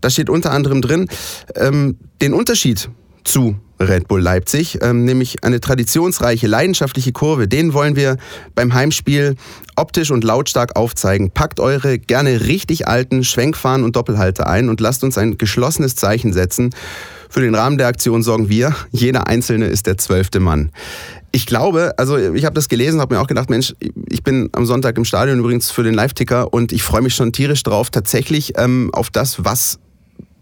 da 0.00 0.08
steht 0.08 0.30
unter 0.30 0.52
anderem 0.52 0.82
drin, 0.82 1.08
ähm, 1.56 1.96
den 2.22 2.32
Unterschied 2.32 2.90
zu 3.24 3.56
Red 3.78 4.08
Bull 4.08 4.20
Leipzig, 4.20 4.78
ähm, 4.82 5.04
nämlich 5.04 5.44
eine 5.44 5.60
traditionsreiche, 5.60 6.46
leidenschaftliche 6.46 7.12
Kurve. 7.12 7.48
Den 7.48 7.74
wollen 7.74 7.96
wir 7.96 8.16
beim 8.54 8.74
Heimspiel 8.74 9.36
optisch 9.76 10.10
und 10.10 10.24
lautstark 10.24 10.76
aufzeigen. 10.76 11.30
Packt 11.30 11.60
eure 11.60 11.98
gerne 11.98 12.46
richtig 12.46 12.88
alten 12.88 13.24
Schwenkfahren 13.24 13.84
und 13.84 13.96
Doppelhalter 13.96 14.46
ein 14.46 14.68
und 14.68 14.80
lasst 14.80 15.04
uns 15.04 15.18
ein 15.18 15.38
geschlossenes 15.38 15.96
Zeichen 15.96 16.32
setzen. 16.32 16.70
Für 17.28 17.40
den 17.40 17.54
Rahmen 17.54 17.76
der 17.76 17.88
Aktion 17.88 18.22
sorgen 18.22 18.48
wir. 18.48 18.74
Jeder 18.92 19.26
Einzelne 19.26 19.66
ist 19.66 19.86
der 19.86 19.98
zwölfte 19.98 20.40
Mann. 20.40 20.70
Ich 21.32 21.44
glaube, 21.44 21.92
also 21.98 22.16
ich 22.16 22.44
habe 22.46 22.54
das 22.54 22.68
gelesen, 22.68 23.00
habe 23.00 23.14
mir 23.14 23.20
auch 23.20 23.26
gedacht, 23.26 23.50
Mensch, 23.50 23.74
ich 24.08 24.22
bin 24.22 24.48
am 24.52 24.64
Sonntag 24.64 24.96
im 24.96 25.04
Stadion 25.04 25.38
übrigens 25.38 25.70
für 25.70 25.82
den 25.82 25.92
Live-Ticker 25.92 26.52
und 26.54 26.72
ich 26.72 26.82
freue 26.82 27.02
mich 27.02 27.14
schon 27.14 27.32
tierisch 27.32 27.62
drauf, 27.62 27.90
tatsächlich 27.90 28.54
ähm, 28.56 28.90
auf 28.94 29.10
das, 29.10 29.44
was 29.44 29.78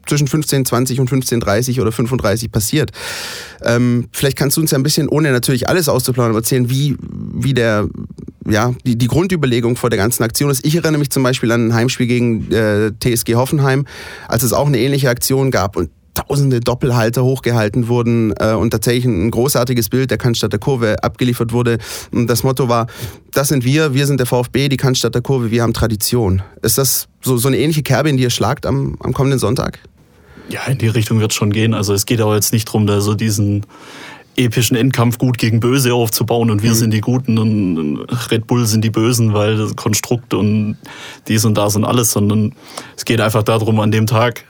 zwischen 0.07 0.29
15.20 0.29 1.01
und 1.01 1.11
15.30 1.11 1.81
oder 1.81 1.93
35 1.93 2.51
passiert. 2.51 2.93
Ähm, 3.63 4.09
vielleicht 4.13 4.37
kannst 4.37 4.57
du 4.57 4.61
uns 4.61 4.71
ja 4.71 4.79
ein 4.79 4.83
bisschen, 4.83 5.09
ohne 5.09 5.33
natürlich 5.33 5.69
alles 5.69 5.89
auszuplanen, 5.89 6.35
erzählen, 6.35 6.69
wie, 6.71 6.97
wie 7.01 7.55
der, 7.55 7.89
ja, 8.49 8.75
die, 8.85 8.97
die 8.97 9.07
Grundüberlegung 9.07 9.77
vor 9.77 9.91
der 9.91 9.99
ganzen 9.99 10.23
Aktion 10.23 10.51
ist. 10.51 10.65
Ich 10.67 10.75
erinnere 10.75 10.99
mich 10.99 11.11
zum 11.11 11.23
Beispiel 11.23 11.51
an 11.53 11.69
ein 11.69 11.75
Heimspiel 11.75 12.07
gegen 12.07 12.51
äh, 12.53 12.93
TSG 13.01 13.35
Hoffenheim, 13.35 13.87
als 14.29 14.43
es 14.43 14.53
auch 14.53 14.67
eine 14.67 14.79
ähnliche 14.79 15.09
Aktion 15.09 15.51
gab 15.51 15.77
und 15.77 15.91
tausende 16.15 16.61
Doppelhalter 16.61 17.25
hochgehalten 17.25 17.89
wurden 17.89 18.33
äh, 18.39 18.53
und 18.53 18.71
tatsächlich 18.71 19.05
ein 19.05 19.31
großartiges 19.31 19.89
Bild 19.89 20.11
der 20.11 20.19
Cannstatter 20.19 20.59
Kurve 20.59 21.03
abgeliefert 21.03 21.53
wurde. 21.53 21.79
Und 22.13 22.29
das 22.29 22.45
Motto 22.45 22.69
war, 22.69 22.87
das 23.33 23.49
sind 23.49 23.65
wir, 23.65 23.95
wir 23.95 24.07
sind 24.07 24.21
der 24.21 24.27
VfB, 24.27 24.69
die 24.69 24.77
Cannstatter 24.77 25.21
Kurve, 25.21 25.51
wir 25.51 25.63
haben 25.63 25.73
Tradition. 25.73 26.43
Ist 26.63 26.79
das 26.79 27.09
so, 27.21 27.37
so 27.37 27.49
eine 27.49 27.59
ähnliche 27.59 27.83
Kerbe, 27.83 28.09
in 28.09 28.17
die 28.17 28.23
ihr 28.23 28.31
schlagt 28.31 28.65
am, 28.65 28.97
am 29.01 29.13
kommenden 29.13 29.41
Sonntag? 29.41 29.81
Ja, 30.49 30.65
in 30.67 30.79
die 30.79 30.89
Richtung 30.89 31.21
wird 31.21 31.33
es 31.33 31.37
schon 31.37 31.53
gehen. 31.53 31.75
Also 31.75 31.95
es 31.95 32.07
geht 32.07 32.21
aber 32.21 32.35
jetzt 32.35 32.53
nicht 32.53 32.69
darum, 32.69 32.87
da 32.87 33.01
so 33.01 33.15
diesen 33.15 33.65
epischen 34.37 34.77
Endkampf 34.77 35.19
gut 35.19 35.39
gegen 35.39 35.61
Böse 35.61 35.95
aufzubauen 35.95 36.51
und 36.51 36.63
wir 36.63 36.71
mhm. 36.71 36.75
sind 36.75 36.91
die 36.93 37.01
Guten 37.01 37.39
und 37.39 38.07
Red 38.31 38.47
Bull 38.47 38.67
sind 38.67 38.85
die 38.85 38.91
Bösen, 38.91 39.33
weil 39.33 39.57
das 39.57 39.77
Konstrukt 39.77 40.35
und 40.35 40.77
dies 41.29 41.45
und 41.45 41.57
das 41.57 41.77
und 41.77 41.85
alles, 41.85 42.11
sondern 42.11 42.55
es 42.97 43.05
geht 43.05 43.21
einfach 43.21 43.43
darum, 43.43 43.81
an 43.81 43.93
dem 43.93 44.07
Tag, 44.07 44.45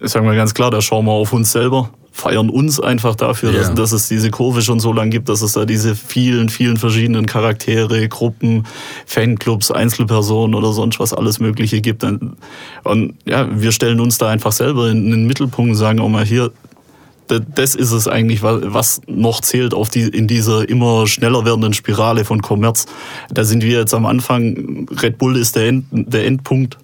ich 0.00 0.10
sage 0.10 0.24
mal 0.24 0.36
ganz 0.36 0.54
klar, 0.54 0.70
da 0.70 0.80
schauen 0.80 1.04
wir 1.04 1.12
auf 1.12 1.32
uns 1.32 1.52
selber, 1.52 1.90
feiern 2.18 2.50
uns 2.50 2.80
einfach 2.80 3.14
dafür, 3.14 3.52
Ja. 3.52 3.58
dass, 3.60 3.74
dass 3.74 3.92
es 3.92 4.08
diese 4.08 4.30
Kurve 4.30 4.60
schon 4.62 4.80
so 4.80 4.92
lange 4.92 5.10
gibt, 5.10 5.28
dass 5.28 5.40
es 5.40 5.52
da 5.52 5.64
diese 5.64 5.94
vielen, 5.94 6.48
vielen 6.48 6.76
verschiedenen 6.76 7.26
Charaktere, 7.26 8.08
Gruppen, 8.08 8.64
Fanclubs, 9.06 9.70
Einzelpersonen 9.70 10.56
oder 10.56 10.72
sonst 10.72 10.98
was 10.98 11.14
alles 11.14 11.38
Mögliche 11.38 11.80
gibt. 11.80 12.02
Und 12.02 13.14
ja, 13.24 13.48
wir 13.52 13.70
stellen 13.70 14.00
uns 14.00 14.18
da 14.18 14.28
einfach 14.28 14.50
selber 14.52 14.90
in 14.90 15.10
den 15.10 15.26
Mittelpunkt 15.28 15.70
und 15.70 15.76
sagen 15.76 16.00
auch 16.00 16.08
mal 16.08 16.24
hier, 16.24 16.50
da- 17.28 17.38
das 17.38 17.76
ist 17.76 17.92
es 17.92 18.08
eigentlich, 18.08 18.42
wa- 18.42 18.60
was 18.64 19.00
noch 19.06 19.40
zählt 19.40 19.72
auf 19.72 19.88
die, 19.88 20.02
in 20.08 20.26
dieser 20.26 20.68
immer 20.68 21.06
schneller 21.06 21.44
werdenden 21.44 21.72
Spirale 21.74 22.24
von 22.24 22.42
Kommerz. 22.42 22.86
Da 23.30 23.44
sind 23.44 23.62
wir 23.62 23.78
jetzt 23.78 23.94
am 23.94 24.06
Anfang, 24.06 24.88
Red 25.02 25.18
Bull 25.18 25.36
ist 25.36 25.54
der, 25.54 25.68
End, 25.68 25.84
der 25.92 26.26
Endpunkt. 26.26 26.78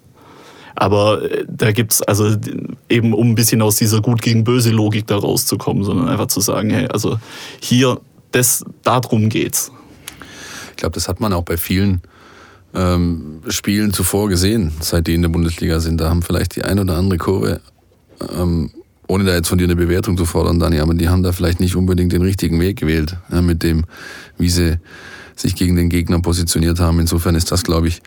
Aber 0.75 1.29
äh, 1.31 1.45
da 1.47 1.71
gibt's 1.71 2.01
also 2.01 2.35
eben, 2.89 3.13
um 3.13 3.31
ein 3.31 3.35
bisschen 3.35 3.61
aus 3.61 3.77
dieser 3.77 4.01
Gut 4.01 4.21
gegen 4.21 4.43
Böse 4.43 4.71
Logik 4.71 5.07
da 5.07 5.17
rauszukommen, 5.17 5.83
sondern 5.83 6.07
einfach 6.07 6.27
zu 6.27 6.41
sagen, 6.41 6.69
hey, 6.69 6.87
also 6.87 7.17
hier, 7.61 7.99
das, 8.31 8.63
darum 8.83 9.29
geht's. 9.29 9.71
Ich 10.71 10.77
glaube, 10.77 10.93
das 10.93 11.07
hat 11.07 11.19
man 11.19 11.31
auch 11.33 11.43
bei 11.43 11.57
vielen 11.57 12.01
ähm, 12.73 13.41
Spielen 13.47 13.93
zuvor 13.93 14.29
gesehen, 14.29 14.73
seit 14.81 15.07
die 15.07 15.13
in 15.13 15.21
der 15.21 15.29
Bundesliga 15.29 15.79
sind. 15.79 16.01
Da 16.01 16.09
haben 16.09 16.21
vielleicht 16.21 16.57
die 16.57 16.63
ein 16.63 16.79
oder 16.79 16.97
andere 16.97 17.17
Kurve, 17.17 17.61
ähm, 18.37 18.71
ohne 19.07 19.23
da 19.23 19.35
jetzt 19.35 19.47
von 19.47 19.57
dir 19.57 19.65
eine 19.65 19.75
Bewertung 19.75 20.17
zu 20.17 20.25
fordern, 20.25 20.59
Dani, 20.59 20.79
aber 20.79 20.93
die 20.93 21.07
haben 21.07 21.23
da 21.23 21.31
vielleicht 21.31 21.59
nicht 21.59 21.75
unbedingt 21.75 22.11
den 22.11 22.21
richtigen 22.21 22.59
Weg 22.59 22.79
gewählt, 22.79 23.17
ja, 23.31 23.41
mit 23.41 23.63
dem, 23.63 23.85
wie 24.37 24.49
sie 24.49 24.79
sich 25.35 25.55
gegen 25.55 25.75
den 25.75 25.89
Gegner 25.89 26.19
positioniert 26.21 26.79
haben. 26.79 26.99
Insofern 26.99 27.35
ist 27.35 27.51
das, 27.51 27.63
glaube 27.63 27.87
ich, 27.87 28.01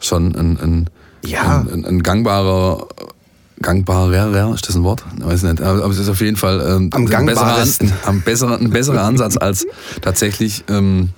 schon 0.00 0.34
ein, 0.34 0.58
ein, 0.58 0.90
Ja. 1.26 1.60
ein, 1.60 1.68
ein, 1.72 1.84
ein 1.84 2.02
gangbarer 2.02 2.88
gangbarer, 3.62 4.54
ist 4.54 4.68
das 4.68 4.76
ein 4.76 4.84
Wort? 4.84 5.04
Ich 5.18 5.24
weiß 5.24 5.42
nicht, 5.44 5.60
aber 5.62 5.86
es 5.86 5.98
ist 5.98 6.08
auf 6.08 6.20
jeden 6.20 6.36
Fall 6.36 6.60
ähm, 6.60 6.90
Am 6.92 7.06
ein, 7.06 7.26
besserer, 7.26 7.56
ein, 8.06 8.20
besserer, 8.24 8.58
ein 8.58 8.70
besserer 8.70 9.02
Ansatz, 9.02 9.36
als 9.36 9.66
tatsächlich 10.02 10.64
ähm, 10.68 11.10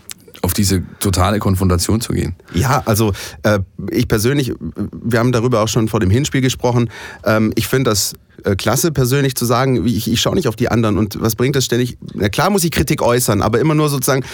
auf 0.42 0.52
diese 0.52 0.82
totale 1.00 1.38
Konfrontation 1.38 2.00
zu 2.00 2.12
gehen. 2.12 2.36
Ja, 2.54 2.82
also 2.84 3.12
äh, 3.42 3.58
ich 3.90 4.06
persönlich, 4.06 4.52
wir 4.92 5.18
haben 5.18 5.32
darüber 5.32 5.62
auch 5.62 5.68
schon 5.68 5.88
vor 5.88 5.98
dem 5.98 6.10
Hinspiel 6.10 6.40
gesprochen. 6.40 6.90
Ähm, 7.24 7.52
ich 7.56 7.66
finde 7.66 7.90
das 7.90 8.12
äh, 8.44 8.54
klasse, 8.54 8.92
persönlich 8.92 9.34
zu 9.34 9.44
sagen, 9.44 9.84
ich, 9.86 10.10
ich 10.10 10.20
schaue 10.20 10.36
nicht 10.36 10.46
auf 10.46 10.56
die 10.56 10.70
anderen 10.70 10.98
und 10.98 11.20
was 11.20 11.34
bringt 11.34 11.56
das 11.56 11.64
ständig? 11.64 11.98
Na 12.14 12.28
klar 12.28 12.50
muss 12.50 12.62
ich 12.64 12.70
Kritik 12.70 13.02
äußern, 13.02 13.42
aber 13.42 13.58
immer 13.58 13.74
nur 13.74 13.88
sozusagen, 13.88 14.24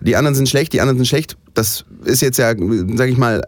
die 0.00 0.16
anderen 0.16 0.34
sind 0.34 0.48
schlecht, 0.48 0.72
die 0.72 0.80
anderen 0.80 0.98
sind 0.98 1.06
schlecht. 1.06 1.36
Das 1.54 1.84
ist 2.04 2.20
jetzt 2.20 2.38
ja, 2.38 2.48
sage 2.48 3.06
ich 3.06 3.16
mal, 3.16 3.42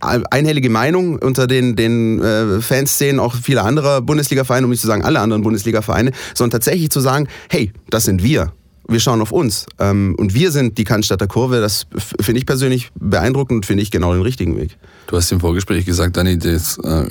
einhellige 0.00 0.70
Meinung 0.70 1.18
unter 1.18 1.46
den, 1.46 1.76
den 1.76 2.22
äh, 2.22 2.60
Fanszenen 2.60 3.20
auch 3.20 3.34
vieler 3.34 3.64
anderer 3.64 4.00
Bundesliga-Vereine, 4.00 4.66
um 4.66 4.70
nicht 4.70 4.80
zu 4.80 4.86
sagen 4.86 5.04
alle 5.04 5.20
anderen 5.20 5.42
Bundesliga-Vereine, 5.42 6.12
sondern 6.34 6.52
tatsächlich 6.52 6.90
zu 6.90 7.00
sagen, 7.00 7.28
hey, 7.48 7.72
das 7.90 8.04
sind 8.04 8.22
wir. 8.22 8.52
Wir 8.86 9.00
schauen 9.00 9.22
auf 9.22 9.32
uns. 9.32 9.66
Ähm, 9.78 10.14
und 10.18 10.34
wir 10.34 10.50
sind 10.50 10.76
die 10.76 10.84
Cannstatter 10.84 11.26
Kurve. 11.26 11.60
Das 11.60 11.86
finde 12.20 12.38
ich 12.38 12.46
persönlich 12.46 12.90
beeindruckend 12.94 13.56
und 13.56 13.66
finde 13.66 13.82
ich 13.82 13.90
genau 13.90 14.12
den 14.12 14.22
richtigen 14.22 14.56
Weg. 14.58 14.76
Du 15.06 15.16
hast 15.16 15.32
im 15.32 15.40
Vorgespräch 15.40 15.86
gesagt, 15.86 16.16
Dani, 16.16 16.38
das, 16.38 16.78
äh, 16.78 17.06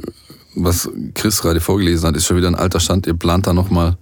was 0.56 0.90
Chris 1.16 1.42
gerade 1.42 1.60
vorgelesen 1.60 2.08
hat, 2.08 2.16
ist 2.16 2.26
schon 2.26 2.38
wieder 2.38 2.48
ein 2.48 2.56
alter 2.56 2.80
Stand. 2.80 3.08
Ihr 3.08 3.16
plant 3.16 3.48
da 3.48 3.54
nochmal 3.54 3.98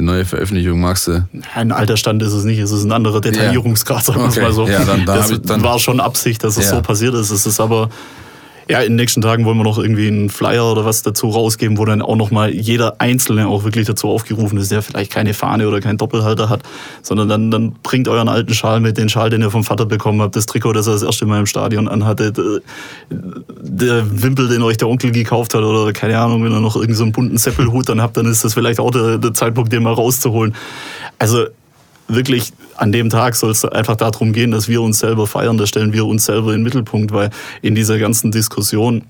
eine 0.00 0.06
neue 0.12 0.24
Veröffentlichung. 0.24 0.80
Magst 0.80 1.06
du? 1.08 1.26
Ein 1.54 1.72
alter 1.72 1.96
Stand 1.96 2.22
ist 2.22 2.32
es 2.32 2.44
nicht, 2.44 2.58
es 2.58 2.70
ist 2.72 2.84
ein 2.84 2.92
anderer 2.92 3.20
Detaillierungsgrad, 3.20 4.04
sagen 4.04 4.20
wir 4.20 4.26
es 4.28 4.34
Okay. 4.36 4.42
mal 4.46 4.52
so. 4.52 4.66
Ja, 4.68 4.84
dann- 4.84 5.04
dann 5.04 5.18
das 5.18 5.30
ich- 5.30 5.42
dann- 5.42 5.62
war 5.62 5.78
schon 5.78 6.00
Absicht, 6.00 6.42
dass 6.42 6.56
es 6.56 6.64
Ja. 6.70 6.76
so 6.76 6.82
passiert 6.82 7.14
ist. 7.14 7.30
Es 7.30 7.46
ist 7.46 7.60
aber, 7.60 7.88
ja, 8.70 8.82
in 8.82 8.92
den 8.92 8.96
nächsten 8.96 9.20
Tagen 9.20 9.44
wollen 9.44 9.58
wir 9.58 9.64
noch 9.64 9.78
irgendwie 9.78 10.06
einen 10.06 10.30
Flyer 10.30 10.70
oder 10.70 10.84
was 10.84 11.02
dazu 11.02 11.28
rausgeben, 11.28 11.76
wo 11.76 11.84
dann 11.84 12.02
auch 12.02 12.14
nochmal 12.14 12.54
jeder 12.54 13.00
Einzelne 13.00 13.48
auch 13.48 13.64
wirklich 13.64 13.84
dazu 13.84 14.08
aufgerufen 14.08 14.58
ist, 14.58 14.70
der 14.70 14.80
vielleicht 14.80 15.10
keine 15.10 15.34
Fahne 15.34 15.66
oder 15.66 15.80
keinen 15.80 15.98
Doppelhalter 15.98 16.48
hat, 16.48 16.62
sondern 17.02 17.28
dann, 17.28 17.50
dann 17.50 17.72
bringt 17.82 18.06
euren 18.06 18.28
alten 18.28 18.54
Schal 18.54 18.78
mit, 18.78 18.96
den 18.96 19.08
Schal, 19.08 19.28
den 19.28 19.42
ihr 19.42 19.50
vom 19.50 19.64
Vater 19.64 19.86
bekommen 19.86 20.22
habt, 20.22 20.36
das 20.36 20.46
Trikot, 20.46 20.72
das 20.72 20.86
er 20.86 20.92
das 20.92 21.02
erste 21.02 21.26
Mal 21.26 21.40
im 21.40 21.46
Stadion 21.46 21.88
anhattet, 21.88 22.38
äh, 22.38 22.60
der 23.10 24.22
Wimpel, 24.22 24.48
den 24.48 24.62
euch 24.62 24.76
der 24.76 24.88
Onkel 24.88 25.10
gekauft 25.10 25.54
hat 25.54 25.62
oder 25.62 25.92
keine 25.92 26.16
Ahnung, 26.16 26.44
wenn 26.44 26.52
ihr 26.52 26.60
noch 26.60 26.76
irgendeinen 26.76 26.96
so 26.96 27.02
einen 27.02 27.12
bunten 27.12 27.38
Seppelhut 27.38 27.88
dann 27.88 28.00
habt, 28.00 28.16
dann 28.16 28.26
ist 28.26 28.44
das 28.44 28.54
vielleicht 28.54 28.78
auch 28.78 28.92
der, 28.92 29.18
der 29.18 29.34
Zeitpunkt, 29.34 29.72
den 29.72 29.82
mal 29.82 29.94
rauszuholen. 29.94 30.54
Also 31.18 31.46
wirklich 32.14 32.52
an 32.76 32.92
dem 32.92 33.10
Tag 33.10 33.36
soll 33.36 33.50
es 33.50 33.64
einfach 33.64 33.96
darum 33.96 34.32
gehen, 34.32 34.50
dass 34.50 34.68
wir 34.68 34.82
uns 34.82 34.98
selber 34.98 35.26
feiern, 35.26 35.58
da 35.58 35.66
stellen 35.66 35.92
wir 35.92 36.06
uns 36.06 36.24
selber 36.24 36.52
in 36.52 36.58
den 36.58 36.62
Mittelpunkt, 36.62 37.12
weil 37.12 37.30
in 37.62 37.74
dieser 37.74 37.98
ganzen 37.98 38.30
Diskussion, 38.30 39.02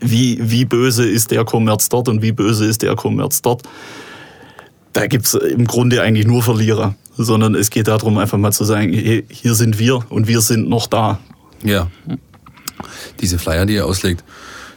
wie, 0.00 0.38
wie 0.40 0.64
böse 0.64 1.04
ist 1.04 1.30
der 1.30 1.44
Kommerz 1.44 1.88
dort 1.88 2.08
und 2.08 2.22
wie 2.22 2.32
böse 2.32 2.66
ist 2.66 2.82
der 2.82 2.96
Kommerz 2.96 3.42
dort, 3.42 3.62
da 4.92 5.06
gibt's 5.06 5.34
im 5.34 5.66
Grunde 5.66 6.02
eigentlich 6.02 6.26
nur 6.26 6.42
Verlierer, 6.42 6.94
sondern 7.16 7.54
es 7.54 7.70
geht 7.70 7.88
darum, 7.88 8.18
einfach 8.18 8.38
mal 8.38 8.52
zu 8.52 8.64
sagen, 8.64 8.92
hier 8.92 9.54
sind 9.54 9.78
wir 9.78 10.04
und 10.08 10.28
wir 10.28 10.40
sind 10.40 10.68
noch 10.68 10.86
da. 10.86 11.18
Ja. 11.62 11.90
Diese 13.20 13.38
Flyer, 13.38 13.66
die 13.66 13.74
ihr 13.74 13.86
auslegt, 13.86 14.24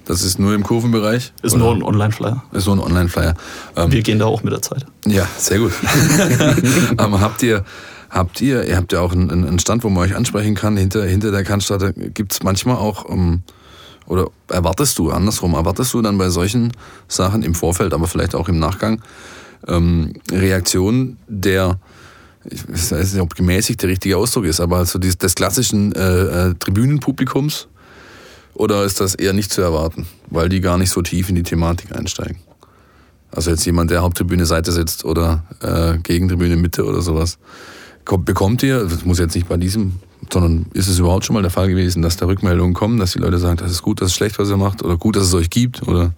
das 0.07 0.23
ist 0.23 0.39
nur 0.39 0.53
im 0.55 0.63
Kurvenbereich? 0.63 1.33
Ist 1.41 1.53
Oder? 1.53 1.63
nur 1.63 1.75
ein 1.75 1.83
Online-Flyer. 1.83 2.43
ist 2.53 2.65
nur 2.65 2.75
ein 2.77 2.79
Online-Flyer. 2.79 3.33
Ähm, 3.75 3.91
Wir 3.91 4.01
gehen 4.01 4.19
da 4.19 4.25
auch 4.25 4.41
mit 4.43 4.53
der 4.53 4.61
Zeit. 4.61 4.85
Ja, 5.05 5.27
sehr 5.37 5.59
gut. 5.59 5.73
Aber 6.97 7.19
habt 7.19 7.43
ihr, 7.43 7.65
habt 8.09 8.39
ihr, 8.41 8.63
ihr 8.65 8.77
habt 8.77 8.93
ja 8.93 9.01
auch 9.01 9.11
einen, 9.11 9.29
einen 9.29 9.59
Stand, 9.59 9.83
wo 9.83 9.89
man 9.89 10.03
euch 10.03 10.15
ansprechen 10.15 10.55
kann, 10.55 10.77
hinter, 10.77 11.03
hinter 11.05 11.31
der 11.31 11.43
Cannstatter 11.43 11.91
gibt 11.93 12.31
es 12.31 12.43
manchmal 12.43 12.77
auch, 12.77 13.09
ähm, 13.09 13.41
oder 14.05 14.29
erwartest 14.47 14.97
du, 14.97 15.11
andersrum, 15.11 15.53
erwartest 15.53 15.93
du 15.93 16.01
dann 16.01 16.17
bei 16.17 16.29
solchen 16.29 16.71
Sachen 17.09 17.43
im 17.43 17.53
Vorfeld, 17.53 17.93
aber 17.93 18.07
vielleicht 18.07 18.33
auch 18.35 18.47
im 18.47 18.59
Nachgang, 18.59 19.01
ähm, 19.67 20.13
Reaktionen 20.31 21.17
der, 21.27 21.79
ich 22.45 22.65
weiß 22.69 23.13
nicht, 23.13 23.21
ob 23.21 23.35
gemäßigt 23.35 23.81
der 23.81 23.89
richtige 23.89 24.15
Ausdruck 24.15 24.45
ist, 24.45 24.61
aber 24.61 24.77
also 24.77 24.99
des, 24.99 25.17
des 25.17 25.35
klassischen 25.35 25.91
äh, 25.91 26.49
äh, 26.49 26.53
Tribünenpublikums, 26.57 27.67
oder 28.57 28.83
ist 28.83 28.99
das 28.99 29.13
eher 29.15 29.33
nicht 29.33 29.51
zu 29.51 29.61
erwarten, 29.61 30.07
weil 30.29 30.49
die 30.49 30.61
gar 30.61 30.77
nicht 30.77 30.89
so 30.89 31.01
tief 31.01 31.29
in 31.29 31.35
die 31.35 31.43
Thematik 31.43 31.95
einsteigen? 31.95 32.37
Also 33.31 33.51
jetzt 33.51 33.65
jemand, 33.65 33.91
der 33.91 34.01
Haupttribüne 34.01 34.45
Seite 34.45 34.71
sitzt 34.71 35.05
oder 35.05 35.43
äh, 35.61 35.99
Gegentribüne 35.99 36.55
Mitte 36.55 36.85
oder 36.85 37.01
sowas. 37.01 37.37
Kommt, 38.03 38.25
bekommt 38.25 38.63
ihr, 38.63 38.85
das 38.85 39.05
muss 39.05 39.19
jetzt 39.19 39.35
nicht 39.35 39.47
bei 39.47 39.57
diesem, 39.57 39.97
sondern 40.33 40.65
ist 40.73 40.87
es 40.87 40.97
überhaupt 40.97 41.25
schon 41.25 41.35
mal 41.35 41.41
der 41.41 41.51
Fall 41.51 41.67
gewesen, 41.67 42.01
dass 42.01 42.17
da 42.17 42.25
Rückmeldungen 42.25 42.73
kommen, 42.73 42.97
dass 42.97 43.11
die 43.11 43.19
Leute 43.19 43.37
sagen, 43.37 43.57
das 43.57 43.71
ist 43.71 43.83
gut, 43.83 44.01
das 44.01 44.07
ist 44.07 44.15
schlecht, 44.15 44.39
was 44.39 44.49
ihr 44.49 44.57
macht 44.57 44.83
oder 44.83 44.97
gut, 44.97 45.17
dass 45.17 45.23
es 45.25 45.33
euch 45.33 45.49
gibt 45.49 45.87
oder 45.87 46.13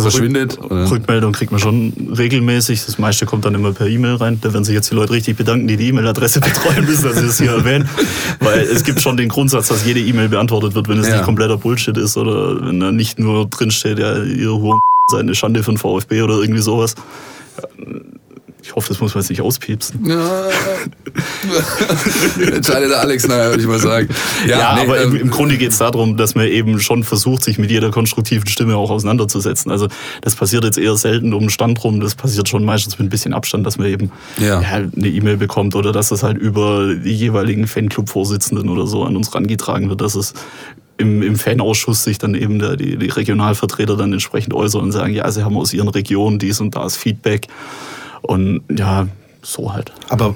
verschwindet? 0.00 0.58
Rück? 0.62 0.90
Rückmeldung 0.90 1.32
kriegt 1.32 1.52
man 1.52 1.60
schon 1.60 1.92
regelmäßig. 2.16 2.86
Das 2.86 2.98
meiste 2.98 3.26
kommt 3.26 3.44
dann 3.44 3.54
immer 3.54 3.72
per 3.72 3.86
E-Mail 3.86 4.14
rein. 4.14 4.38
Da 4.40 4.52
werden 4.52 4.64
sich 4.64 4.74
jetzt 4.74 4.90
die 4.90 4.94
Leute 4.94 5.12
richtig 5.12 5.36
bedanken, 5.36 5.68
die 5.68 5.76
die 5.76 5.88
E-Mail-Adresse 5.88 6.40
betreuen 6.40 6.84
müssen, 6.86 7.04
dass 7.04 7.16
sie 7.18 7.26
das 7.26 7.38
hier 7.38 7.50
erwähnen. 7.50 7.88
Weil 8.40 8.60
es 8.60 8.84
gibt 8.84 9.00
schon 9.02 9.16
den 9.16 9.28
Grundsatz, 9.28 9.68
dass 9.68 9.84
jede 9.84 10.00
E-Mail 10.00 10.28
beantwortet 10.28 10.74
wird, 10.74 10.88
wenn 10.88 10.98
es 10.98 11.08
Ja. 11.08 11.16
nicht 11.16 11.24
kompletter 11.24 11.58
Bullshit 11.58 11.96
ist 11.98 12.16
oder 12.16 12.64
wenn 12.66 12.80
da 12.80 12.90
nicht 12.92 13.18
nur 13.18 13.46
drinsteht, 13.46 13.98
ja, 13.98 14.22
ihr 14.22 14.50
Huren 14.52 14.78
seid 15.10 15.20
eine 15.20 15.34
Schande 15.34 15.62
für 15.62 15.72
den 15.72 15.78
VfB 15.78 16.22
oder 16.22 16.36
irgendwie 16.40 16.62
sowas. 16.62 16.94
Ich 18.72 18.76
hoffe, 18.76 18.88
das 18.88 19.00
muss 19.00 19.14
man 19.14 19.20
jetzt 19.22 19.28
nicht 19.28 19.42
auspiepsen. 19.42 20.02
Ja. 20.08 20.48
Entscheidet 22.56 22.90
Alex 22.94 23.28
nachher, 23.28 23.50
würde 23.50 23.60
ich 23.60 23.68
mal 23.68 23.78
sagen. 23.78 24.08
Ja, 24.48 24.76
nee, 24.76 24.80
aber 24.80 25.02
ähm, 25.02 25.14
im, 25.14 25.20
im 25.20 25.30
Grunde 25.30 25.58
geht 25.58 25.72
es 25.72 25.78
darum, 25.78 26.16
dass 26.16 26.34
man 26.34 26.46
eben 26.46 26.80
schon 26.80 27.04
versucht, 27.04 27.44
sich 27.44 27.58
mit 27.58 27.70
jeder 27.70 27.90
konstruktiven 27.90 28.46
Stimme 28.48 28.76
auch 28.76 28.90
auseinanderzusetzen. 28.90 29.70
Also 29.70 29.88
das 30.22 30.36
passiert 30.36 30.64
jetzt 30.64 30.78
eher 30.78 30.96
selten 30.96 31.34
um 31.34 31.40
den 31.40 31.50
Stand 31.50 31.84
rum, 31.84 32.00
das 32.00 32.14
passiert 32.14 32.48
schon 32.48 32.64
meistens 32.64 32.98
mit 32.98 33.08
ein 33.08 33.10
bisschen 33.10 33.34
Abstand, 33.34 33.66
dass 33.66 33.76
man 33.76 33.88
eben 33.88 34.10
Ja. 34.38 34.60
eine 34.60 34.88
E-Mail 35.06 35.36
bekommt 35.36 35.74
oder 35.74 35.92
dass 35.92 36.10
es 36.10 36.22
halt 36.22 36.38
über 36.38 36.94
die 36.94 37.12
jeweiligen 37.14 37.66
Fanclub-Vorsitzenden 37.66 38.70
oder 38.70 38.86
so 38.86 39.04
an 39.04 39.16
uns 39.16 39.34
rangetragen 39.34 39.90
wird, 39.90 40.00
dass 40.00 40.14
es 40.14 40.32
im, 40.96 41.20
im 41.20 41.36
Fanausschuss 41.36 42.04
sich 42.04 42.16
dann 42.16 42.34
eben 42.34 42.58
der, 42.58 42.76
die, 42.76 42.96
die 42.96 43.08
Regionalvertreter 43.08 43.98
dann 43.98 44.14
entsprechend 44.14 44.54
äußern 44.54 44.80
und 44.80 44.92
sagen, 44.92 45.12
ja, 45.12 45.30
sie 45.30 45.44
haben 45.44 45.58
aus 45.58 45.74
ihren 45.74 45.88
Regionen 45.88 46.38
dies 46.38 46.58
und 46.60 46.74
das 46.74 46.96
Feedback. 46.96 47.48
Und 48.22 48.62
ja, 48.70 49.08
so 49.42 49.72
halt. 49.72 49.92
Aber 50.08 50.34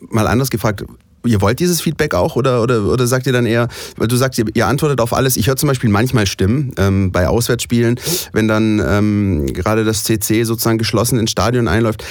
mal 0.00 0.26
anders 0.26 0.50
gefragt, 0.50 0.84
ihr 1.26 1.40
wollt 1.40 1.60
dieses 1.60 1.80
Feedback 1.80 2.14
auch 2.14 2.36
oder, 2.36 2.62
oder, 2.62 2.84
oder 2.84 3.06
sagt 3.06 3.26
ihr 3.26 3.32
dann 3.32 3.46
eher, 3.46 3.68
weil 3.96 4.08
du 4.08 4.16
sagst, 4.16 4.38
ihr, 4.38 4.46
ihr 4.54 4.66
antwortet 4.66 5.00
auf 5.00 5.12
alles. 5.12 5.36
Ich 5.36 5.48
höre 5.48 5.56
zum 5.56 5.68
Beispiel 5.68 5.90
manchmal 5.90 6.26
Stimmen 6.26 6.72
ähm, 6.78 7.12
bei 7.12 7.28
Auswärtsspielen, 7.28 8.00
wenn 8.32 8.48
dann 8.48 8.82
ähm, 8.86 9.46
gerade 9.52 9.84
das 9.84 10.04
CC 10.04 10.44
sozusagen 10.44 10.78
geschlossen 10.78 11.18
ins 11.18 11.30
Stadion 11.30 11.68
einläuft. 11.68 12.04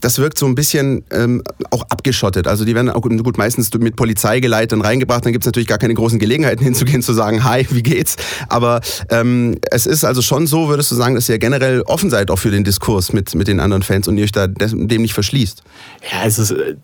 Das 0.00 0.18
wirkt 0.18 0.38
so 0.38 0.46
ein 0.46 0.54
bisschen 0.54 1.04
ähm, 1.10 1.42
auch 1.70 1.84
abgeschottet. 1.88 2.46
Also 2.46 2.64
die 2.64 2.74
werden 2.74 2.90
auch 2.90 3.02
gut 3.02 3.38
meistens 3.38 3.72
mit 3.74 3.96
Polizeigeleitet 3.96 4.72
dann 4.72 4.80
reingebracht. 4.80 5.24
Dann 5.24 5.32
gibt 5.32 5.44
es 5.44 5.46
natürlich 5.46 5.68
gar 5.68 5.78
keine 5.78 5.94
großen 5.94 6.18
Gelegenheiten 6.18 6.64
hinzugehen, 6.64 7.02
zu 7.02 7.12
sagen, 7.12 7.44
hi, 7.44 7.66
wie 7.70 7.82
geht's? 7.82 8.16
Aber 8.48 8.80
ähm, 9.10 9.56
es 9.70 9.86
ist 9.86 10.04
also 10.04 10.22
schon 10.22 10.46
so, 10.46 10.68
würdest 10.68 10.90
du 10.90 10.94
sagen, 10.94 11.14
dass 11.14 11.28
ihr 11.28 11.38
generell 11.38 11.82
offen 11.82 12.10
seid 12.10 12.30
auch 12.30 12.38
für 12.38 12.50
den 12.50 12.64
Diskurs 12.64 13.12
mit, 13.12 13.34
mit 13.34 13.48
den 13.48 13.60
anderen 13.60 13.82
Fans 13.82 14.08
und 14.08 14.18
ihr 14.18 14.24
euch 14.24 14.32
da 14.32 14.46
dem 14.46 15.02
nicht 15.02 15.14
verschließt. 15.14 15.62
Ja, 16.10 16.26
es 16.26 16.38
ist, 16.38 16.50
äh, 16.50 16.74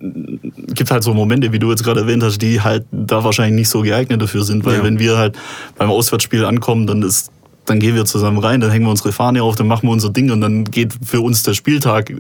gibt 0.69 0.91
halt 0.91 1.03
so 1.03 1.15
Momente, 1.15 1.53
wie 1.53 1.59
du 1.59 1.69
jetzt 1.79 1.85
gerade 1.85 2.01
erwähnt 2.01 2.23
hast, 2.23 2.39
die 2.43 2.61
halt 2.61 2.85
da 2.93 3.25
wahrscheinlich 3.25 3.55
nicht 3.61 3.69
so 3.69 3.83
geeignet 3.83 4.21
dafür 4.21 4.45
sind, 4.45 4.65
weil 4.65 4.79
Ja. 4.79 4.85
wenn 4.85 4.99
wir 4.99 5.17
halt 5.17 5.37
beim 5.77 5.91
Auswärtsspiel 5.91 6.45
ankommen, 6.45 6.87
dann 6.87 7.03
ist 7.03 7.31
dann 7.69 7.81
gehen 7.81 7.95
wir 7.95 8.05
zusammen 8.05 8.39
rein, 8.39 8.61
dann 8.61 8.71
hängen 8.71 8.87
wir 8.87 8.91
unsere 8.91 9.13
Fahne 9.13 9.43
auf, 9.43 9.57
dann 9.57 9.67
machen 9.67 9.87
wir 9.89 9.93
unser 9.93 10.11
Ding 10.11 10.31
und 10.31 10.41
dann 10.41 10.65
geht 10.65 10.93
für 11.05 11.21
uns 11.21 11.43
der 11.43 11.55
Spieltag 11.55 12.13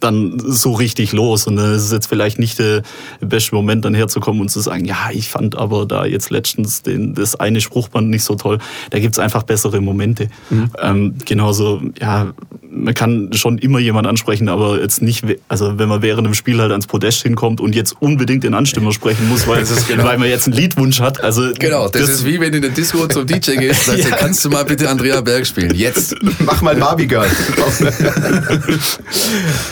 dann 0.00 0.38
so 0.38 0.72
richtig 0.72 1.12
los. 1.12 1.46
Und 1.46 1.56
dann 1.56 1.74
ist 1.74 1.84
es 1.84 1.92
jetzt 1.92 2.06
vielleicht 2.06 2.38
nicht 2.38 2.58
der 2.58 2.82
beste 3.20 3.54
Moment, 3.54 3.84
dann 3.84 3.94
herzukommen 3.94 4.40
und 4.40 4.50
zu 4.50 4.60
sagen, 4.60 4.84
ja, 4.84 5.08
ich 5.12 5.28
fand 5.28 5.56
aber 5.56 5.86
da 5.86 6.04
jetzt 6.04 6.30
letztens 6.30 6.82
den, 6.82 7.14
das 7.14 7.36
eine 7.36 7.60
Spruchband 7.60 8.08
nicht 8.08 8.24
so 8.24 8.34
toll. 8.34 8.58
Da 8.90 8.98
gibt's 8.98 9.18
einfach 9.18 9.42
bessere 9.42 9.80
Momente. 9.80 10.28
Mhm. 10.50 10.70
Ähm, 10.80 11.14
genauso, 11.24 11.80
ja, 12.00 12.32
man 12.70 12.92
kann 12.92 13.30
schon 13.32 13.56
immer 13.58 13.78
jemand 13.78 14.06
ansprechen, 14.06 14.48
aber 14.48 14.80
jetzt 14.80 15.00
nicht, 15.00 15.24
also 15.48 15.78
wenn 15.78 15.88
man 15.88 16.02
während 16.02 16.26
dem 16.26 16.34
Spiel 16.34 16.60
halt 16.60 16.72
ans 16.72 16.86
Podest 16.86 17.22
hinkommt 17.22 17.60
und 17.60 17.74
jetzt 17.74 17.96
unbedingt 18.00 18.44
den 18.44 18.52
Anstimmer 18.52 18.92
sprechen 18.92 19.28
muss, 19.28 19.46
weil, 19.46 19.64
genau. 19.88 20.04
weil 20.04 20.18
man 20.18 20.28
jetzt 20.28 20.46
einen 20.46 20.56
Liedwunsch 20.56 21.00
hat. 21.00 21.22
Also 21.22 21.52
genau, 21.58 21.88
das, 21.88 22.02
das 22.02 22.10
ist 22.10 22.26
wie 22.26 22.38
wenn 22.38 22.50
du 22.50 22.58
in 22.58 22.62
der 22.62 22.72
Disco 22.72 23.06
zum 23.08 23.26
DJ 23.26 23.56
gehst, 23.56 23.86
sagst, 23.86 24.04
ja. 24.10 24.16
kannst 24.16 24.44
du 24.44 24.50
mal 24.50 24.64
bitte 24.64 24.75
Andrea 24.84 25.20
Berg 25.20 25.46
spielen? 25.46 25.74
Jetzt. 25.74 26.14
Mach 26.44 26.62
mal 26.62 26.76
Barbie 26.76 27.06
Girl. 27.06 27.28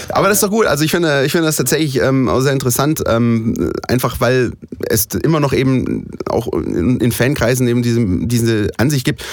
aber 0.09 0.29
das 0.29 0.37
ist 0.39 0.43
doch 0.43 0.51
gut. 0.51 0.67
Also 0.67 0.85
ich 0.85 0.91
finde, 0.91 1.25
ich 1.25 1.33
finde 1.33 1.47
das 1.47 1.57
tatsächlich 1.57 2.01
ähm, 2.01 2.29
auch 2.29 2.41
sehr 2.41 2.53
interessant, 2.53 3.03
ähm, 3.07 3.71
einfach 3.89 4.21
weil 4.21 4.53
es 4.89 5.07
immer 5.23 5.41
noch 5.41 5.53
eben 5.53 6.07
auch 6.29 6.53
in, 6.53 6.99
in 7.01 7.13
Fankreisen 7.13 7.67
eben 7.69 7.83
diese, 7.83 8.05
diese 8.27 8.69
Ansicht 8.79 9.05
gibt 9.05 9.25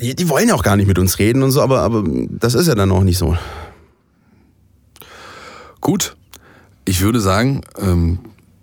die, 0.00 0.14
die 0.14 0.28
wollen 0.28 0.48
ja 0.48 0.54
auch 0.54 0.62
gar 0.62 0.76
nicht 0.76 0.86
mit 0.86 0.98
uns 0.98 1.18
reden 1.18 1.42
und 1.42 1.50
so, 1.50 1.60
aber, 1.62 1.80
aber 1.80 2.04
das 2.06 2.54
ist 2.54 2.66
ja 2.66 2.74
dann 2.74 2.92
auch 2.92 3.02
nicht 3.02 3.18
so. 3.18 3.36
Gut, 5.80 6.16
ich 6.84 7.00
würde 7.00 7.20
sagen, 7.20 7.62
ähm, 7.78 8.18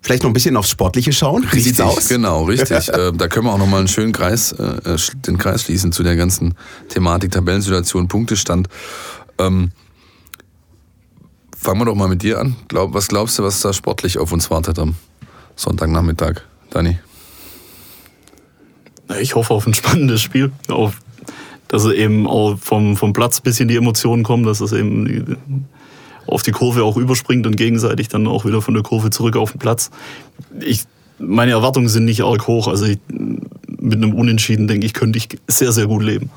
Vielleicht 0.07 0.23
noch 0.23 0.29
ein 0.29 0.33
bisschen 0.33 0.55
aufs 0.55 0.69
Sportliche 0.69 1.11
schauen. 1.11 1.43
Richtig, 1.43 1.81
aus? 1.81 2.07
genau, 2.07 2.43
richtig. 2.43 2.87
äh, 2.93 3.11
da 3.11 3.27
können 3.27 3.45
wir 3.45 3.51
auch 3.51 3.57
noch 3.57 3.67
mal 3.67 3.79
einen 3.79 3.89
schönen 3.89 4.13
Kreis, 4.13 4.53
äh, 4.53 4.95
den 5.27 5.37
Kreis 5.37 5.63
schließen 5.63 5.91
zu 5.91 6.01
der 6.01 6.15
ganzen 6.15 6.53
Thematik, 6.87 7.31
Tabellensituation, 7.31 8.07
Punktestand. 8.07 8.69
Ähm, 9.37 9.73
fangen 11.57 11.81
wir 11.81 11.85
doch 11.85 11.95
mal 11.95 12.07
mit 12.07 12.23
dir 12.23 12.39
an. 12.39 12.55
Glaub, 12.69 12.93
was 12.93 13.09
glaubst 13.09 13.37
du, 13.37 13.43
was 13.43 13.59
da 13.59 13.73
sportlich 13.73 14.17
auf 14.17 14.31
uns 14.31 14.49
wartet 14.49 14.79
am 14.79 14.95
Sonntagnachmittag, 15.57 16.35
Dani? 16.69 16.99
Ich 19.19 19.35
hoffe 19.35 19.53
auf 19.53 19.67
ein 19.67 19.73
spannendes 19.73 20.21
Spiel, 20.21 20.53
auf 20.69 21.01
dass 21.67 21.83
es 21.83 21.93
eben 21.95 22.27
auch 22.27 22.57
vom, 22.57 22.95
vom 22.95 23.11
Platz 23.11 23.39
ein 23.39 23.43
bisschen 23.43 23.67
die 23.67 23.75
Emotionen 23.75 24.23
kommen, 24.23 24.45
dass 24.45 24.61
es 24.61 24.71
eben 24.71 25.67
auf 26.27 26.43
die 26.43 26.51
Kurve 26.51 26.83
auch 26.83 26.97
überspringt 26.97 27.47
und 27.47 27.55
gegenseitig 27.55 28.07
dann 28.07 28.27
auch 28.27 28.45
wieder 28.45 28.61
von 28.61 28.73
der 28.73 28.83
Kurve 28.83 29.09
zurück 29.09 29.35
auf 29.35 29.51
den 29.51 29.59
Platz. 29.59 29.89
Ich, 30.59 30.83
meine 31.19 31.51
Erwartungen 31.51 31.89
sind 31.89 32.05
nicht 32.05 32.21
arg 32.21 32.47
hoch. 32.47 32.67
Also 32.67 32.85
ich, 32.85 32.99
mit 33.07 33.95
einem 33.95 34.13
Unentschieden, 34.13 34.67
denke 34.67 34.85
ich, 34.85 34.93
könnte 34.93 35.17
ich 35.17 35.29
sehr, 35.47 35.71
sehr 35.71 35.87
gut 35.87 36.03
leben. 36.03 36.29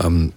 Ähm, 0.00 0.32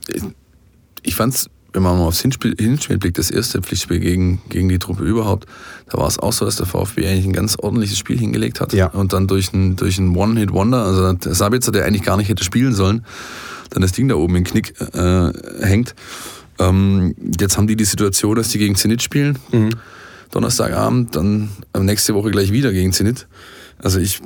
ich 1.04 1.16
fand 1.16 1.34
es, 1.34 1.50
wenn 1.74 1.84
man 1.84 1.98
mal 1.98 2.06
aufs 2.06 2.22
Hinspiel, 2.22 2.56
Hinspiel 2.58 2.98
blickt, 2.98 3.18
das 3.18 3.30
erste 3.30 3.62
Pflichtspiel 3.62 4.00
gegen, 4.00 4.42
gegen 4.50 4.70
die 4.70 4.80
Truppe 4.80 5.04
überhaupt, 5.04 5.46
da 5.90 5.98
war 5.98 6.08
es 6.08 6.18
auch 6.18 6.32
so, 6.32 6.46
dass 6.46 6.56
der 6.56 6.66
VfB 6.66 7.06
eigentlich 7.06 7.26
ein 7.26 7.34
ganz 7.34 7.58
ordentliches 7.58 7.98
Spiel 7.98 8.18
hingelegt 8.18 8.62
hat. 8.62 8.74
Ja. 8.74 8.88
Und 8.88 9.14
dann 9.14 9.28
durch 9.28 9.54
ein, 9.54 9.76
durch 9.76 9.98
ein 9.98 10.16
One-Hit-Wonder, 10.16 10.84
also 10.84 11.14
der 11.14 11.36
Sabitzer, 11.36 11.72
der 11.72 11.86
eigentlich 11.86 12.04
gar 12.04 12.18
nicht 12.18 12.30
hätte 12.30 12.44
spielen 12.44 12.74
sollen, 12.74 13.06
dann 13.70 13.82
das 13.82 13.92
Ding 13.92 14.08
da 14.08 14.16
oben 14.16 14.36
im 14.38 14.44
Knick 14.46 14.74
äh, 14.94 15.32
hängt. 15.62 15.96
Ähm, 16.60 17.16
jetzt 17.40 17.58
haben 17.58 17.68
die 17.68 17.76
die 17.76 17.86
Situation, 17.86 18.36
dass 18.36 18.50
die 18.50 18.58
gegen 18.58 18.76
Zenit 18.76 19.02
spielen. 19.02 19.38
Mhm. 19.52 19.72
Donnerstagabend, 20.32 21.16
dann 21.16 21.50
nächste 21.78 22.14
Woche 22.14 22.32
gleich 22.32 22.52
wieder 22.52 22.72
gegen 22.74 22.92
Zenit. 22.92 23.28
Also 23.78 24.00
ich 24.00 24.22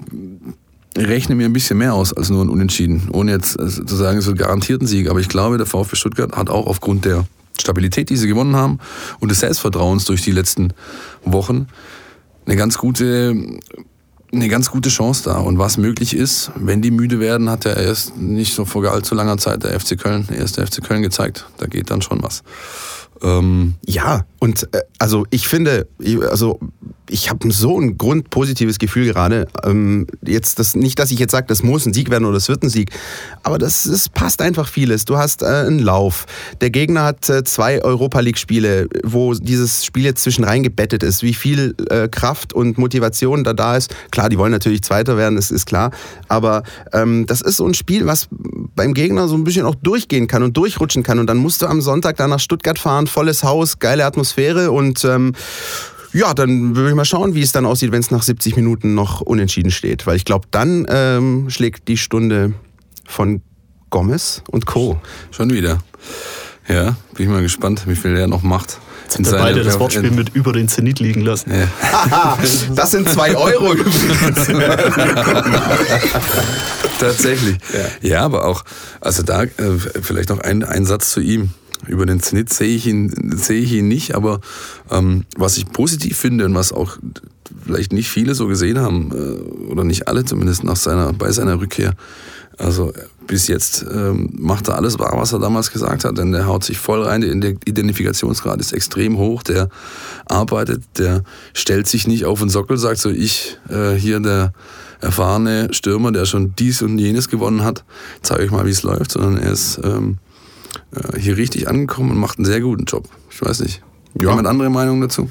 rechne 0.98 1.36
mir 1.36 1.46
ein 1.46 1.54
bisschen 1.54 1.78
mehr 1.78 1.94
aus 1.94 2.14
als 2.14 2.30
nur 2.30 2.44
ein 2.44 2.50
Unentschieden, 2.50 3.10
ohne 3.12 3.32
jetzt 3.32 3.60
also 3.60 3.84
zu 3.84 3.96
sagen, 3.96 4.22
so 4.22 4.32
einen 4.32 4.38
garantierten 4.38 4.88
Sieg. 4.88 5.10
Aber 5.10 5.20
ich 5.20 5.30
glaube, 5.30 5.58
der 5.58 5.66
VfB 5.66 5.96
Stuttgart 5.96 6.36
hat 6.36 6.50
auch 6.50 6.68
aufgrund 6.68 7.06
der 7.06 7.26
Stabilität, 7.60 8.10
die 8.10 8.18
sie 8.18 8.28
gewonnen 8.28 8.56
haben 8.56 8.80
und 9.20 9.30
des 9.30 9.42
Selbstvertrauens 9.42 10.06
durch 10.06 10.22
die 10.22 10.32
letzten 10.32 10.74
Wochen 11.26 11.68
eine 12.46 12.56
ganz 12.56 12.78
gute 12.78 13.36
eine 14.32 14.48
ganz 14.48 14.70
gute 14.70 14.90
Chance 14.90 15.24
da. 15.26 15.38
Und 15.38 15.58
was 15.58 15.78
möglich 15.78 16.16
ist, 16.16 16.52
wenn 16.56 16.82
die 16.82 16.92
müde 16.92 17.20
werden, 17.20 17.50
hat 17.50 17.66
er 17.66 17.78
erst 17.78 18.18
nicht 18.18 18.54
so 18.54 18.66
vor 18.66 18.86
allzu 18.86 19.16
langer 19.16 19.38
Zeit 19.38 19.64
der 19.64 19.80
FC 19.80 19.98
Köln, 19.98 20.28
der 20.30 20.38
erste 20.38 20.66
FC 20.66 20.84
Köln 20.84 21.02
gezeigt. 21.02 21.46
Da 21.58 21.66
geht 21.66 21.90
dann 21.90 22.02
schon 22.02 22.22
was. 22.22 22.44
Ähm 23.22 23.76
ja, 23.86 24.26
und 24.40 24.68
äh, 24.74 24.82
also 24.98 25.26
ich 25.30 25.48
finde, 25.48 25.88
also 26.30 26.60
ich 27.10 27.30
habe 27.30 27.52
so 27.52 27.80
ein 27.80 27.98
grundpositives 27.98 28.80
Gefühl 28.80 29.08
gerade. 29.08 29.48
Ähm, 29.64 30.08
jetzt 30.26 30.60
das 30.60 30.76
nicht, 30.76 31.00
dass 31.00 31.12
ich 31.12 31.20
jetzt 31.20 31.32
sage, 31.32 31.48
das 31.48 31.64
muss 31.64 31.86
ein 31.86 31.94
Sieg 31.94 32.10
werden 32.10 32.26
oder 32.26 32.38
es 32.38 32.48
wird 32.50 32.64
ein 32.64 32.70
Sieg, 32.70 32.92
aber 33.44 33.58
das, 33.58 33.84
das 33.84 34.10
passt 34.10 34.42
einfach 34.42 34.68
vieles. 34.68 35.06
Du 35.06 35.18
hast 35.18 35.42
äh, 35.42 35.46
einen 35.46 35.80
Lauf. 35.80 36.26
Der 36.62 36.70
Gegner 36.70 37.04
hat 37.04 37.30
äh, 37.30 37.44
zwei 37.44 37.84
Europa 37.84 38.20
League 38.20 38.38
Spiele, 38.38 38.88
wo 39.04 39.34
dieses 39.34 39.86
Spiel 39.86 40.06
jetzt 40.06 40.24
zwischen 40.24 40.44
reingebettet 40.44 41.04
ist. 41.04 41.24
Wie 41.24 41.34
viel 41.34 41.76
äh, 41.90 42.08
Kraft 42.08 42.54
und 42.54 42.78
Motivation 42.78 43.44
da 43.44 43.54
da 43.54 43.76
ist. 43.76 43.94
Klar, 44.12 44.30
die 44.30 44.38
wollen 44.38 44.52
natürlich 44.52 44.84
Zweiter 44.84 45.18
werden, 45.18 45.36
das 45.36 45.52
ist 45.52 45.66
klar. 45.66 45.92
Aber 46.28 46.64
ähm, 46.94 47.26
das 47.26 47.42
ist 47.42 47.58
so 47.58 47.66
ein 47.66 47.74
Spiel, 47.74 48.06
was 48.06 48.28
beim 48.76 48.94
Gegner 48.94 49.28
so 49.28 49.36
ein 49.36 49.44
bisschen 49.44 49.66
auch 49.66 49.76
durchgehen 49.76 50.28
kann 50.28 50.44
und 50.44 50.56
durchrutschen 50.56 51.04
kann. 51.04 51.20
Und 51.20 51.28
dann 51.28 51.38
musst 51.38 51.62
du 51.62 51.68
am 51.68 51.82
Sonntag 51.82 52.18
da 52.18 52.28
nach 52.28 52.40
Stuttgart 52.40 52.80
fahren, 52.80 53.08
volles 53.08 53.44
Haus, 53.44 53.80
geile 53.80 54.06
Atmosphäre 54.06 54.72
und 54.72 55.04
ähm, 55.06 55.34
ja, 56.14 56.34
dann 56.34 56.76
würde 56.76 56.90
ich 56.90 56.96
mal 56.96 57.06
schauen, 57.06 57.36
wie 57.36 57.42
es 57.42 57.52
dann 57.52 57.66
aussieht, 57.66 57.92
wenn 57.92 58.00
es 58.00 58.12
nach 58.12 58.24
70 58.24 58.56
Minuten 58.56 58.96
noch 58.96 59.22
unentschieden 59.22 59.72
steht. 59.72 60.08
Weil 60.08 60.16
ich 60.16 60.26
glaube, 60.26 60.48
dann 60.52 60.86
ähm, 60.90 61.50
schlägt 61.50 61.88
die 61.88 61.98
Stunde 61.98 62.54
von 63.08 63.42
Gomez 63.90 64.44
und 64.50 64.66
Co. 64.66 65.00
Schon 65.32 65.52
wieder. 65.52 65.80
Ja, 66.68 66.96
bin 67.16 67.26
ich 67.26 67.30
mal 67.30 67.42
gespannt, 67.42 67.84
wie 67.88 67.96
viel 67.96 68.16
er 68.16 68.28
noch 68.28 68.44
macht. 68.44 68.80
Sind 69.08 69.26
wir 69.26 69.40
beide 69.40 69.64
das 69.64 69.80
Wortspiel 69.80 70.12
mit 70.12 70.36
über 70.36 70.54
den 70.54 70.68
Zenit 70.68 71.00
liegen 71.00 71.22
lassen. 71.22 71.52
Ja. 71.52 72.38
das 72.76 72.92
sind 72.92 73.10
zwei 73.10 73.36
Euro 73.36 73.74
übrigens. 73.74 74.46
Tatsächlich. 77.00 77.58
Ja. 77.74 78.10
ja. 78.10 78.22
aber 78.22 78.46
auch, 78.46 78.64
also 79.02 79.24
da 79.24 79.44
äh, 79.44 79.50
vielleicht 80.02 80.30
noch 80.30 80.40
ein, 80.40 80.64
ein 80.64 80.86
Satz 80.86 81.12
zu 81.12 81.22
ihm. 81.22 81.50
Über 81.88 82.06
den 82.06 82.20
Zenit 82.20 82.52
sehe 82.52 82.76
ich 82.76 82.88
ihn, 82.88 83.14
sehe 83.36 83.62
ich 83.62 83.72
ihn 83.72 83.88
nicht, 83.88 84.14
aber 84.16 84.42
ähm, 84.92 85.26
was 85.38 85.58
ich 85.58 85.72
positiv 85.72 86.18
finde 86.18 86.46
und 86.46 86.54
was 86.54 86.74
auch 86.74 86.98
vielleicht 87.66 87.94
nicht 87.94 88.10
viele 88.10 88.36
so 88.36 88.48
gesehen 88.48 88.80
haben, 88.80 89.12
äh, 89.14 89.72
oder 89.72 89.84
nicht 89.84 90.08
alle 90.08 90.26
zumindest 90.26 90.64
nach 90.64 90.76
seiner, 90.76 91.14
bei 91.14 91.32
seiner 91.32 91.60
Rückkehr, 91.60 91.94
also 92.58 92.92
bis 93.26 93.48
jetzt 93.48 93.86
ähm, 93.90 94.32
macht 94.34 94.68
er 94.68 94.76
alles 94.76 95.00
wahr, 95.00 95.14
was 95.16 95.32
er 95.32 95.40
damals 95.40 95.72
gesagt 95.72 96.04
hat, 96.04 96.18
denn 96.18 96.34
der 96.34 96.46
haut 96.46 96.66
sich 96.66 96.78
voll 96.78 97.04
rein, 97.04 97.22
der 97.22 97.52
Identifikationsgrad 97.66 98.60
ist 98.60 98.74
extrem 98.74 99.18
hoch, 99.18 99.44
der 99.44 99.70
arbeitet, 100.26 100.84
der 100.98 101.24
stellt 101.54 101.88
sich 101.88 102.08
nicht 102.08 102.26
auf 102.26 102.40
den 102.40 102.50
Sockel, 102.50 102.78
sagt 102.78 103.00
so, 103.00 103.10
ich 103.10 103.58
äh, 103.70 103.94
hier 103.94 104.20
der 104.20 104.52
erfahrene 105.00 105.70
Stürmer, 105.72 106.12
der 106.12 106.26
schon 106.26 106.54
dies 106.58 106.82
und 106.82 106.98
jenes 106.98 107.30
gewonnen 107.30 107.64
hat, 107.64 107.86
zeige 108.22 108.44
euch 108.44 108.52
mal, 108.52 108.66
wie 108.66 108.72
es 108.72 108.84
läuft, 108.84 109.12
sondern 109.12 109.38
er 109.38 109.52
ist 109.52 109.80
ähm, 109.82 110.18
äh, 110.18 110.29
hier 111.18 111.38
richtig 111.38 111.68
angekommen 111.68 112.12
und 112.12 112.18
macht 112.18 112.38
einen 112.38 112.46
sehr 112.46 112.62
guten 112.62 112.86
Job. 112.86 113.08
Ich 113.30 113.42
weiß 113.42 113.62
nicht. 113.62 113.82
Ja. 114.20 114.30
Jemand 114.30 114.48
andere 114.48 114.70
Meinung 114.70 115.02
dazu? 115.02 115.30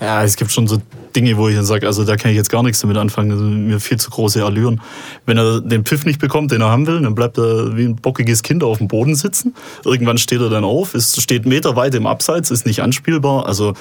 Ja, 0.00 0.22
es 0.22 0.36
gibt 0.36 0.52
schon 0.52 0.66
so 0.66 0.80
Dinge, 1.16 1.36
wo 1.36 1.48
ich 1.48 1.56
dann 1.56 1.64
sage, 1.64 1.86
also 1.86 2.04
da 2.04 2.16
kann 2.16 2.30
ich 2.30 2.36
jetzt 2.36 2.50
gar 2.50 2.62
nichts 2.62 2.80
damit 2.80 2.96
anfangen. 2.96 3.32
Also 3.32 3.42
mir 3.44 3.80
viel 3.80 3.98
zu 3.98 4.10
große 4.10 4.44
Allüren. 4.44 4.80
Wenn 5.26 5.38
er 5.38 5.60
den 5.60 5.84
Pfiff 5.84 6.04
nicht 6.04 6.20
bekommt, 6.20 6.52
den 6.52 6.60
er 6.60 6.68
haben 6.68 6.86
will, 6.86 7.00
dann 7.00 7.14
bleibt 7.14 7.38
er 7.38 7.76
wie 7.76 7.84
ein 7.84 7.96
bockiges 7.96 8.42
Kind 8.42 8.62
auf 8.62 8.78
dem 8.78 8.88
Boden 8.88 9.14
sitzen. 9.14 9.54
Irgendwann 9.84 10.18
steht 10.18 10.40
er 10.40 10.50
dann 10.50 10.64
auf, 10.64 10.94
es 10.94 11.20
steht 11.20 11.46
meterweit 11.46 11.94
im 11.94 12.06
Abseits, 12.06 12.50
ist 12.50 12.66
nicht 12.66 12.82
anspielbar. 12.82 13.46
Also 13.46 13.72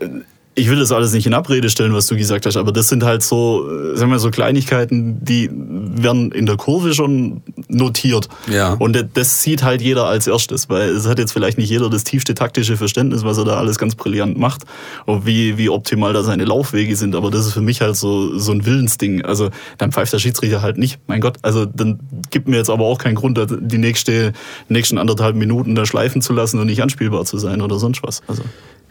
äh, 0.00 0.08
ich 0.54 0.68
will 0.68 0.78
das 0.78 0.92
alles 0.92 1.12
nicht 1.12 1.26
in 1.26 1.32
Abrede 1.32 1.70
stellen, 1.70 1.94
was 1.94 2.06
du 2.06 2.16
gesagt 2.16 2.44
hast, 2.44 2.56
aber 2.56 2.72
das 2.72 2.88
sind 2.88 3.04
halt 3.04 3.22
so, 3.22 3.66
äh, 3.70 3.96
sagen 3.96 4.10
wir 4.10 4.18
so 4.18 4.30
Kleinigkeiten, 4.30 5.24
die 5.24 5.50
werden 5.50 6.30
in 6.32 6.44
der 6.44 6.56
Kurve 6.56 6.92
schon 6.92 7.42
notiert. 7.68 8.28
Ja. 8.50 8.74
Und 8.74 9.08
das 9.14 9.42
sieht 9.42 9.62
halt 9.62 9.80
jeder 9.80 10.04
als 10.04 10.26
erstes, 10.26 10.68
weil 10.68 10.90
es 10.90 11.06
hat 11.06 11.18
jetzt 11.18 11.32
vielleicht 11.32 11.56
nicht 11.56 11.70
jeder 11.70 11.88
das 11.88 12.04
tiefste 12.04 12.34
taktische 12.34 12.76
Verständnis, 12.76 13.24
was 13.24 13.38
er 13.38 13.44
da 13.44 13.56
alles 13.56 13.78
ganz 13.78 13.94
brillant 13.94 14.38
macht 14.38 14.64
und 15.06 15.24
wie, 15.24 15.56
wie 15.56 15.70
optimal 15.70 16.12
da 16.12 16.22
seine 16.22 16.44
Laufwege 16.44 16.96
sind. 16.96 17.14
Aber 17.14 17.30
das 17.30 17.46
ist 17.46 17.54
für 17.54 17.62
mich 17.62 17.80
halt 17.80 17.96
so, 17.96 18.38
so 18.38 18.52
ein 18.52 18.66
Willensding. 18.66 19.24
Also 19.24 19.48
dann 19.78 19.90
pfeift 19.90 20.12
der 20.12 20.18
Schiedsrichter 20.18 20.60
halt 20.60 20.76
nicht. 20.76 20.98
Mein 21.06 21.20
Gott, 21.20 21.38
also 21.42 21.64
dann 21.64 22.00
gibt 22.30 22.46
mir 22.46 22.56
jetzt 22.58 22.70
aber 22.70 22.84
auch 22.84 22.98
keinen 22.98 23.14
Grund, 23.14 23.40
die 23.50 23.78
nächste, 23.78 24.32
nächsten 24.68 24.98
anderthalb 24.98 25.34
Minuten 25.34 25.74
da 25.74 25.86
schleifen 25.86 26.20
zu 26.20 26.34
lassen 26.34 26.58
und 26.60 26.66
nicht 26.66 26.82
anspielbar 26.82 27.24
zu 27.24 27.38
sein 27.38 27.62
oder 27.62 27.78
sonst 27.78 28.02
was. 28.02 28.22
Also. 28.26 28.42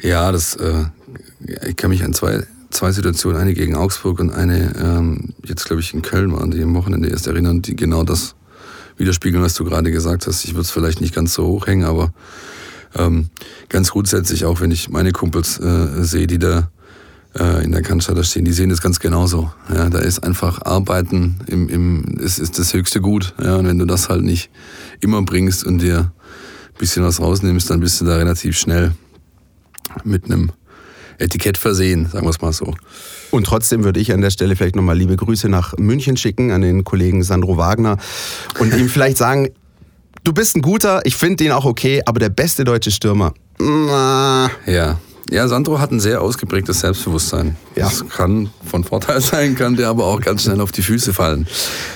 Ja, 0.01 0.31
das, 0.31 0.55
äh, 0.55 0.85
ich 1.67 1.75
kann 1.75 1.91
mich 1.91 2.03
an 2.03 2.13
zwei, 2.13 2.43
zwei 2.71 2.91
Situationen, 2.91 3.39
eine 3.39 3.53
gegen 3.53 3.75
Augsburg 3.75 4.19
und 4.19 4.31
eine 4.31 4.73
ähm, 4.77 5.33
jetzt, 5.45 5.65
glaube 5.65 5.81
ich, 5.81 5.93
in 5.93 6.01
Köln 6.01 6.31
waren, 6.33 6.51
die 6.51 6.63
am 6.63 6.73
Wochenende 6.73 7.09
erst 7.09 7.27
erinnern, 7.27 7.61
die 7.61 7.75
genau 7.75 8.03
das 8.03 8.35
widerspiegeln, 8.97 9.43
was 9.43 9.53
du 9.53 9.63
gerade 9.63 9.91
gesagt 9.91 10.27
hast. 10.27 10.43
Ich 10.45 10.51
würde 10.51 10.61
es 10.61 10.71
vielleicht 10.71 11.01
nicht 11.01 11.13
ganz 11.13 11.33
so 11.33 11.45
hoch 11.45 11.67
hängen, 11.67 11.85
aber 11.85 12.13
ähm, 12.95 13.29
ganz 13.69 13.91
grundsätzlich 13.91 14.45
auch, 14.45 14.59
wenn 14.59 14.71
ich 14.71 14.89
meine 14.89 15.11
Kumpels 15.11 15.59
äh, 15.59 16.03
sehe, 16.03 16.27
die 16.27 16.39
da 16.39 16.69
äh, 17.37 17.63
in 17.63 17.71
der 17.71 17.81
Cannstatter 17.81 18.23
stehen, 18.23 18.45
die 18.45 18.51
sehen 18.51 18.69
das 18.69 18.81
ganz 18.81 18.99
genauso. 18.99 19.51
Ja, 19.73 19.89
da 19.89 19.99
ist 19.99 20.23
einfach 20.23 20.63
Arbeiten 20.63 21.39
im, 21.47 21.69
im, 21.69 22.03
ist, 22.19 22.39
ist 22.39 22.59
das 22.59 22.73
höchste 22.73 23.01
Gut. 23.01 23.33
Ja, 23.41 23.57
und 23.57 23.67
wenn 23.67 23.77
du 23.77 23.85
das 23.85 24.09
halt 24.09 24.23
nicht 24.23 24.49
immer 24.99 25.21
bringst 25.21 25.63
und 25.63 25.79
dir 25.79 25.99
ein 25.99 26.79
bisschen 26.79 27.03
was 27.03 27.19
rausnimmst, 27.19 27.69
dann 27.69 27.79
bist 27.79 28.01
du 28.01 28.05
da 28.05 28.15
relativ 28.15 28.57
schnell 28.57 28.93
mit 30.03 30.25
einem 30.25 30.51
Etikett 31.17 31.57
versehen, 31.57 32.07
sagen 32.07 32.25
wir 32.25 32.31
es 32.31 32.41
mal 32.41 32.53
so. 32.53 32.73
Und 33.29 33.45
trotzdem 33.45 33.83
würde 33.83 33.99
ich 33.99 34.11
an 34.11 34.21
der 34.21 34.31
Stelle 34.31 34.55
vielleicht 34.55 34.75
nochmal 34.75 34.97
liebe 34.97 35.15
Grüße 35.15 35.47
nach 35.47 35.77
München 35.77 36.17
schicken 36.17 36.51
an 36.51 36.61
den 36.61 36.83
Kollegen 36.83 37.23
Sandro 37.23 37.57
Wagner 37.57 37.97
und 38.59 38.75
ihm 38.75 38.89
vielleicht 38.89 39.17
sagen, 39.17 39.49
du 40.23 40.33
bist 40.33 40.55
ein 40.55 40.61
guter, 40.61 41.01
ich 41.05 41.15
finde 41.15 41.37
den 41.37 41.51
auch 41.51 41.65
okay, 41.65 42.01
aber 42.05 42.19
der 42.19 42.29
beste 42.29 42.63
deutsche 42.63 42.91
Stürmer. 42.91 43.33
Ja. 44.65 44.99
Ja, 45.29 45.47
Sandro 45.47 45.79
hat 45.79 45.91
ein 45.91 45.99
sehr 45.99 46.21
ausgeprägtes 46.21 46.81
Selbstbewusstsein. 46.81 47.55
Ja. 47.75 47.85
Das 47.85 48.07
kann 48.09 48.49
von 48.65 48.83
Vorteil 48.83 49.21
sein, 49.21 49.55
kann 49.55 49.75
der 49.75 49.89
aber 49.89 50.05
auch 50.05 50.19
ganz 50.19 50.43
schnell 50.43 50.59
auf 50.59 50.71
die 50.71 50.81
Füße 50.81 51.13
fallen. 51.13 51.47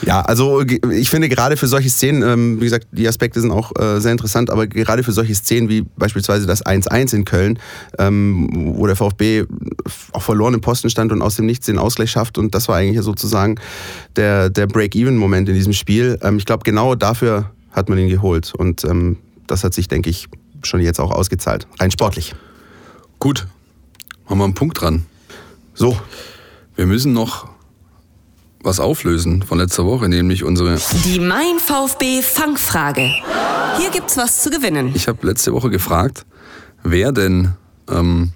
Ja, 0.06 0.22
also 0.22 0.62
ich 0.62 1.10
finde 1.10 1.28
gerade 1.28 1.58
für 1.58 1.68
solche 1.68 1.90
Szenen, 1.90 2.22
ähm, 2.22 2.62
wie 2.62 2.66
gesagt, 2.66 2.88
die 2.92 3.08
Aspekte 3.08 3.42
sind 3.42 3.52
auch 3.52 3.72
äh, 3.78 4.00
sehr 4.00 4.12
interessant, 4.12 4.50
aber 4.50 4.68
gerade 4.68 5.04
für 5.04 5.12
solche 5.12 5.36
Szenen 5.36 5.70
wie 5.70 5.86
beispielsweise 5.98 6.46
das 6.46 6.66
1-1 6.66 7.14
in 7.14 7.26
Köln, 7.26 7.60
ähm, 7.98 8.74
wo 8.78 8.86
der 8.88 8.96
VfB 8.96 9.46
auch 10.12 10.22
verloren 10.22 10.54
im 10.54 10.62
Posten 10.62 10.90
stand 10.90 11.12
und 11.12 11.22
aus 11.22 11.36
dem 11.36 11.46
Nichts 11.46 11.66
den 11.66 11.78
Ausgleich 11.78 12.12
schafft 12.12 12.38
und 12.38 12.56
das 12.56 12.68
war 12.68 12.78
eigentlich 12.78 13.04
sozusagen 13.04 13.56
der, 14.16 14.50
der 14.50 14.68
Break-Even-Moment 14.68 15.50
in 15.50 15.56
diesem 15.56 15.74
Spiel. 15.74 16.18
Ähm, 16.22 16.38
ich 16.38 16.46
glaube, 16.46 16.64
genau 16.64 16.96
dafür 16.96 17.52
hat 17.72 17.90
man 17.90 17.98
ihn 17.98 18.08
geholt 18.08 18.54
und 18.56 18.88
das 19.48 19.66
hat 19.66 19.74
sich, 19.74 19.90
denke 19.90 20.10
ich, 20.10 20.30
schon 20.64 20.80
jetzt 20.80 21.00
auch 21.00 21.12
ausgezahlt, 21.12 21.68
rein 21.78 21.92
sportlich. 21.92 22.34
Gut, 23.20 23.48
machen 24.26 24.38
wir 24.40 24.44
einen 24.46 24.54
Punkt 24.54 24.82
dran. 24.82 25.06
So. 25.74 25.98
Wir 26.76 26.86
müssen 26.86 27.14
noch 27.14 27.48
was 28.62 28.80
auflösen 28.80 29.44
von 29.44 29.60
letzter 29.60 29.86
Woche, 29.86 30.10
nämlich 30.10 30.44
unsere. 30.44 30.78
Die 31.06 31.20
Mein 31.20 31.58
VfB 31.58 32.22
Fangfrage. 32.22 33.10
Hier 33.78 33.90
gibt's 33.92 34.18
was 34.18 34.42
zu 34.42 34.50
gewinnen. 34.50 34.92
Ich 34.94 35.08
habe 35.08 35.26
letzte 35.26 35.54
Woche 35.54 35.70
gefragt, 35.70 36.26
wer 36.84 37.12
denn 37.14 37.54
ähm, 37.90 38.32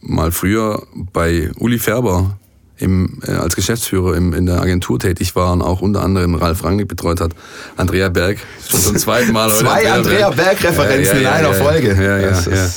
mal 0.00 0.32
früher 0.32 0.86
bei 0.94 1.50
Uli 1.58 1.78
Färber 1.78 2.38
im, 2.82 3.20
äh, 3.26 3.30
als 3.30 3.56
Geschäftsführer 3.56 4.16
im, 4.16 4.34
in 4.34 4.46
der 4.46 4.60
Agentur 4.60 4.98
tätig 4.98 5.34
war 5.36 5.52
und 5.52 5.62
auch 5.62 5.80
unter 5.80 6.02
anderem 6.02 6.34
Ralf 6.34 6.64
Rangnick 6.64 6.88
betreut 6.88 7.20
hat. 7.20 7.32
Andrea 7.76 8.08
Berg, 8.08 8.38
schon 8.68 8.80
zum 8.80 8.96
zweiten 8.96 9.32
Mal. 9.32 9.50
Zwei 9.50 9.90
Andrea 9.90 10.30
Berg-Referenzen 10.30 11.16
Ja, 11.16 11.22
ja, 11.22 11.38
in 11.38 11.46
einer 11.46 11.54
Folge. 11.54 11.94
Ja, 11.94 12.18
ja, 12.18 12.68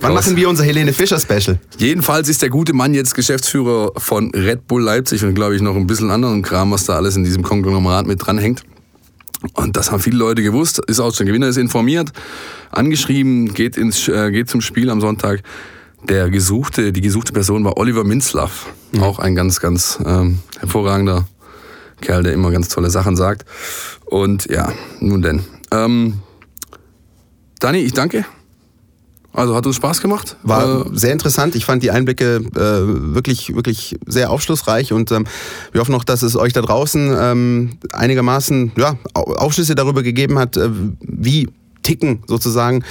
Wann 0.00 0.14
machen 0.14 0.36
wir 0.36 0.48
unser 0.48 0.64
Helene 0.64 0.92
Fischer-Special? 0.92 1.58
Jedenfalls 1.78 2.28
ist 2.28 2.42
der 2.42 2.50
gute 2.50 2.74
Mann 2.74 2.94
jetzt 2.94 3.14
Geschäftsführer 3.14 3.92
von 3.96 4.30
Red 4.34 4.66
Bull 4.68 4.82
Leipzig 4.82 5.24
und 5.24 5.34
glaube 5.34 5.56
ich 5.56 5.62
noch 5.62 5.76
ein 5.76 5.86
bisschen 5.86 6.10
anderen 6.10 6.42
Kram, 6.42 6.70
was 6.70 6.84
da 6.84 6.96
alles 6.96 7.16
in 7.16 7.24
diesem 7.24 7.42
Konglomerat 7.42 8.06
mit 8.06 8.24
dranhängt. 8.24 8.62
Und 9.52 9.76
das 9.76 9.90
haben 9.90 10.00
viele 10.00 10.16
Leute 10.16 10.42
gewusst, 10.42 10.80
ist 10.86 11.00
auch 11.00 11.14
schon 11.14 11.26
Gewinner, 11.26 11.48
ist 11.48 11.58
informiert, 11.58 12.12
angeschrieben, 12.70 13.52
geht, 13.52 13.76
ins, 13.76 14.08
äh, 14.08 14.30
geht 14.30 14.48
zum 14.48 14.60
Spiel 14.62 14.88
am 14.88 15.00
Sonntag. 15.00 15.42
Der 16.08 16.28
gesuchte, 16.30 16.92
die 16.92 17.00
gesuchte 17.00 17.32
Person 17.32 17.64
war 17.64 17.78
Oliver 17.78 18.04
Minzlaff, 18.04 18.66
auch 19.00 19.18
ein 19.18 19.34
ganz, 19.34 19.60
ganz 19.60 19.98
ähm, 20.04 20.40
hervorragender 20.58 21.26
Kerl, 22.00 22.22
der 22.22 22.34
immer 22.34 22.50
ganz 22.50 22.68
tolle 22.68 22.90
Sachen 22.90 23.16
sagt. 23.16 23.46
Und 24.04 24.46
ja, 24.46 24.70
nun 25.00 25.22
denn. 25.22 25.44
Ähm, 25.70 26.20
Dani, 27.58 27.78
ich 27.78 27.94
danke. 27.94 28.26
Also 29.32 29.56
hat 29.56 29.66
uns 29.66 29.76
Spaß 29.76 30.00
gemacht. 30.02 30.36
War 30.42 30.86
Äh, 30.86 30.90
sehr 30.92 31.12
interessant. 31.12 31.56
Ich 31.56 31.64
fand 31.64 31.82
die 31.82 31.90
Einblicke 31.90 32.36
äh, 32.36 33.14
wirklich, 33.14 33.54
wirklich 33.56 33.96
sehr 34.06 34.30
aufschlussreich 34.30 34.92
und 34.92 35.10
ähm, 35.10 35.26
wir 35.72 35.80
hoffen 35.80 35.90
noch, 35.92 36.04
dass 36.04 36.22
es 36.22 36.36
euch 36.36 36.52
da 36.52 36.60
draußen 36.60 37.16
ähm, 37.18 37.78
einigermaßen 37.92 38.72
ja, 38.76 38.96
Au- 39.14 39.34
Aufschlüsse 39.34 39.74
darüber 39.74 40.02
gegeben 40.02 40.38
hat, 40.38 40.56
äh, 40.56 40.68
wie 41.00 41.48
ticken 41.84 42.24
sozusagen 42.26 42.82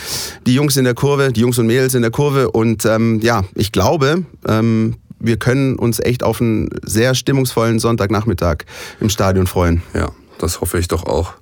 die 0.47 0.53
Jungs 0.53 0.77
in 0.77 0.85
der 0.85 0.93
Kurve, 0.93 1.33
die 1.33 1.41
Jungs 1.41 1.59
und 1.59 1.67
Mädels 1.67 1.93
in 1.93 2.01
der 2.01 2.11
Kurve. 2.11 2.51
Und 2.51 2.85
ähm, 2.85 3.19
ja, 3.21 3.43
ich 3.55 3.73
glaube, 3.73 4.23
ähm, 4.47 4.95
wir 5.19 5.37
können 5.37 5.75
uns 5.75 5.99
echt 5.99 6.23
auf 6.23 6.39
einen 6.39 6.69
sehr 6.83 7.15
stimmungsvollen 7.15 7.79
Sonntagnachmittag 7.79 8.59
im 9.01 9.09
Stadion 9.09 9.47
freuen. 9.47 9.81
Ja, 9.93 10.11
das 10.39 10.61
hoffe 10.61 10.79
ich 10.79 10.87
doch 10.87 11.05
auch. 11.05 11.33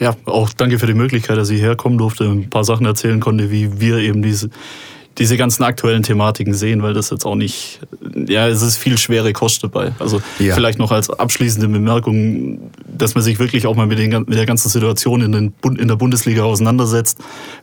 Ja, 0.00 0.16
auch 0.24 0.50
danke 0.52 0.78
für 0.78 0.86
die 0.86 0.94
Möglichkeit, 0.94 1.36
dass 1.36 1.50
ich 1.50 1.60
herkommen 1.60 1.98
durfte, 1.98 2.24
ein 2.24 2.50
paar 2.50 2.64
Sachen 2.64 2.84
erzählen 2.84 3.20
konnte, 3.20 3.50
wie 3.50 3.80
wir 3.80 3.98
eben 3.98 4.22
diese, 4.22 4.50
diese 5.18 5.36
ganzen 5.36 5.62
aktuellen 5.62 6.02
Thematiken 6.02 6.54
sehen, 6.54 6.82
weil 6.82 6.92
das 6.92 7.10
jetzt 7.10 7.24
auch 7.24 7.36
nicht, 7.36 7.80
ja, 8.26 8.48
es 8.48 8.62
ist 8.62 8.76
viel 8.76 8.98
schwere 8.98 9.32
Kost 9.32 9.62
dabei. 9.62 9.92
Also 10.00 10.20
Ja. 10.40 10.54
vielleicht 10.54 10.78
noch 10.78 10.90
als 10.90 11.08
abschließende 11.10 11.68
Bemerkung, 11.68 12.70
dass 12.86 13.14
man 13.14 13.22
sich 13.22 13.38
wirklich 13.38 13.66
auch 13.66 13.76
mal 13.76 13.86
mit, 13.86 13.98
den, 13.98 14.10
mit 14.10 14.34
der 14.34 14.46
ganzen 14.46 14.68
Situation 14.68 15.20
in, 15.22 15.30
den, 15.32 15.54
in 15.78 15.88
der 15.88 15.96
Bundesliga 15.96 16.42
auseinandersetzt. 16.42 17.18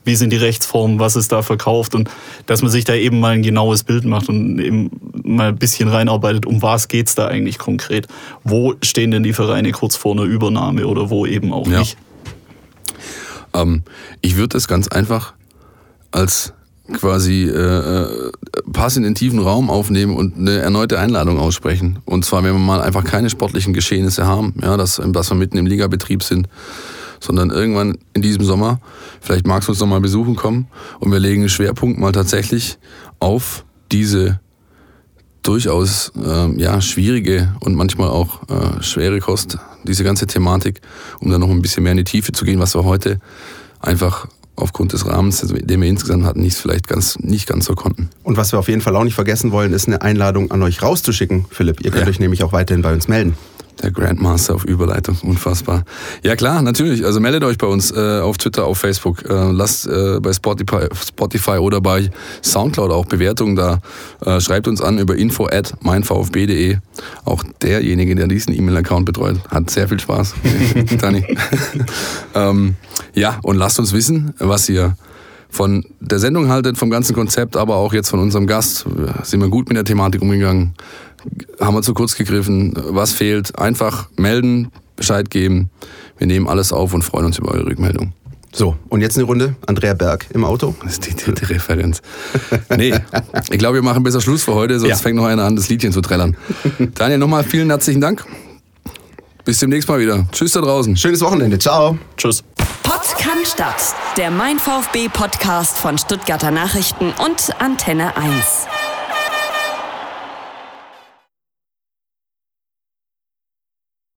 Wie 0.05 0.15
sind 0.15 0.31
die 0.31 0.37
Rechtsformen, 0.37 0.99
was 0.99 1.15
ist 1.15 1.31
da 1.31 1.41
verkauft 1.41 1.93
und 1.93 2.09
dass 2.45 2.61
man 2.61 2.71
sich 2.71 2.85
da 2.85 2.93
eben 2.93 3.19
mal 3.19 3.33
ein 3.33 3.43
genaues 3.43 3.83
Bild 3.83 4.05
macht 4.05 4.29
und 4.29 4.59
eben 4.59 4.89
mal 5.23 5.49
ein 5.49 5.57
bisschen 5.57 5.89
reinarbeitet, 5.89 6.45
um 6.45 6.61
was 6.61 6.87
geht's 6.87 7.15
da 7.15 7.27
eigentlich 7.27 7.57
konkret? 7.57 8.07
Wo 8.45 8.75
stehen 8.81 9.11
denn 9.11 9.23
die 9.23 9.33
Vereine 9.33 9.71
kurz 9.71 9.95
vor 9.97 10.13
einer 10.13 10.23
Übernahme 10.23 10.87
oder 10.87 11.09
wo 11.09 11.25
eben 11.25 11.51
auch 11.51 11.67
Ja. 11.67 11.79
nicht? 11.79 11.97
Ähm, 13.53 13.83
ich 14.21 14.37
würde 14.37 14.49
das 14.49 14.67
ganz 14.67 14.87
einfach 14.87 15.33
als 16.11 16.53
quasi 16.93 17.43
äh, 17.43 18.03
äh, 18.03 18.31
Pass 18.73 18.97
in 18.97 19.03
den 19.03 19.15
tiefen 19.15 19.39
Raum 19.39 19.69
aufnehmen 19.69 20.15
und 20.15 20.37
eine 20.37 20.59
erneute 20.59 20.99
Einladung 20.99 21.39
aussprechen. 21.39 21.99
Und 22.05 22.25
zwar, 22.25 22.43
wenn 22.43 22.53
wir 22.53 22.59
mal 22.59 22.81
einfach 22.81 23.03
keine 23.03 23.29
sportlichen 23.29 23.73
Geschehnisse 23.73 24.25
haben, 24.25 24.53
ja, 24.61 24.77
dass, 24.77 25.01
dass 25.03 25.29
wir 25.29 25.35
mitten 25.35 25.57
im 25.57 25.65
Ligabetrieb 25.65 26.23
sind, 26.23 26.47
sondern 27.19 27.49
irgendwann 27.49 27.97
in 28.13 28.21
diesem 28.21 28.43
Sommer, 28.43 28.79
vielleicht 29.21 29.45
magst 29.45 29.67
du 29.67 29.71
uns 29.71 29.79
noch 29.79 29.87
mal 29.87 30.01
besuchen 30.01 30.35
kommen 30.35 30.67
und 30.99 31.11
wir 31.11 31.19
legen 31.19 31.41
einen 31.41 31.49
Schwerpunkt 31.49 31.99
mal 31.99 32.11
tatsächlich 32.11 32.77
auf 33.19 33.65
diese 33.91 34.39
durchaus 35.43 36.11
ähm, 36.23 36.59
ja, 36.59 36.81
schwierige 36.81 37.55
und 37.61 37.75
manchmal 37.75 38.09
auch 38.09 38.47
äh, 38.49 38.83
schwere 38.83 39.19
Kost, 39.19 39.57
diese 39.83 40.03
ganze 40.03 40.27
Thematik, 40.27 40.81
um 41.19 41.31
dann 41.31 41.41
noch 41.41 41.49
ein 41.49 41.61
bisschen 41.61 41.83
mehr 41.83 41.93
in 41.93 41.97
die 41.97 42.03
Tiefe 42.03 42.31
zu 42.31 42.45
gehen, 42.45 42.59
was 42.59 42.75
wir 42.75 42.83
heute 42.83 43.19
einfach 43.79 44.27
aufgrund 44.61 44.93
des 44.93 45.05
Rahmens, 45.05 45.41
den 45.41 45.81
wir 45.81 45.89
insgesamt 45.89 46.23
hatten, 46.25 46.41
nicht 46.41 46.55
vielleicht 46.57 46.87
ganz, 46.87 47.17
nicht 47.19 47.47
ganz 47.47 47.65
so 47.65 47.75
konnten. 47.75 48.09
Und 48.23 48.37
was 48.37 48.51
wir 48.51 48.59
auf 48.59 48.67
jeden 48.69 48.81
Fall 48.81 48.95
auch 48.95 49.03
nicht 49.03 49.15
vergessen 49.15 49.51
wollen, 49.51 49.73
ist 49.73 49.87
eine 49.87 50.01
Einladung 50.01 50.51
an 50.51 50.61
euch 50.63 50.81
rauszuschicken, 50.81 51.45
Philipp. 51.49 51.81
Ihr 51.83 51.91
könnt 51.91 52.03
Ja. 52.05 52.09
euch 52.09 52.19
nämlich 52.19 52.43
auch 52.43 52.53
weiterhin 52.53 52.81
bei 52.81 52.93
uns 52.93 53.07
melden. 53.07 53.35
Der 53.81 53.91
Grandmaster 53.91 54.55
auf 54.55 54.65
Überleitung, 54.65 55.17
unfassbar. 55.23 55.83
Ja 56.23 56.35
klar, 56.35 56.61
natürlich. 56.61 57.03
Also 57.05 57.19
meldet 57.19 57.43
euch 57.43 57.57
bei 57.57 57.67
uns 57.67 57.91
äh, 57.91 58.19
auf 58.19 58.37
Twitter, 58.37 58.65
auf 58.65 58.77
Facebook. 58.77 59.27
Äh, 59.29 59.51
lasst 59.51 59.87
äh, 59.87 60.19
bei 60.19 60.33
Spotify, 60.33 60.87
Spotify 60.93 61.57
oder 61.57 61.81
bei 61.81 62.11
Soundcloud 62.43 62.91
auch 62.91 63.05
Bewertungen 63.05 63.55
da. 63.55 63.79
Äh, 64.23 64.39
schreibt 64.39 64.67
uns 64.67 64.81
an 64.81 64.99
über 64.99 65.15
info 65.15 65.47
at 65.47 65.73
meinvfb.de. 65.81 66.77
Auch 67.25 67.43
derjenige, 67.61 68.15
der 68.15 68.27
diesen 68.27 68.53
E-Mail-Account 68.53 69.05
betreut, 69.05 69.39
hat 69.49 69.69
sehr 69.69 69.87
viel 69.87 69.99
Spaß. 69.99 70.35
Dani. 70.99 71.25
ähm, 72.35 72.75
ja, 73.13 73.39
und 73.41 73.57
lasst 73.57 73.79
uns 73.79 73.93
wissen, 73.93 74.33
was 74.37 74.69
ihr 74.69 74.95
von 75.51 75.85
der 75.99 76.19
Sendung 76.19 76.47
haltet, 76.47 76.77
vom 76.77 76.89
ganzen 76.89 77.13
Konzept, 77.13 77.57
aber 77.57 77.75
auch 77.75 77.93
jetzt 77.93 78.09
von 78.09 78.19
unserem 78.19 78.47
Gast. 78.47 78.85
Sind 79.23 79.41
wir 79.41 79.49
gut 79.49 79.67
mit 79.67 79.75
der 79.75 79.83
Thematik 79.83 80.21
umgegangen? 80.21 80.73
Haben 81.59 81.75
wir 81.75 81.81
zu 81.81 81.93
kurz 81.93 82.15
gegriffen? 82.15 82.73
Was 82.75 83.11
fehlt? 83.13 83.57
Einfach 83.59 84.09
melden, 84.17 84.71
Bescheid 84.95 85.29
geben. 85.29 85.69
Wir 86.17 86.27
nehmen 86.27 86.47
alles 86.47 86.71
auf 86.73 86.93
und 86.93 87.03
freuen 87.03 87.25
uns 87.25 87.37
über 87.37 87.51
eure 87.51 87.65
Rückmeldung. 87.65 88.13
So, 88.53 88.75
und 88.89 88.99
jetzt 89.01 89.15
eine 89.17 89.25
Runde. 89.25 89.55
Andrea 89.65 89.93
Berg 89.93 90.27
im 90.33 90.43
Auto. 90.43 90.75
Das 90.83 90.93
ist 90.93 91.07
die 91.07 91.15
dritte 91.15 91.49
Referenz. 91.49 92.01
Nee, 92.77 92.93
ich 93.49 93.57
glaube, 93.59 93.75
wir 93.75 93.81
machen 93.81 94.03
besser 94.03 94.19
Schluss 94.21 94.43
für 94.43 94.53
heute, 94.55 94.79
sonst 94.79 94.89
Ja. 94.89 94.95
fängt 94.97 95.15
noch 95.15 95.25
einer 95.25 95.43
an, 95.43 95.55
das 95.55 95.69
Liedchen 95.69 95.91
zu 95.93 96.01
trällern. 96.01 96.35
Daniel, 96.95 97.17
nochmal 97.19 97.43
vielen 97.43 97.69
herzlichen 97.69 98.01
Dank. 98.01 98.25
Bis 99.45 99.59
demnächst 99.59 99.87
mal 99.89 99.99
wieder. 99.99 100.27
Tschüss 100.31 100.51
da 100.51 100.61
draußen. 100.61 100.95
Schönes 100.97 101.21
Wochenende. 101.21 101.57
Ciao. 101.59 101.97
Tschüss. 102.17 102.43
Kann 103.17 103.45
Stadt, 103.45 103.95
der 104.17 104.29
Mein 104.31 104.59
VfB 104.59 105.07
Podcast 105.09 105.77
von 105.77 105.97
Stuttgarter 105.97 106.51
Nachrichten 106.51 107.13
und 107.23 107.49
Antenne 107.59 108.15
1. 108.17 108.67